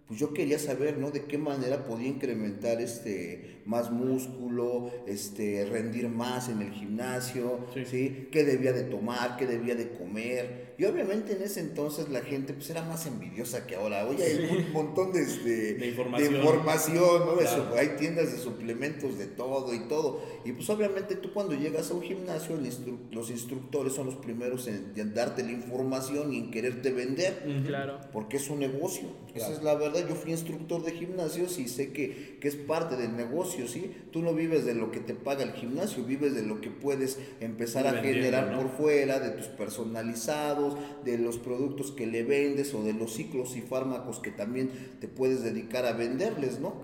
pues 0.06 0.20
yo 0.20 0.34
quería 0.34 0.58
saber, 0.58 0.98
¿no? 0.98 1.10
De 1.10 1.24
qué 1.24 1.38
manera 1.38 1.86
podía 1.86 2.08
incrementar 2.08 2.80
este 2.80 3.62
más 3.64 3.90
músculo, 3.90 4.90
este 5.06 5.64
rendir 5.64 6.08
más 6.08 6.48
en 6.48 6.60
el 6.60 6.70
gimnasio, 6.72 7.66
Sí. 7.72 7.84
¿sí? 7.86 8.28
Qué 8.30 8.44
debía 8.44 8.72
de 8.72 8.82
tomar, 8.84 9.36
qué 9.36 9.46
debía 9.46 9.74
de 9.74 9.90
comer. 9.92 10.71
Y 10.82 10.84
obviamente 10.84 11.36
en 11.36 11.42
ese 11.42 11.60
entonces 11.60 12.08
la 12.08 12.22
gente 12.22 12.54
pues 12.54 12.68
era 12.70 12.82
más 12.82 13.06
envidiosa 13.06 13.68
que 13.68 13.76
ahora. 13.76 14.04
Hoy 14.04 14.20
hay 14.20 14.64
un 14.66 14.72
montón 14.72 15.12
de, 15.12 15.22
este, 15.22 15.74
De 15.74 15.86
información. 15.86 16.34
información, 16.34 17.20
¿no? 17.24 17.36
De 17.36 17.44
Claro. 17.44 17.68
su- 17.70 17.78
hay 17.78 17.88
tiendas 18.00 18.32
de 18.32 18.38
suplementos 18.38 19.16
de 19.16 19.26
todo 19.28 19.72
y 19.72 19.78
todo. 19.86 20.20
Y 20.44 20.50
pues 20.50 20.68
obviamente 20.70 21.14
tú 21.14 21.32
cuando 21.32 21.54
llegas 21.54 21.92
a 21.92 21.94
un 21.94 22.02
gimnasio, 22.02 22.56
el 22.56 22.66
instru- 22.66 22.98
los 23.12 23.30
instructores 23.30 23.92
son 23.92 24.06
los 24.06 24.16
primeros 24.16 24.66
en, 24.66 24.92
en 24.96 25.14
darte 25.14 25.44
la 25.44 25.52
información 25.52 26.32
y 26.32 26.38
en 26.38 26.50
quererte 26.50 26.90
vender. 26.90 27.62
Claro. 27.64 28.00
Porque 28.12 28.38
es 28.38 28.50
un 28.50 28.58
negocio, 28.58 29.04
esa 29.36 29.52
es 29.52 29.62
la 29.62 29.76
verdad. 29.76 30.04
Yo 30.08 30.16
fui 30.16 30.32
instructor 30.32 30.82
de 30.84 30.90
gimnasios 30.94 31.60
y 31.60 31.68
sé 31.68 31.92
que, 31.92 32.38
que 32.40 32.48
es 32.48 32.56
parte 32.56 32.96
del 32.96 33.16
negocio, 33.16 33.68
¿sí? 33.68 33.94
Tú 34.10 34.20
no 34.20 34.34
vives 34.34 34.64
de 34.64 34.74
lo 34.74 34.90
que 34.90 34.98
te 34.98 35.14
paga 35.14 35.44
el 35.44 35.52
gimnasio, 35.52 36.02
vives 36.02 36.34
de 36.34 36.42
lo 36.42 36.60
que 36.60 36.70
puedes 36.70 37.20
empezar 37.38 37.86
a 37.86 38.02
generar 38.02 38.50
¿no? 38.50 38.62
por 38.62 38.70
fuera, 38.76 39.20
de 39.20 39.30
tus 39.30 39.46
personalizados, 39.46 40.71
de 41.04 41.18
los 41.18 41.38
productos 41.38 41.90
que 41.92 42.06
le 42.06 42.22
vendes 42.24 42.74
o 42.74 42.82
de 42.82 42.92
los 42.92 43.14
ciclos 43.14 43.56
y 43.56 43.60
fármacos 43.62 44.18
que 44.18 44.30
también 44.30 44.70
te 45.00 45.08
puedes 45.08 45.42
dedicar 45.42 45.86
a 45.86 45.92
venderles, 45.92 46.60
¿no? 46.60 46.82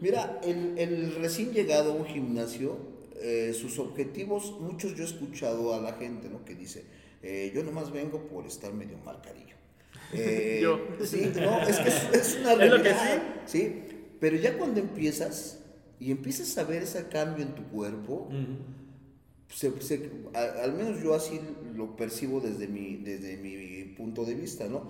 Mira, 0.00 0.40
el, 0.44 0.78
el 0.78 1.14
recién 1.16 1.52
llegado 1.52 1.92
a 1.92 1.94
un 1.94 2.04
gimnasio, 2.06 2.76
eh, 3.22 3.52
sus 3.58 3.78
objetivos, 3.78 4.56
muchos 4.60 4.94
yo 4.96 5.02
he 5.04 5.06
escuchado 5.06 5.74
a 5.74 5.80
la 5.80 5.92
gente, 5.94 6.28
¿no? 6.28 6.44
Que 6.44 6.54
dice, 6.54 6.84
eh, 7.22 7.52
yo 7.54 7.62
nomás 7.62 7.92
vengo 7.92 8.26
por 8.28 8.46
estar 8.46 8.72
medio 8.72 8.98
marcadillo. 9.04 9.46
Eh, 10.12 10.58
Yo. 10.60 10.80
Sí, 11.04 11.30
no, 11.36 11.60
es 11.62 11.78
que 11.78 11.88
es, 11.88 12.08
es 12.12 12.38
una 12.40 12.52
Es 12.54 12.58
realidad. 12.58 13.22
sí. 13.46 13.82
Pero 14.18 14.36
ya 14.36 14.58
cuando 14.58 14.80
empiezas 14.80 15.60
y 16.00 16.10
empiezas 16.10 16.58
a 16.58 16.64
ver 16.64 16.82
ese 16.82 17.06
cambio 17.06 17.44
en 17.44 17.54
tu 17.54 17.62
cuerpo. 17.68 18.28
Se- 19.50 19.80
se- 19.82 20.10
a- 20.34 20.62
al 20.64 20.72
menos 20.72 21.02
yo 21.02 21.14
así 21.14 21.40
lo 21.74 21.96
percibo 21.96 22.40
desde 22.40 22.66
mi, 22.68 22.96
desde 22.96 23.36
mi 23.36 23.84
punto 23.96 24.24
de 24.24 24.34
vista, 24.34 24.66
¿no? 24.68 24.82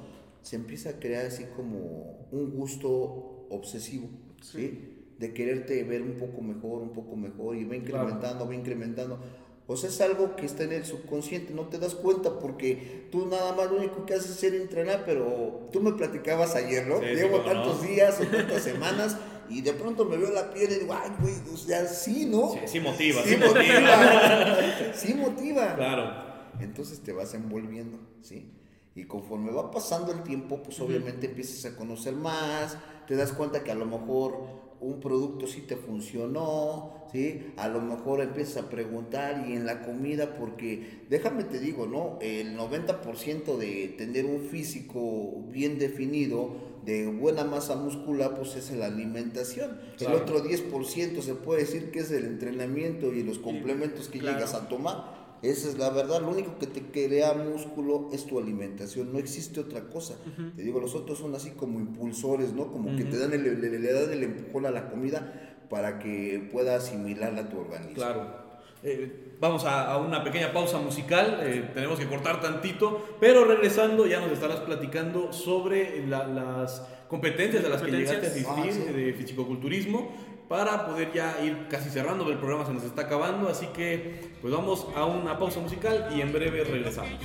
Se 0.42 0.56
empieza 0.56 0.90
a 0.90 0.92
crear 0.94 1.26
así 1.26 1.44
como 1.56 2.26
un 2.32 2.50
gusto 2.50 3.46
obsesivo, 3.50 4.08
¿sí? 4.42 4.96
De 5.18 5.34
quererte 5.34 5.82
ver 5.84 6.02
un 6.02 6.12
poco 6.16 6.40
mejor, 6.40 6.82
un 6.82 6.92
poco 6.92 7.16
mejor, 7.16 7.56
y 7.56 7.64
va 7.64 7.76
incrementando, 7.76 8.46
va 8.46 8.54
incrementando. 8.54 9.18
O 9.66 9.76
sea, 9.76 9.88
es 9.90 10.00
algo 10.00 10.34
que 10.34 10.46
está 10.46 10.64
en 10.64 10.72
el 10.72 10.84
subconsciente, 10.84 11.52
no 11.54 11.66
te 11.68 11.78
das 11.78 11.94
cuenta 11.94 12.38
porque 12.40 13.06
tú 13.12 13.26
nada 13.26 13.54
más 13.54 13.70
lo 13.70 13.76
único 13.78 14.04
que 14.06 14.14
haces 14.14 14.30
es 14.32 14.36
ser 14.36 14.54
entrenar, 14.54 15.04
pero 15.06 15.68
tú 15.72 15.80
me 15.80 15.92
platicabas 15.92 16.56
ayer, 16.56 16.86
¿no? 16.88 16.98
Sí, 17.00 17.06
sí, 17.10 17.14
Llevo 17.16 17.38
no. 17.38 17.44
tantos 17.44 17.82
días 17.86 18.20
o 18.20 18.24
tantas 18.26 18.62
semanas 18.62 19.16
y 19.50 19.60
de 19.62 19.72
pronto 19.72 20.04
me 20.04 20.16
veo 20.16 20.30
la 20.30 20.52
piel 20.52 20.70
y 20.70 20.74
digo, 20.80 20.94
ay, 20.94 21.10
güey, 21.20 21.34
o 21.52 21.56
sea, 21.56 21.84
sí, 21.86 22.26
¿no? 22.26 22.52
Sí, 22.52 22.58
sí 22.66 22.80
motiva, 22.80 23.22
Sí 23.22 23.30
sí 23.30 23.36
motiva. 23.36 23.54
motiva. 23.54 24.56
Sí 24.94 25.14
motiva. 25.14 25.74
Claro. 25.76 26.30
Entonces 26.60 27.00
te 27.00 27.12
vas 27.12 27.34
envolviendo, 27.34 27.98
¿sí? 28.22 28.50
Y 28.94 29.04
conforme 29.04 29.50
va 29.50 29.70
pasando 29.70 30.12
el 30.12 30.22
tiempo, 30.22 30.62
pues 30.62 30.80
obviamente 30.80 31.26
empiezas 31.26 31.72
a 31.72 31.76
conocer 31.76 32.14
más, 32.14 32.76
te 33.06 33.16
das 33.16 33.32
cuenta 33.32 33.62
que 33.64 33.70
a 33.70 33.74
lo 33.74 33.86
mejor 33.86 34.60
un 34.80 34.98
producto 34.98 35.46
sí 35.46 35.60
te 35.62 35.76
funcionó, 35.76 37.06
¿sí? 37.12 37.52
A 37.56 37.68
lo 37.68 37.80
mejor 37.80 38.20
empiezas 38.20 38.64
a 38.64 38.68
preguntar 38.70 39.46
y 39.48 39.52
en 39.52 39.66
la 39.66 39.82
comida, 39.82 40.36
porque 40.36 41.02
déjame 41.08 41.44
te 41.44 41.60
digo, 41.60 41.86
¿no? 41.86 42.18
El 42.20 42.56
90% 42.56 43.56
de 43.58 43.94
tener 43.96 44.24
un 44.24 44.40
físico 44.40 45.44
bien 45.50 45.78
definido, 45.78 46.69
de 46.84 47.06
buena 47.08 47.44
masa 47.44 47.76
muscular, 47.76 48.36
pues 48.36 48.56
es 48.56 48.70
la 48.72 48.86
alimentación. 48.86 49.78
Claro. 49.98 50.16
El 50.16 50.22
otro 50.22 50.44
10% 50.44 51.20
se 51.20 51.34
puede 51.34 51.62
decir 51.62 51.90
que 51.90 52.00
es 52.00 52.10
el 52.10 52.24
entrenamiento 52.24 53.12
y 53.12 53.22
los 53.22 53.38
complementos 53.38 54.08
que 54.08 54.18
claro. 54.18 54.38
llegas 54.38 54.54
a 54.54 54.68
tomar. 54.68 55.20
Esa 55.42 55.68
es 55.68 55.78
la 55.78 55.90
verdad. 55.90 56.20
Lo 56.20 56.30
único 56.30 56.58
que 56.58 56.66
te 56.66 56.82
crea 56.82 57.32
músculo 57.32 58.10
es 58.12 58.26
tu 58.26 58.38
alimentación. 58.38 59.12
No 59.12 59.18
existe 59.18 59.60
otra 59.60 59.88
cosa. 59.88 60.16
Te 60.54 60.62
digo, 60.62 60.80
los 60.80 60.94
otros 60.94 61.18
son 61.18 61.34
así 61.34 61.50
como 61.50 61.80
impulsores, 61.80 62.52
¿no? 62.52 62.70
Como 62.70 62.94
que 62.96 63.04
te 63.04 63.18
dan 63.18 63.32
el, 63.32 63.60
le, 63.60 63.78
le 63.78 63.92
dan 63.92 64.12
el 64.12 64.22
empujón 64.22 64.66
a 64.66 64.70
la 64.70 64.90
comida 64.90 65.56
para 65.70 65.98
que 65.98 66.46
pueda 66.52 66.76
asimilarla 66.76 67.42
a 67.42 67.48
tu 67.48 67.58
organismo. 67.58 67.94
Claro. 67.94 68.39
Eh, 68.82 69.34
vamos 69.40 69.64
a, 69.64 69.92
a 69.92 69.98
una 69.98 70.24
pequeña 70.24 70.52
pausa 70.52 70.78
musical, 70.78 71.40
eh, 71.42 71.70
tenemos 71.74 71.98
que 71.98 72.06
cortar 72.06 72.40
tantito, 72.40 73.16
pero 73.20 73.44
regresando 73.44 74.06
ya 74.06 74.20
nos 74.20 74.32
estarás 74.32 74.60
platicando 74.60 75.32
sobre 75.32 76.06
la- 76.06 76.26
las 76.26 76.86
competencias 77.08 77.64
a 77.64 77.68
las 77.68 77.82
que 77.82 77.90
llegaste 77.90 78.26
a 78.26 78.30
asistir 78.30 78.46
Ah, 78.48 78.72
sí. 78.72 78.92
de 78.92 79.12
fisicoculturismo 79.12 80.12
para 80.48 80.86
poder 80.86 81.12
ya 81.12 81.36
ir 81.44 81.66
casi 81.68 81.90
cerrando, 81.90 82.28
el 82.30 82.38
programa 82.38 82.64
se 82.66 82.72
nos 82.72 82.84
está 82.84 83.02
acabando, 83.02 83.48
así 83.48 83.66
que 83.68 84.30
pues 84.40 84.52
vamos 84.52 84.86
a 84.96 85.04
una 85.04 85.38
pausa 85.38 85.60
musical 85.60 86.08
y 86.16 86.20
en 86.22 86.32
breve 86.32 86.64
regresamos. 86.64 87.20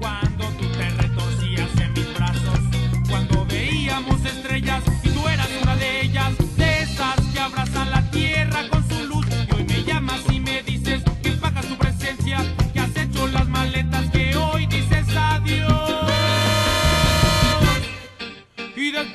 cuando 0.00 0.44
tú 0.58 0.66
te 0.76 0.88
retorcías 0.90 1.80
en 1.80 1.92
mis 1.92 2.14
brazos, 2.14 2.58
cuando 3.08 3.44
veíamos 3.46 4.24
estrellas 4.24 4.82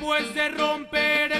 después 0.03 0.35
de 0.35 0.49
romper 0.49 1.31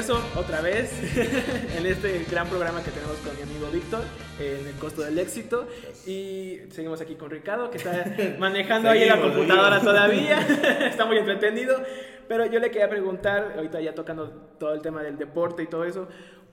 regreso 0.00 0.22
otra 0.36 0.60
vez 0.62 0.90
en 1.76 1.84
este 1.86 2.24
gran 2.30 2.48
programa 2.48 2.82
que 2.82 2.90
tenemos 2.90 3.16
con 3.18 3.36
mi 3.36 3.42
amigo 3.42 3.68
Víctor 3.70 4.02
en 4.40 4.66
el 4.66 4.74
costo 4.76 5.02
del 5.02 5.18
éxito 5.18 5.68
y 6.06 6.58
seguimos 6.70 7.00
aquí 7.02 7.16
con 7.16 7.28
Ricardo 7.30 7.70
que 7.70 7.76
está 7.78 8.06
manejando 8.38 8.88
ahí 8.88 9.00
la 9.04 9.16
Seguimos, 9.16 9.32
computadora 9.36 9.80
seguimos. 9.80 9.94
todavía, 9.94 10.40
está 10.88 11.04
muy 11.04 11.18
entretenido, 11.18 11.82
pero 12.28 12.46
yo 12.46 12.60
le 12.60 12.70
quería 12.70 12.88
preguntar, 12.88 13.52
ahorita 13.56 13.78
ya 13.82 13.94
tocando 13.94 14.30
todo 14.58 14.72
el 14.72 14.80
tema 14.80 15.02
del 15.02 15.18
deporte 15.18 15.64
y 15.64 15.66
todo 15.66 15.84
eso, 15.84 16.08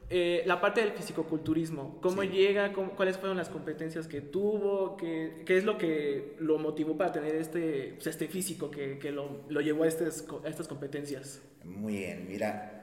eh, 0.09 0.43
la 0.45 0.59
parte 0.59 0.81
del 0.81 0.91
fisicoculturismo, 0.91 1.99
¿cómo 2.01 2.23
Sí. 2.23 2.29
llega? 2.29 2.73
Cómo- 2.73 2.91
¿Cuáles 2.97 3.17
fueron 3.17 3.37
las 3.37 3.47
competencias 3.49 4.07
que 4.09 4.19
tuvo? 4.21 4.97
¿Qué, 4.97 5.43
qué 5.45 5.57
es 5.57 5.63
lo 5.63 5.77
que 5.77 6.35
lo 6.39 6.57
motivó 6.59 6.97
para 6.97 7.11
tener 7.13 7.35
este, 7.35 7.93
pues, 7.95 8.07
este 8.07 8.27
físico 8.27 8.69
que, 8.71 8.99
que 8.99 9.11
lo, 9.11 9.41
lo 9.49 9.61
llevó 9.61 9.83
a, 9.83 9.87
estas 9.87 10.21
co- 10.21 10.41
a 10.45 10.49
estas 10.49 10.67
competencias? 10.67 11.41
Muy 11.65 11.97
bien, 11.97 12.25
mira, 12.29 12.76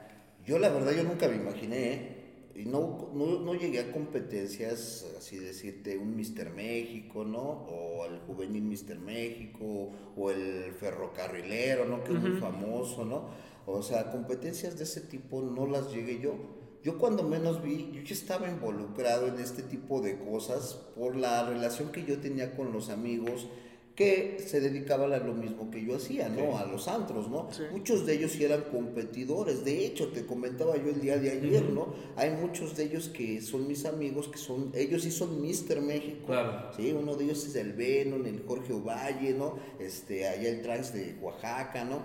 yo 0.45 0.59
la 0.59 0.69
verdad 0.69 0.93
yo 0.93 1.03
nunca 1.03 1.27
me 1.27 1.35
imaginé, 1.35 1.93
¿eh? 1.93 2.15
y 2.55 2.65
no, 2.65 3.09
no, 3.13 3.39
no 3.41 3.53
llegué 3.53 3.79
a 3.81 3.91
competencias, 3.91 5.05
así 5.17 5.37
decirte, 5.37 5.97
un 5.97 6.15
Mister 6.15 6.51
México, 6.51 7.25
¿no? 7.25 7.41
O 7.41 8.05
el 8.05 8.19
juvenil 8.19 8.63
Mister 8.63 8.97
México, 8.97 9.91
o 10.15 10.31
el 10.31 10.71
ferrocarrilero, 10.73 11.85
¿no? 11.85 12.01
Que 12.03 12.13
es 12.13 12.19
muy 12.19 12.39
famoso, 12.39 13.03
¿no? 13.03 13.29
O 13.65 13.83
sea, 13.83 14.09
competencias 14.09 14.77
de 14.77 14.85
ese 14.85 15.01
tipo 15.01 15.41
no 15.41 15.67
las 15.67 15.91
llegué 15.91 16.21
yo. 16.21 16.35
Yo 16.81 16.97
cuando 16.97 17.23
menos 17.23 17.61
vi, 17.61 17.91
yo 17.91 18.01
ya 18.03 18.13
estaba 18.13 18.49
involucrado 18.49 19.27
en 19.27 19.39
este 19.39 19.63
tipo 19.63 20.01
de 20.01 20.19
cosas 20.19 20.75
por 20.95 21.17
la 21.17 21.43
relación 21.43 21.91
que 21.91 22.05
yo 22.05 22.19
tenía 22.19 22.55
con 22.55 22.71
los 22.71 22.89
amigos 22.89 23.47
que 23.95 24.43
se 24.45 24.59
dedicaban 24.59 25.13
a 25.13 25.19
lo 25.19 25.33
mismo 25.33 25.71
que 25.71 25.83
yo 25.85 25.95
hacía, 25.95 26.27
¿no? 26.27 26.57
A 26.57 26.65
los 26.65 26.89
antros, 26.89 27.29
¿no? 27.29 27.47
Sí. 27.51 27.63
Muchos 27.71 28.05
de 28.05 28.15
ellos 28.15 28.33
sí 28.33 28.43
eran 28.43 28.63
competidores. 28.63 29.63
De 29.63 29.85
hecho, 29.85 30.09
te 30.09 30.25
comentaba 30.25 30.75
yo 30.75 30.89
el 30.89 30.99
día 30.99 31.17
de 31.17 31.31
ayer, 31.31 31.63
¿no? 31.69 31.93
Hay 32.17 32.31
muchos 32.31 32.75
de 32.75 32.83
ellos 32.83 33.07
que 33.07 33.41
son 33.41 33.67
mis 33.67 33.85
amigos, 33.85 34.27
que 34.27 34.37
son, 34.37 34.71
ellos 34.75 35.03
sí 35.03 35.11
son 35.11 35.41
Mister 35.41 35.81
México. 35.81 36.25
Claro. 36.25 36.71
Sí, 36.75 36.91
uno 36.91 37.15
de 37.15 37.23
ellos 37.23 37.45
es 37.45 37.55
el 37.55 37.71
Venom, 37.71 38.25
el 38.25 38.43
Jorge 38.45 38.73
Ovalle, 38.73 39.33
¿no? 39.33 39.57
Este, 39.79 40.27
allá 40.27 40.49
el 40.49 40.61
Trans 40.61 40.93
de 40.93 41.15
Oaxaca, 41.21 41.85
¿no? 41.85 41.99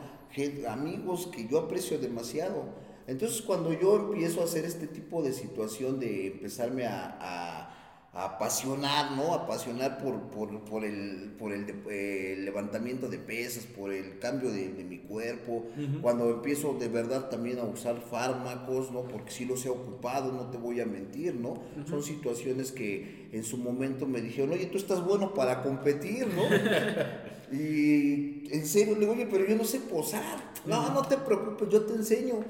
Amigos 0.69 1.27
que 1.27 1.49
yo 1.49 1.59
aprecio 1.59 1.99
demasiado. 1.99 2.67
Entonces, 3.09 3.43
cuando 3.43 3.73
yo 3.73 3.97
empiezo 3.97 4.43
a 4.43 4.45
hacer 4.45 4.65
este 4.65 4.87
tipo 4.87 5.23
de 5.23 5.33
situación 5.33 5.99
de 5.99 6.29
empezarme 6.29 6.85
a, 6.87 7.17
a- 7.21 7.70
a 8.13 8.25
apasionar, 8.25 9.13
¿no? 9.13 9.35
Apasionar 9.35 9.99
por, 9.99 10.19
por, 10.31 10.61
por 10.65 10.85
el, 10.85 11.33
por 11.39 11.53
el, 11.53 11.65
de- 11.67 11.75
eh, 11.91 12.33
el 12.39 12.45
levantamiento 12.45 13.09
de 13.09 13.19
pesas, 13.19 13.65
por 13.67 13.93
el 13.93 14.19
cambio 14.19 14.51
de, 14.51 14.73
de 14.73 14.83
mi 14.85 14.99
cuerpo, 14.99 15.67
cuando 16.03 16.29
empiezo 16.31 16.75
de 16.75 16.89
verdad 16.89 17.29
también 17.29 17.59
a 17.61 17.63
usar 17.65 18.01
fármacos, 18.01 18.91
¿no? 18.91 19.03
Porque 19.05 19.31
sí 19.31 19.45
los 19.45 19.65
he 19.65 19.69
ocupado, 19.69 20.33
no 20.33 20.51
te 20.51 20.59
voy 20.59 20.81
a 20.81 20.87
mentir, 20.87 21.37
¿no? 21.37 21.55
Son 21.89 22.03
situaciones 22.03 22.73
que 22.73 23.20
en 23.33 23.45
su 23.45 23.57
momento 23.59 24.07
me 24.07 24.21
dijeron, 24.21 24.53
oye, 24.53 24.67
tú 24.67 24.79
estás 24.79 25.05
bueno 25.05 25.35
para 25.35 25.63
competir, 25.63 26.27
¿no? 26.29 26.43
Y 27.53 28.49
en 28.53 28.65
serio 28.65 28.95
le 28.95 29.01
digo, 29.01 29.13
oye, 29.13 29.27
pero 29.29 29.45
yo 29.45 29.57
no 29.57 29.65
sé 29.65 29.81
posar. 29.81 30.39
No, 30.67 30.91
no 30.95 31.03
te 31.03 31.17
preocupes, 31.17 31.69
yo 31.69 31.83
te 31.83 31.95
enseño. 31.95 32.35
¿no? 32.35 32.43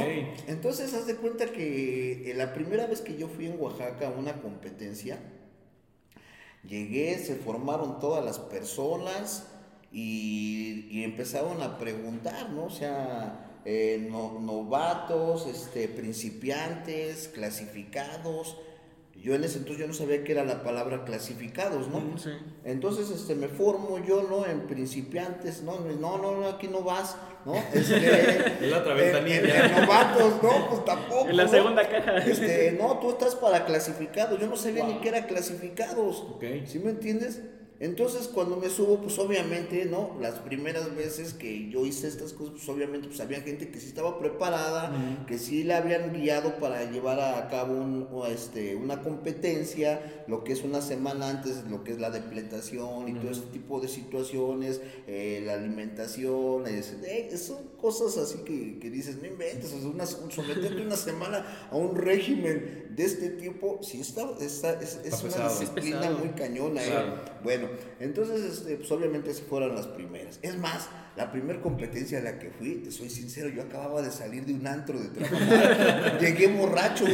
Ok. 0.00 0.06
Entonces, 0.48 0.94
haz 0.94 1.06
de 1.06 1.16
cuenta 1.16 1.44
que 1.52 2.30
eh, 2.30 2.34
la 2.34 2.54
primera 2.54 2.86
vez 2.86 3.02
que 3.02 3.18
yo 3.18 3.28
fui 3.28 3.46
en 3.46 3.60
Oaxaca 3.60 4.08
a 4.08 4.10
una 4.12 4.40
competencia, 4.40 5.18
llegué, 6.66 7.18
se 7.18 7.36
formaron 7.36 8.00
todas 8.00 8.24
las 8.24 8.38
personas 8.38 9.46
y, 9.92 10.86
y 10.90 11.04
empezaron 11.04 11.60
a 11.62 11.78
preguntar, 11.78 12.50
¿no? 12.50 12.64
O 12.64 12.70
sea, 12.70 13.60
eh, 13.66 14.06
no- 14.10 14.40
novatos, 14.40 15.46
este, 15.46 15.86
principiantes, 15.88 17.28
clasificados. 17.28 18.56
Yo 19.26 19.34
en 19.34 19.42
ese 19.42 19.58
entonces 19.58 19.80
yo 19.80 19.88
no 19.88 19.92
sabía 19.92 20.22
qué 20.22 20.30
era 20.30 20.44
la 20.44 20.62
palabra 20.62 21.04
clasificados, 21.04 21.88
¿no? 21.88 22.16
Sí. 22.16 22.30
Entonces 22.64 23.10
este, 23.10 23.34
me 23.34 23.48
formo 23.48 23.98
yo, 23.98 24.22
¿no? 24.22 24.46
En 24.46 24.68
principiantes, 24.68 25.62
¿no? 25.64 25.80
No, 25.80 26.16
no, 26.18 26.36
no, 26.40 26.46
aquí 26.46 26.68
no 26.68 26.82
vas, 26.82 27.16
¿no? 27.44 27.54
Este, 27.74 28.56
La 28.68 28.78
otra 28.78 28.92
en- 28.92 28.98
ventanilla. 28.98 29.38
en- 29.66 29.74
en 29.74 29.80
novatos, 29.80 30.40
no, 30.44 30.68
pues 30.70 30.84
tampoco. 30.84 31.28
En 31.28 31.36
la 31.38 31.42
¿no? 31.42 31.50
segunda 31.50 31.88
caja. 31.88 32.18
Este, 32.18 32.78
no, 32.80 33.00
tú 33.00 33.10
estás 33.10 33.34
para 33.34 33.64
clasificados. 33.66 34.38
Yo 34.40 34.46
no 34.46 34.54
sabía 34.54 34.84
ni 34.86 34.94
qué 35.00 35.08
era 35.08 35.26
clasificados. 35.26 36.18
Ok. 36.36 36.44
¿Sí 36.66 36.78
me 36.78 36.90
entiendes? 36.90 37.42
Entonces, 37.78 38.28
cuando 38.28 38.56
me 38.56 38.70
subo, 38.70 39.00
pues 39.02 39.18
obviamente, 39.18 39.84
¿no? 39.84 40.16
Las 40.20 40.36
primeras 40.38 40.94
veces 40.96 41.34
que 41.34 41.68
yo 41.68 41.84
hice 41.84 42.08
estas 42.08 42.32
cosas, 42.32 42.54
pues 42.54 42.68
obviamente, 42.70 43.08
pues 43.08 43.20
había 43.20 43.42
gente 43.42 43.68
que 43.68 43.78
sí 43.80 43.88
estaba 43.88 44.18
preparada, 44.18 45.24
que 45.26 45.36
sí 45.38 45.62
la 45.62 45.78
habían 45.78 46.12
guiado 46.14 46.56
para 46.58 46.90
llevar 46.90 47.20
a 47.20 47.48
cabo 47.48 47.74
un, 47.74 48.08
o, 48.10 48.26
este, 48.26 48.76
una 48.76 49.02
competencia, 49.02 50.24
lo 50.26 50.42
que 50.42 50.54
es 50.54 50.62
una 50.64 50.80
semana 50.80 51.28
antes, 51.28 51.64
lo 51.70 51.84
que 51.84 51.92
es 51.92 51.98
la 52.00 52.10
depletación 52.10 53.08
y 53.08 53.14
todo 53.14 53.30
ese 53.30 53.42
tipo 53.52 53.78
de 53.80 53.88
situaciones, 53.88 54.80
eh, 55.06 55.42
la 55.44 55.54
alimentación, 55.54 56.66
es- 56.66 56.96
eh, 57.04 57.36
son 57.36 57.58
cosas 57.80 58.16
así 58.16 58.38
que, 58.38 58.78
que 58.78 58.90
dices, 58.90 59.18
no 59.20 59.26
inventes, 59.26 59.72
o 59.74 59.78
sea, 59.80 59.88
una, 59.88 60.06
someterte 60.06 60.82
una 60.82 60.96
semana 60.96 61.68
a 61.70 61.76
un 61.76 61.94
régimen 61.94 62.86
de 62.96 63.04
este 63.04 63.28
tipo, 63.30 63.80
sí 63.82 64.00
está, 64.00 64.22
está- 64.40 64.80
es, 64.80 64.98
es 65.04 65.12
una 65.22 65.32
pesado. 65.32 65.60
Disciplina 65.60 66.10
muy 66.18 66.28
cañona, 66.30 66.82
¿eh? 66.82 66.86
Claro. 66.88 67.16
Bueno, 67.44 67.65
entonces, 68.00 68.44
este, 68.58 68.76
pues 68.76 68.90
obviamente 68.92 69.30
esas 69.30 69.44
fueron 69.46 69.74
las 69.74 69.86
primeras. 69.86 70.38
Es 70.42 70.56
más, 70.58 70.88
la 71.16 71.30
primera 71.32 71.60
competencia 71.60 72.18
a 72.18 72.22
la 72.22 72.38
que 72.38 72.50
fui, 72.50 72.76
te 72.84 72.90
soy 72.90 73.08
sincero, 73.10 73.48
yo 73.48 73.62
acababa 73.62 74.02
de 74.02 74.10
salir 74.10 74.44
de 74.44 74.54
un 74.54 74.66
antro 74.66 74.98
de 74.98 75.08
trabajar. 75.08 76.18
llegué 76.20 76.48
borracho, 76.48 77.04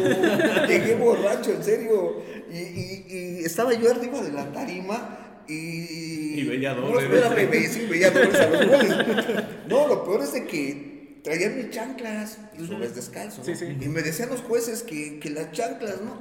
llegué 0.66 0.94
borracho, 0.96 1.52
en 1.52 1.62
serio. 1.64 2.22
Y, 2.50 2.56
y- 2.56 3.06
y 3.40 3.44
estaba 3.44 3.72
yo 3.74 3.90
arriba 3.90 4.20
de 4.22 4.32
la 4.32 4.50
tarima 4.52 5.42
y... 5.48 6.40
Y 6.40 6.44
veía 6.44 6.74
No, 6.74 6.98
espérame, 6.98 7.50
ve, 7.50 7.68
sí, 7.68 7.86
veía 7.90 8.10
dobles 8.10 8.34
a 8.34 8.46
los 8.48 8.66
goles. 8.66 8.96
No, 9.68 9.88
lo 9.88 10.04
peor 10.04 10.22
es 10.22 10.32
de 10.32 10.46
que 10.46 11.20
traía 11.22 11.50
mis 11.50 11.70
chanclas 11.70 12.38
y 12.58 12.66
subes 12.66 12.94
descalzo. 12.94 13.42
sí. 13.44 13.52
Y 13.80 13.86
me 13.88 14.02
decían 14.02 14.28
los 14.30 14.40
jueces 14.40 14.82
que, 14.82 15.18
que 15.20 15.30
las 15.30 15.52
chanclas, 15.52 16.00
¿no? 16.00 16.20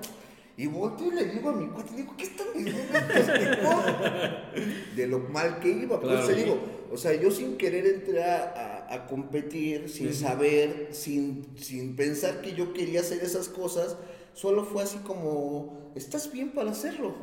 Y 0.62 0.68
volteo 0.68 1.12
y 1.12 1.16
le 1.16 1.26
digo 1.26 1.50
a 1.50 1.54
mi 1.54 1.68
cuate, 1.68 1.92
le 1.92 1.98
digo, 2.04 2.14
¿qué 2.18 2.24
están 2.26 2.48
diciendo? 2.54 2.82
De 4.96 5.08
lo 5.08 5.20
mal 5.20 5.60
que 5.60 5.70
iba. 5.70 6.00
Por 6.00 6.10
Claro. 6.10 6.28
eso 6.30 6.36
digo, 6.36 6.60
o 6.92 6.98
sea, 6.98 7.14
yo 7.20 7.32
sin 7.32 7.58
querer 7.58 7.86
entrar 7.88 8.54
a, 8.56 8.94
a 8.94 9.08
competir, 9.08 9.90
sin 9.90 10.14
saber, 10.14 10.90
sin, 10.92 11.46
sin 11.56 11.96
pensar 11.96 12.42
que 12.42 12.54
yo 12.54 12.74
quería 12.74 13.00
hacer 13.00 13.24
esas 13.24 13.48
cosas, 13.50 13.98
solo 14.34 14.66
fue 14.66 14.84
así 14.84 14.98
como, 15.00 15.92
¿estás 15.96 16.32
bien 16.32 16.52
para 16.52 16.72
hacerlo? 16.72 17.16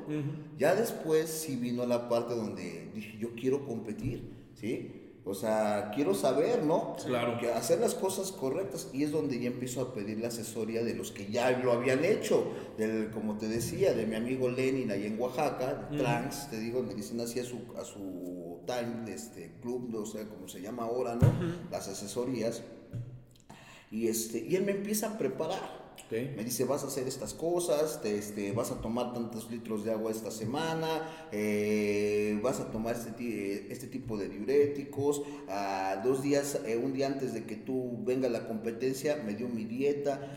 Ya 0.59 0.75
después 0.75 1.29
sí 1.29 1.57
vino 1.57 1.87
la 1.87 2.09
parte 2.09 2.35
donde 2.35 2.91
dije, 2.95 3.19
yo 3.19 3.35
quiero 3.35 3.65
competir, 3.67 4.31
¿sí? 4.55 4.98
O 5.29 5.35
sea, 5.35 5.91
quiero 5.95 6.15
saber, 6.15 6.65
¿no? 6.65 6.97
Claro. 7.05 7.39
Que 7.39 7.53
hacer 7.53 7.81
las 7.81 7.95
cosas 7.95 8.33
correctas. 8.33 8.89
Y 8.95 9.03
es 9.03 9.13
donde 9.13 9.39
ya 9.39 9.49
empiezo 9.49 9.83
a 9.83 9.93
pedir 9.93 10.19
la 10.19 10.29
asesoría 10.29 10.83
de 10.83 10.95
los 10.95 11.13
que 11.13 11.31
ya 11.31 11.51
lo 11.51 11.73
habían 11.73 12.03
hecho. 12.03 12.51
Del, 12.79 13.11
como 13.11 13.37
te 13.37 13.47
decía, 13.47 13.93
de 13.93 14.07
mi 14.07 14.15
amigo 14.17 14.49
Lenin 14.49 14.91
allá 14.91 15.07
en 15.07 15.21
Oaxaca, 15.21 15.91
Trans, 15.91 16.49
te 16.49 16.59
digo, 16.59 16.83
le 16.83 16.95
dicen 16.95 17.21
así 17.21 17.41
a 17.41 17.45
su, 17.45 17.59
a 17.79 17.85
su 17.85 18.61
time, 18.65 19.13
este 19.13 19.53
club, 19.61 19.95
o 19.95 20.07
sea, 20.07 20.27
como 20.27 20.49
se 20.49 20.63
llama 20.63 20.85
ahora, 20.85 21.15
¿no? 21.15 21.31
Las 21.71 21.89
asesorías. 21.89 22.63
Y, 23.91 24.09
este, 24.09 24.39
y 24.39 24.57
él 24.57 24.65
me 24.65 24.73
empieza 24.73 25.09
a 25.09 25.19
preparar. 25.19 25.89
Me 26.11 26.43
dice, 26.43 26.65
vas 26.65 26.85
a 26.85 26.87
hacer 26.87 27.07
estas 27.07 27.35
cosas, 27.35 28.01
te, 28.01 28.17
este, 28.17 28.53
vas 28.53 28.71
a 28.71 28.81
tomar 28.81 29.13
tantos 29.13 29.51
litros 29.51 29.85
de 29.85 29.93
agua 29.93 30.11
esta 30.11 30.31
semana, 30.31 31.29
eh, 31.31 31.98
vas 32.49 32.61
a 32.61 32.71
tomar 32.71 32.97
este, 32.97 33.13
eh, 33.21 33.67
este 33.71 33.87
tipo 33.87 34.17
de 34.17 34.29
diuréticos. 34.29 35.23
ah, 35.49 36.01
dos 36.03 36.23
días, 36.23 36.61
eh, 36.67 36.77
un 36.77 36.93
día 36.93 37.07
antes 37.07 37.35
de 37.35 37.45
que 37.45 37.57
tú 37.57 37.99
venga 38.05 38.29
la 38.29 38.47
competencia, 38.49 39.23
me 39.25 39.35
dio 39.35 39.49
mi 39.49 39.65
dieta. 39.65 40.33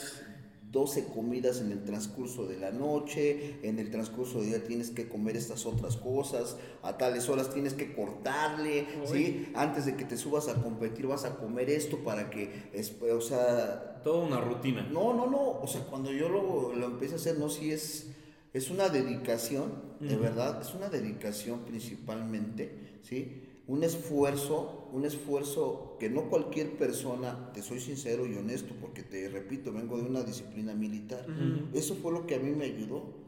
12 0.72 1.08
comidas 1.08 1.60
en 1.60 1.70
el 1.74 1.84
transcurso 1.84 2.46
de 2.46 2.58
la 2.58 2.72
noche, 2.72 3.60
en 3.62 3.78
el 3.78 3.92
transcurso 3.92 4.40
del 4.40 4.52
día 4.52 4.64
tienes 4.64 4.90
que 4.90 5.10
comer 5.10 5.36
estas 5.36 5.66
otras 5.66 5.98
cosas, 5.98 6.56
a 6.82 6.98
tales 6.98 7.28
horas 7.28 7.54
tienes 7.54 7.74
que 7.74 7.94
cortarle, 7.94 8.88
¿sí? 9.06 9.52
Antes 9.54 9.86
de 9.86 9.98
que 9.98 10.06
te 10.06 10.16
subas 10.16 10.48
a 10.48 10.64
competir 10.64 11.08
vas 11.08 11.26
a 11.26 11.36
comer 11.36 11.70
esto 11.70 11.98
para 12.06 12.30
que, 12.30 12.72
o 13.14 13.20
sea, 13.20 14.02
Toda 14.02 14.26
una 14.26 14.40
rutina. 14.40 14.84
no, 14.84 15.14
no, 15.14 15.30
no. 15.30 15.60
O 15.62 15.68
sea, 15.68 15.82
cuando 15.82 16.12
yo 16.14 16.30
lo, 16.30 16.74
lo 16.74 16.86
empecé 16.86 17.16
a 17.16 17.18
hacer, 17.18 17.38
no, 17.38 17.50
sí 17.50 17.72
es, 17.72 18.08
es 18.54 18.72
una 18.72 18.88
dedicación, 18.88 19.91
de 20.02 20.16
verdad, 20.18 20.62
es 20.62 20.74
una 20.74 20.90
dedicación 20.90 21.60
principalmente, 21.62 23.00
¿sí? 23.04 23.44
Un 23.68 23.84
esfuerzo, 23.84 24.90
un 24.92 25.06
esfuerzo 25.06 25.96
que 26.00 26.10
no 26.10 26.30
cualquier 26.30 26.78
persona, 26.78 27.52
te 27.54 27.62
soy 27.62 27.80
sincero 27.80 28.26
y 28.26 28.36
honesto, 28.36 28.74
porque 28.82 29.04
te 29.04 29.30
repito, 29.30 29.72
vengo 29.72 29.98
de 29.98 30.04
una 30.04 30.24
disciplina 30.24 30.74
militar. 30.74 31.26
Eso 31.74 31.96
fue 31.96 32.12
lo 32.12 32.26
que 32.26 32.36
a 32.36 32.40
mí 32.40 32.52
me 32.52 32.66
ayudó. 32.66 33.22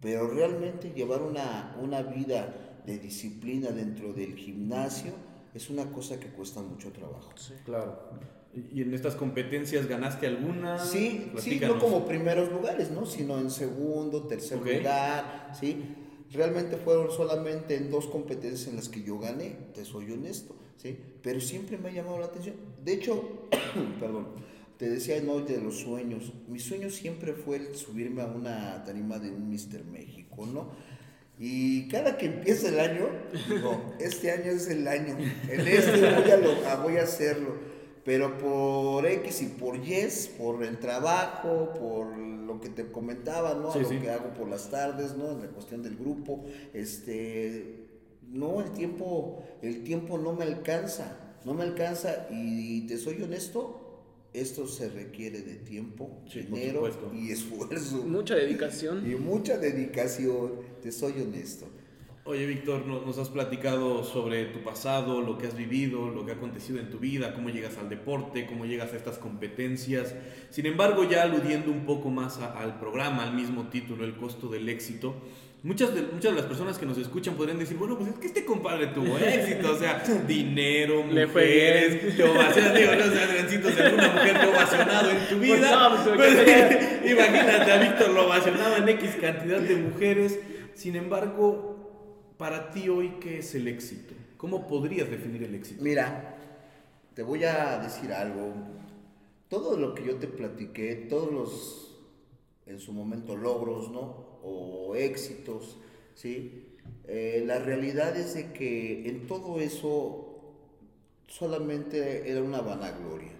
Pero 0.00 0.28
realmente 0.28 0.92
llevar 0.92 1.22
una, 1.22 1.76
una 1.80 2.02
vida 2.02 2.80
de 2.86 2.98
disciplina 2.98 3.70
dentro 3.70 4.12
del 4.12 4.34
gimnasio 4.34 5.12
es 5.54 5.70
una 5.70 5.84
cosa 5.92 6.18
que 6.18 6.28
cuesta 6.28 6.60
mucho 6.62 6.90
trabajo. 6.90 7.32
Claro. 7.64 7.98
¿Y 8.54 8.82
en 8.82 8.92
estas 8.92 9.14
competencias 9.14 9.86
ganaste 9.86 10.26
alguna? 10.26 10.78
Sí, 10.78 11.30
sí, 11.38 11.60
no 11.60 11.78
como 11.78 12.04
primeros 12.04 12.50
lugares, 12.50 12.90
¿no? 12.90 13.06
Sino 13.06 13.38
en 13.38 13.50
segundo, 13.50 14.26
tercer 14.26 14.58
Ok. 14.58 14.66
lugar, 14.66 15.52
¿sí? 15.58 15.96
Realmente 16.32 16.76
fueron 16.76 17.10
solamente 17.10 17.76
en 17.76 17.90
dos 17.90 18.06
competencias 18.06 18.68
en 18.68 18.76
las 18.76 18.88
que 18.88 19.02
yo 19.02 19.18
gané, 19.18 19.56
te 19.74 19.84
soy 19.84 20.10
honesto, 20.12 20.54
¿sí? 20.76 20.98
Pero 21.22 21.40
siempre 21.40 21.76
me 21.78 21.88
ha 21.90 21.92
llamado 21.92 22.18
la 22.18 22.26
atención. 22.26 22.56
De 22.84 22.94
hecho, 22.94 23.48
perdón, 24.00 24.28
te 24.78 24.88
decía 24.88 25.20
no 25.20 25.40
de 25.40 25.60
los 25.60 25.78
sueños. 25.80 26.32
Mi 26.48 26.58
sueño 26.58 26.90
siempre 26.90 27.34
fue 27.34 27.56
el 27.56 27.74
subirme 27.76 28.22
a 28.22 28.26
una 28.26 28.82
tarima 28.84 29.18
de 29.18 29.30
un 29.30 29.50
Mr. 29.50 29.84
México, 29.84 30.46
¿no? 30.46 30.70
Y 31.38 31.88
cada 31.88 32.16
que 32.16 32.26
empieza 32.26 32.68
el 32.68 32.78
año, 32.80 33.08
digo, 33.48 33.94
este 34.00 34.30
año 34.30 34.52
es 34.52 34.68
el 34.68 34.86
año, 34.86 35.16
en 35.48 35.60
este 35.66 36.00
voy 36.00 36.30
a, 36.30 36.36
lo- 36.36 36.82
voy 36.82 36.96
a 36.98 37.02
hacerlo. 37.02 37.54
Pero 38.04 38.36
por 38.38 39.06
X 39.06 39.42
y 39.42 39.46
por 39.46 39.76
Y, 39.76 40.08
por 40.36 40.64
el 40.64 40.78
trabajo, 40.78 41.72
por 41.78 42.18
lo 42.54 42.60
que 42.60 42.68
te 42.68 42.90
comentaba, 42.90 43.54
¿no? 43.54 43.72
Sí, 43.72 43.80
lo 43.80 43.88
sí. 43.88 43.98
que 43.98 44.10
hago 44.10 44.32
por 44.34 44.48
las 44.48 44.70
tardes, 44.70 45.16
¿no? 45.16 45.30
En 45.32 45.40
la 45.40 45.48
cuestión 45.48 45.82
del 45.82 45.96
grupo, 45.96 46.44
este, 46.74 47.86
no, 48.30 48.60
el 48.62 48.70
tiempo, 48.72 49.42
el 49.62 49.82
tiempo 49.84 50.18
no 50.18 50.32
me 50.34 50.44
alcanza, 50.44 51.36
no 51.44 51.54
me 51.54 51.62
alcanza 51.64 52.28
y 52.30 52.86
te 52.86 52.96
soy 52.98 53.22
honesto, 53.22 53.78
esto 54.32 54.66
se 54.66 54.88
requiere 54.88 55.42
de 55.42 55.56
tiempo, 55.56 56.22
Sí, 56.26 56.40
dinero 56.40 56.88
y 57.14 57.30
esfuerzo 57.32 57.96
Mucha 58.06 58.34
dedicación. 58.34 59.10
y 59.10 59.14
mucha 59.16 59.58
dedicación, 59.58 60.52
te 60.82 60.90
soy 60.92 61.20
honesto. 61.20 61.66
Oye, 62.24 62.46
Víctor, 62.46 62.86
no- 62.86 63.00
nos 63.04 63.18
has 63.18 63.28
platicado 63.30 64.04
sobre 64.04 64.44
tu 64.44 64.60
pasado, 64.60 65.20
lo 65.20 65.38
que 65.38 65.48
has 65.48 65.56
vivido, 65.56 66.08
lo 66.08 66.24
que 66.24 66.30
ha 66.30 66.34
acontecido 66.36 66.78
en 66.78 66.88
tu 66.88 66.98
vida, 67.00 67.34
cómo 67.34 67.50
llegas 67.50 67.78
al 67.78 67.88
deporte, 67.88 68.46
cómo 68.46 68.64
llegas 68.64 68.92
a 68.92 68.96
estas 68.96 69.18
competencias. 69.18 70.14
Sin 70.50 70.66
embargo, 70.66 71.02
ya 71.08 71.24
aludiendo 71.24 71.72
un 71.72 71.84
poco 71.84 72.10
más 72.10 72.38
a- 72.38 72.52
al 72.60 72.78
programa, 72.78 73.24
al 73.24 73.34
mismo 73.34 73.68
título, 73.70 74.04
el 74.04 74.14
costo 74.14 74.46
del 74.46 74.68
éxito, 74.68 75.16
muchas 75.64 75.92
de, 75.96 76.02
muchas 76.02 76.30
de 76.32 76.36
las 76.38 76.46
personas 76.46 76.78
que 76.78 76.86
nos 76.86 76.96
escuchan 76.96 77.34
podrían 77.34 77.58
decir, 77.58 77.76
bueno, 77.76 77.98
pues 77.98 78.10
es 78.10 78.18
que 78.20 78.28
este 78.28 78.44
compadre 78.44 78.86
tuvo 78.88 79.18
éxito, 79.18 79.72
o 79.72 79.76
sea, 79.76 80.00
dinero, 80.28 81.02
mujeres, 81.02 82.16
te 82.16 82.22
ovacionan, 82.22 82.74
digo, 82.76 82.92
no 82.94 83.04
sé, 83.04 83.20
Adriancito, 83.20 83.68
si 83.68 83.80
alguna 83.80 84.08
mujer 84.12 84.32
te 84.34 84.42
ha 84.42 84.48
ovacionado 84.48 85.10
en 85.10 85.18
tu 85.28 85.38
Pues 85.38 85.40
vida, 85.58 85.70
no, 85.88 85.96
pues, 86.04 86.16
pues, 86.16 86.34
¿qué 86.44 87.00
imagínate 87.10 87.72
a 87.72 87.78
Víctor 87.78 88.10
lo 88.10 88.26
ovacionado 88.26 88.76
en 88.76 88.88
X 88.90 89.10
cantidad 89.20 89.58
de 89.58 89.74
mujeres. 89.74 90.38
Sin 90.74 90.96
embargo, 90.96 91.71
para 92.42 92.72
ti 92.72 92.88
hoy, 92.88 93.18
¿qué 93.20 93.38
es 93.38 93.54
el 93.54 93.68
éxito? 93.68 94.14
¿Cómo 94.36 94.66
podrías 94.66 95.08
definir 95.08 95.44
el 95.44 95.54
éxito? 95.54 95.80
Mira, 95.80 96.36
te 97.14 97.22
voy 97.22 97.44
a 97.44 97.78
decir 97.78 98.12
algo. 98.12 98.52
Todo 99.48 99.76
lo 99.76 99.94
que 99.94 100.04
yo 100.04 100.16
te 100.16 100.26
platiqué, 100.26 100.96
todos 101.08 101.30
los, 101.30 101.96
en 102.66 102.80
su 102.80 102.92
momento, 102.92 103.36
logros, 103.36 103.92
¿no? 103.92 104.40
O 104.42 104.96
éxitos, 104.96 105.78
¿sí? 106.16 106.64
Eh, 107.06 107.44
la 107.46 107.60
realidad 107.60 108.16
es 108.16 108.34
de 108.34 108.52
que 108.52 109.08
en 109.08 109.28
todo 109.28 109.60
eso 109.60 110.56
solamente 111.28 112.28
era 112.28 112.42
una 112.42 112.60
vanagloria, 112.60 113.34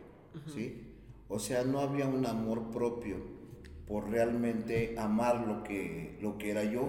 ¿sí? 0.55 0.94
O 1.28 1.40
sea, 1.40 1.64
no 1.64 1.80
había 1.80 2.07
un 2.07 2.24
amor 2.24 2.70
propio 2.70 3.16
por 3.88 4.09
realmente 4.09 4.94
amar 4.96 5.44
lo 5.44 5.64
que, 5.64 6.20
lo 6.22 6.38
que 6.38 6.53
era 6.53 6.62
yo. 6.62 6.86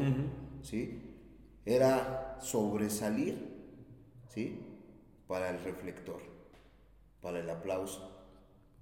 ¿sí? 0.61 1.01
Era 1.65 2.37
sobresalir, 2.41 3.37
¿sí? 4.27 4.59
Para 5.27 5.49
el 5.49 5.63
reflector, 5.63 6.21
para 7.21 7.39
el 7.39 7.49
aplauso, 7.49 8.11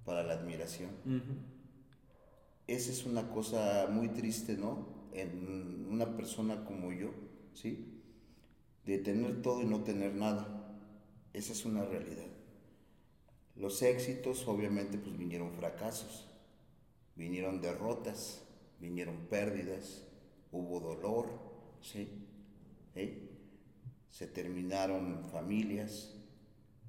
para 0.04 0.22
la 0.24 0.34
admiración. 0.34 0.90
Esa 2.66 2.90
es 2.90 3.06
una 3.06 3.30
cosa 3.30 3.86
muy 3.90 4.08
triste, 4.08 4.56
¿no? 4.56 4.86
En 5.12 5.86
una 5.90 6.16
persona 6.16 6.64
como 6.64 6.92
yo, 6.92 7.10
¿sí? 7.54 8.02
De 8.84 8.98
tener 8.98 9.42
todo 9.42 9.62
y 9.62 9.66
no 9.66 9.84
tener 9.84 10.14
nada. 10.14 10.76
Esa 11.32 11.52
es 11.52 11.64
una 11.64 11.84
realidad. 11.84 12.26
Los 13.54 13.82
éxitos, 13.82 14.48
obviamente, 14.48 14.98
pues 14.98 15.16
vinieron 15.16 15.52
fracasos, 15.52 16.28
vinieron 17.14 17.60
derrotas, 17.60 18.42
vinieron 18.80 19.26
pérdidas, 19.28 20.04
hubo 20.50 20.80
dolor, 20.80 21.28
¿sí? 21.80 22.08
¿Sí? 22.94 23.30
Se 24.08 24.26
terminaron 24.26 25.24
familias, 25.30 26.14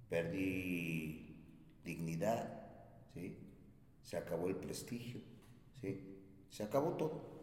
perdí 0.09 1.35
dignidad, 1.83 2.67
¿sí? 3.13 3.37
Se 4.01 4.17
acabó 4.17 4.47
el 4.47 4.55
prestigio, 4.55 5.21
¿sí? 5.81 6.19
Se 6.49 6.63
acabó 6.63 6.93
todo. 6.93 7.33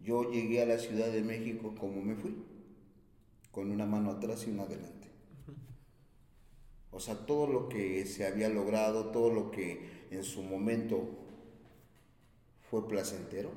Yo 0.00 0.30
llegué 0.30 0.62
a 0.62 0.66
la 0.66 0.78
Ciudad 0.78 1.10
de 1.10 1.22
México 1.22 1.74
como 1.78 2.02
me 2.02 2.16
fui, 2.16 2.34
con 3.50 3.70
una 3.70 3.86
mano 3.86 4.10
atrás 4.10 4.46
y 4.46 4.50
una 4.50 4.64
adelante. 4.64 5.08
O 6.90 7.00
sea, 7.00 7.26
todo 7.26 7.46
lo 7.46 7.68
que 7.68 8.06
se 8.06 8.26
había 8.26 8.48
logrado, 8.48 9.10
todo 9.10 9.30
lo 9.30 9.50
que 9.50 10.06
en 10.10 10.24
su 10.24 10.42
momento 10.42 11.06
fue 12.70 12.88
placentero, 12.88 13.50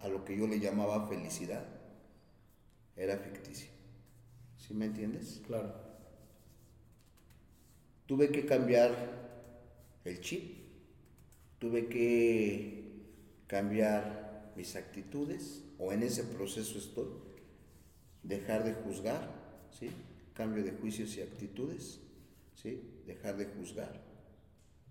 a 0.00 0.08
lo 0.08 0.24
que 0.24 0.36
yo 0.36 0.46
le 0.46 0.60
llamaba 0.60 1.06
felicidad, 1.08 1.66
era 3.02 3.16
ficticio. 3.16 3.68
¿Sí 4.56 4.74
me 4.74 4.86
entiendes? 4.86 5.42
Claro. 5.46 5.74
Tuve 8.06 8.30
que 8.30 8.46
cambiar 8.46 8.92
el 10.04 10.20
chip, 10.20 10.58
tuve 11.58 11.86
que 11.86 12.82
cambiar 13.46 14.52
mis 14.56 14.76
actitudes, 14.76 15.64
o 15.78 15.92
en 15.92 16.02
ese 16.02 16.24
proceso 16.24 16.78
estoy, 16.78 17.08
dejar 18.22 18.64
de 18.64 18.74
juzgar, 18.74 19.28
¿sí? 19.70 19.90
Cambio 20.34 20.62
de 20.62 20.72
juicios 20.72 21.16
y 21.16 21.22
actitudes, 21.22 22.00
¿sí? 22.54 22.80
Dejar 23.06 23.36
de 23.36 23.46
juzgar, 23.46 24.00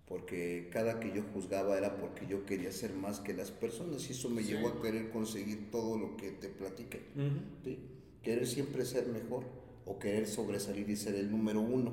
porque 0.06 0.68
cada 0.70 1.00
que 1.00 1.14
yo 1.14 1.22
juzgaba 1.32 1.78
era 1.78 1.96
porque 1.96 2.26
yo 2.26 2.44
quería 2.44 2.72
ser 2.72 2.92
más 2.92 3.20
que 3.20 3.32
las 3.32 3.50
personas 3.50 4.08
y 4.08 4.12
eso 4.12 4.28
me 4.28 4.42
llevó 4.42 4.68
a 4.68 4.82
querer 4.82 5.10
conseguir 5.10 5.70
todo 5.70 5.96
lo 5.96 6.16
que 6.16 6.32
te 6.32 6.48
platiqué. 6.48 7.00
¿sí? 7.64 7.78
Querer 8.22 8.46
siempre 8.46 8.84
ser 8.84 9.08
mejor 9.08 9.44
o 9.84 9.98
querer 9.98 10.28
sobresalir 10.28 10.88
y 10.90 10.96
ser 10.96 11.14
el 11.16 11.30
número 11.30 11.60
uno, 11.60 11.92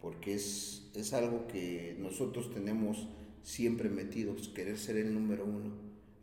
porque 0.00 0.34
es, 0.34 0.90
es 0.94 1.12
algo 1.12 1.46
que 1.46 1.96
nosotros 1.98 2.52
tenemos 2.52 3.08
siempre 3.42 3.88
metidos, 3.88 4.48
querer 4.48 4.78
ser 4.78 4.96
el 4.96 5.14
número 5.14 5.44
uno 5.44 5.72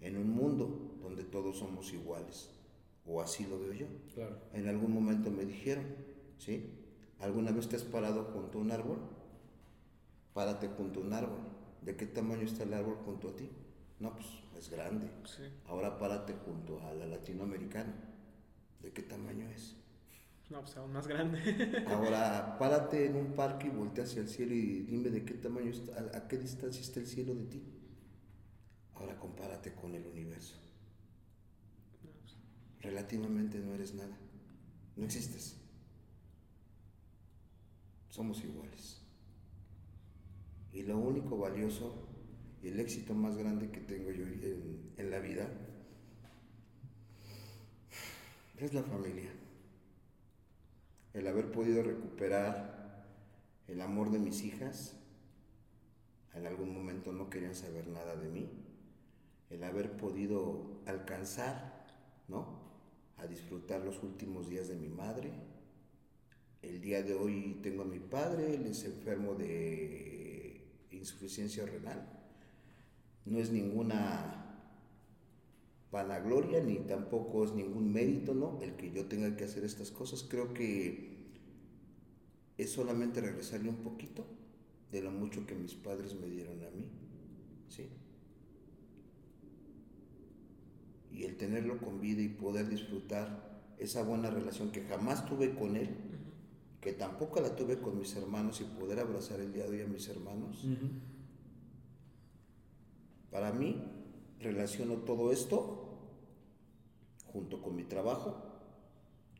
en 0.01 0.17
un 0.17 0.29
mundo 0.29 0.97
donde 1.01 1.23
todos 1.23 1.57
somos 1.57 1.91
iguales, 1.91 2.49
o 3.05 3.21
así 3.21 3.45
lo 3.47 3.59
veo 3.59 3.73
yo. 3.73 3.87
Claro. 4.13 4.37
En 4.53 4.67
algún 4.67 4.93
momento 4.93 5.31
me 5.31 5.45
dijeron, 5.45 5.85
¿sí? 6.37 6.69
¿Alguna 7.19 7.51
vez 7.51 7.67
te 7.67 7.75
has 7.75 7.83
parado 7.83 8.25
junto 8.25 8.59
a 8.59 8.61
un 8.61 8.71
árbol? 8.71 8.99
Párate 10.33 10.67
junto 10.67 10.99
a 10.99 11.03
un 11.03 11.13
árbol. 11.13 11.39
¿De 11.81 11.95
qué 11.95 12.05
tamaño 12.05 12.43
está 12.43 12.63
el 12.63 12.73
árbol 12.73 12.97
junto 13.05 13.29
a 13.29 13.35
ti? 13.35 13.49
No, 13.99 14.13
pues 14.13 14.27
es 14.57 14.69
grande. 14.69 15.07
Sí. 15.25 15.43
Ahora 15.67 15.97
párate 15.97 16.33
junto 16.45 16.81
a 16.81 16.93
la 16.93 17.05
latinoamericana. 17.05 17.93
¿De 18.85 18.91
qué 18.91 19.01
tamaño 19.01 19.49
es? 19.49 19.75
No, 20.51 20.61
pues 20.61 20.77
aún 20.77 20.93
más 20.93 21.07
grande. 21.07 21.39
Ahora 21.87 22.55
párate 22.59 23.07
en 23.07 23.15
un 23.15 23.33
parque 23.33 23.65
y 23.65 23.71
voltea 23.71 24.03
hacia 24.03 24.21
el 24.21 24.29
cielo 24.29 24.53
y 24.53 24.83
dime 24.83 25.09
de 25.09 25.25
qué 25.25 25.33
tamaño 25.33 25.71
está, 25.71 25.97
a, 25.97 26.17
a 26.19 26.27
qué 26.27 26.37
distancia 26.37 26.81
está 26.81 26.99
el 26.99 27.07
cielo 27.07 27.33
de 27.33 27.45
ti. 27.45 27.63
Ahora 28.93 29.17
compárate 29.19 29.73
con 29.73 29.95
el 29.95 30.05
universo. 30.05 30.55
Relativamente 32.79 33.57
no 33.57 33.73
eres 33.73 33.95
nada. 33.95 34.15
No 34.95 35.03
existes. 35.03 35.57
Somos 38.09 38.43
iguales. 38.43 39.01
Y 40.73 40.83
lo 40.83 40.99
único 40.99 41.39
valioso 41.39 42.07
y 42.61 42.67
el 42.67 42.79
éxito 42.79 43.15
más 43.15 43.35
grande 43.35 43.71
que 43.71 43.79
tengo 43.79 44.11
yo 44.11 44.25
en, 44.25 44.93
en 44.95 45.09
la 45.09 45.17
vida 45.17 45.49
es 48.57 48.73
la 48.73 48.83
familia. 48.83 49.29
El 51.13 51.27
haber 51.27 51.51
podido 51.51 51.83
recuperar 51.83 53.05
el 53.67 53.81
amor 53.81 54.11
de 54.11 54.19
mis 54.19 54.43
hijas. 54.43 54.95
En 56.33 56.45
algún 56.45 56.73
momento 56.73 57.11
no 57.11 57.29
querían 57.29 57.55
saber 57.55 57.87
nada 57.87 58.15
de 58.15 58.29
mí. 58.29 58.49
El 59.49 59.63
haber 59.63 59.97
podido 59.97 60.81
alcanzar, 60.85 61.85
¿no? 62.27 62.59
A 63.17 63.27
disfrutar 63.27 63.81
los 63.81 64.03
últimos 64.03 64.49
días 64.49 64.67
de 64.67 64.75
mi 64.75 64.89
madre. 64.89 65.31
El 66.61 66.81
día 66.81 67.03
de 67.03 67.13
hoy 67.13 67.59
tengo 67.61 67.83
a 67.83 67.85
mi 67.85 67.99
padre, 67.99 68.55
él 68.55 68.65
es 68.65 68.83
enfermo 68.85 69.35
de 69.35 70.61
insuficiencia 70.91 71.65
renal. 71.65 72.09
No 73.25 73.39
es 73.39 73.51
ninguna 73.51 74.44
vanagloria 75.95 76.61
ni 76.61 76.79
tampoco 76.79 77.45
es 77.45 77.53
ningún 77.53 77.91
mérito, 77.93 78.33
¿no? 78.33 78.59
El 78.61 78.75
que 78.75 78.91
yo 78.91 79.05
tenga 79.05 79.35
que 79.37 79.45
hacer 79.45 79.63
estas 79.63 79.91
cosas. 79.91 80.23
Creo 80.23 80.53
que 80.53 81.15
es 82.57 82.69
solamente 82.69 83.21
regresarle 83.21 83.69
un 83.69 83.77
poquito 83.77 84.25
de 84.91 85.01
lo 85.01 85.11
mucho 85.11 85.45
que 85.45 85.55
mis 85.55 85.73
padres 85.73 86.13
me 86.15 86.27
dieron 86.27 86.61
a 86.63 86.69
mí, 86.71 86.89
¿sí? 87.69 87.87
Y 91.13 91.23
el 91.23 91.37
tenerlo 91.37 91.77
con 91.77 92.01
vida 92.01 92.21
y 92.21 92.27
poder 92.27 92.67
disfrutar 92.67 93.63
esa 93.79 94.03
buena 94.03 94.29
relación 94.29 94.71
que 94.71 94.81
jamás 94.83 95.25
tuve 95.25 95.55
con 95.55 95.77
él, 95.77 95.95
que 96.81 96.91
tampoco 96.91 97.39
la 97.39 97.55
tuve 97.55 97.79
con 97.79 97.97
mis 97.97 98.13
hermanos 98.17 98.59
y 98.59 98.65
poder 98.65 98.99
abrazar 98.99 99.39
el 99.39 99.53
día 99.53 99.63
de 99.63 99.69
hoy 99.69 99.81
a 99.81 99.87
mis 99.87 100.09
hermanos. 100.09 100.65
Para 103.31 103.53
mí, 103.53 103.81
relaciono 104.39 104.95
todo 104.97 105.31
esto 105.31 105.84
junto 107.35 107.61
con 107.61 107.75
mi 107.75 107.83
trabajo 107.83 108.33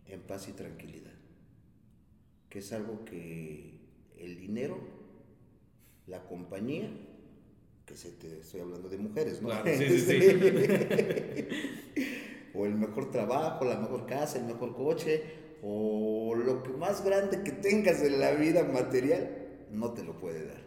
en 0.06 0.20
paz 0.20 0.50
y 0.50 0.52
tranquilidad, 0.52 1.14
que 2.50 2.60
es 2.60 2.74
algo 2.74 3.06
que 3.06 3.80
el 4.18 4.38
dinero, 4.38 4.78
la 6.06 6.26
compañía, 6.26 6.89
que 7.86 7.96
se 7.96 8.12
te 8.12 8.41
estoy 8.41 8.60
hablando 8.60 8.89
de 8.89 8.98
mujeres, 8.98 9.41
¿no? 9.41 9.48
Claro, 9.48 9.66
sí, 9.66 10.00
sí, 10.00 10.22
sí. 10.22 11.48
o 12.54 12.66
el 12.66 12.76
mejor 12.76 13.12
trabajo, 13.12 13.64
la 13.64 13.80
mejor 13.80 14.06
casa, 14.06 14.39
el 14.39 14.46
mejor 14.46 14.76
coche, 14.76 15.24
o 15.64 16.36
lo 16.36 16.64
que 16.64 16.72
más 16.72 17.02
grande 17.02 17.43
que 17.43 17.54
tengas 17.54 18.02
en 18.02 18.20
la 18.20 18.32
vida 18.32 18.66
material, 18.66 19.68
no 19.72 19.93
te 19.93 20.04
lo 20.04 20.20
puede 20.20 20.46
dar. 20.46 20.64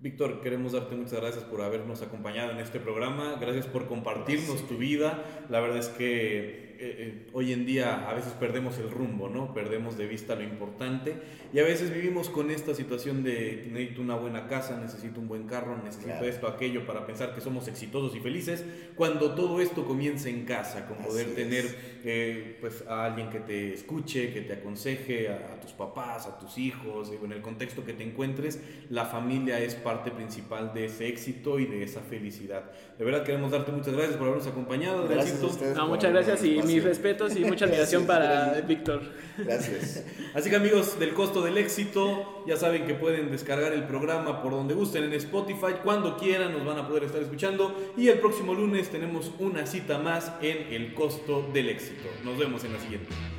Víctor, 0.00 0.40
queremos 0.40 0.72
darte 0.72 0.94
muchas 0.94 1.20
gracias 1.20 1.42
por 1.42 1.60
habernos 1.60 2.02
acompañado 2.02 2.52
en 2.52 2.58
este 2.58 2.78
programa, 2.78 3.36
gracias 3.40 3.66
por 3.66 3.88
compartirnos 3.88 4.68
tu 4.68 4.78
vida. 4.78 5.24
La 5.48 5.58
verdad 5.58 5.78
es 5.78 5.88
que 5.88 6.67
eh, 6.80 6.94
eh, 6.98 7.26
hoy 7.32 7.52
en 7.52 7.66
día 7.66 8.08
a 8.08 8.14
veces 8.14 8.32
perdemos 8.34 8.78
el 8.78 8.90
rumbo, 8.90 9.28
¿no? 9.28 9.52
Perdemos 9.52 9.98
de 9.98 10.06
vista 10.06 10.34
lo 10.36 10.42
importante 10.42 11.16
y 11.52 11.58
a 11.58 11.64
veces 11.64 11.92
vivimos 11.92 12.28
con 12.28 12.50
esta 12.50 12.74
situación 12.74 13.24
de 13.24 13.68
necesito 13.72 14.00
una 14.02 14.14
buena 14.14 14.46
casa, 14.46 14.78
necesito 14.80 15.20
un 15.20 15.26
buen 15.28 15.46
carro, 15.46 15.76
necesito 15.82 16.06
Claro. 16.08 16.26
esto, 16.26 16.46
aquello 16.46 16.86
para 16.86 17.04
pensar 17.06 17.34
que 17.34 17.40
somos 17.40 17.66
exitosos 17.68 18.14
y 18.14 18.20
felices, 18.20 18.64
cuando 18.94 19.34
todo 19.34 19.60
esto 19.60 19.84
comienza 19.84 20.28
en 20.28 20.44
casa, 20.44 20.86
con 20.86 20.98
poder 20.98 21.26
Así 21.26 21.34
tener 21.34 21.64
eh, 22.04 22.56
pues 22.60 22.84
a 22.86 23.04
alguien 23.06 23.28
que 23.28 23.40
te 23.40 23.72
escuche, 23.74 24.32
que 24.32 24.42
te 24.42 24.52
aconseje, 24.52 25.28
a, 25.28 25.54
a 25.54 25.60
tus 25.60 25.72
papás, 25.72 26.26
a 26.26 26.38
tus 26.38 26.58
hijos, 26.58 27.10
digo, 27.10 27.24
en 27.24 27.32
el 27.32 27.42
contexto 27.42 27.84
que 27.84 27.92
te 27.92 28.04
encuentres, 28.04 28.60
la 28.88 29.04
familia 29.04 29.58
es 29.58 29.74
parte 29.74 30.10
principal 30.10 30.72
de 30.74 30.84
ese 30.84 31.08
éxito 31.08 31.58
y 31.58 31.66
de 31.66 31.82
esa 31.82 32.00
felicidad. 32.00 32.70
De 32.98 33.04
verdad 33.04 33.24
queremos 33.24 33.50
darte 33.50 33.72
muchas 33.72 33.94
gracias 33.94 34.16
por 34.16 34.28
habernos 34.28 34.46
acompañado. 34.46 35.08
Gracias 35.08 35.42
a 35.42 35.46
ustedes. 35.46 35.76
No, 35.76 35.88
muchas 35.88 36.12
gracias 36.12 36.44
y 36.44 36.67
mis 36.68 36.84
respetos 36.84 37.36
y 37.36 37.44
mucha 37.44 37.64
admiración 37.66 38.06
para. 38.06 38.60
Víctor. 38.60 39.02
Gracias. 39.38 40.04
Así 40.34 40.50
que 40.50 40.56
amigos 40.56 40.98
del 40.98 41.14
costo 41.14 41.42
del 41.42 41.58
éxito, 41.58 42.44
ya 42.46 42.56
saben 42.56 42.86
que 42.86 42.94
pueden 42.94 43.30
descargar 43.30 43.72
el 43.72 43.84
programa 43.84 44.42
por 44.42 44.52
donde 44.52 44.74
gusten 44.74 45.04
en 45.04 45.12
Spotify, 45.14 45.74
cuando 45.82 46.16
quieran 46.16 46.52
nos 46.52 46.64
van 46.64 46.78
a 46.78 46.88
poder 46.88 47.04
estar 47.04 47.22
escuchando 47.22 47.92
y 47.96 48.08
el 48.08 48.18
próximo 48.18 48.54
lunes 48.54 48.88
tenemos 48.90 49.30
una 49.38 49.66
cita 49.66 49.98
más 49.98 50.32
en 50.42 50.72
el 50.72 50.94
costo 50.94 51.48
del 51.52 51.68
éxito. 51.68 52.08
Nos 52.24 52.38
vemos 52.38 52.64
en 52.64 52.72
la 52.72 52.80
siguiente. 52.80 53.37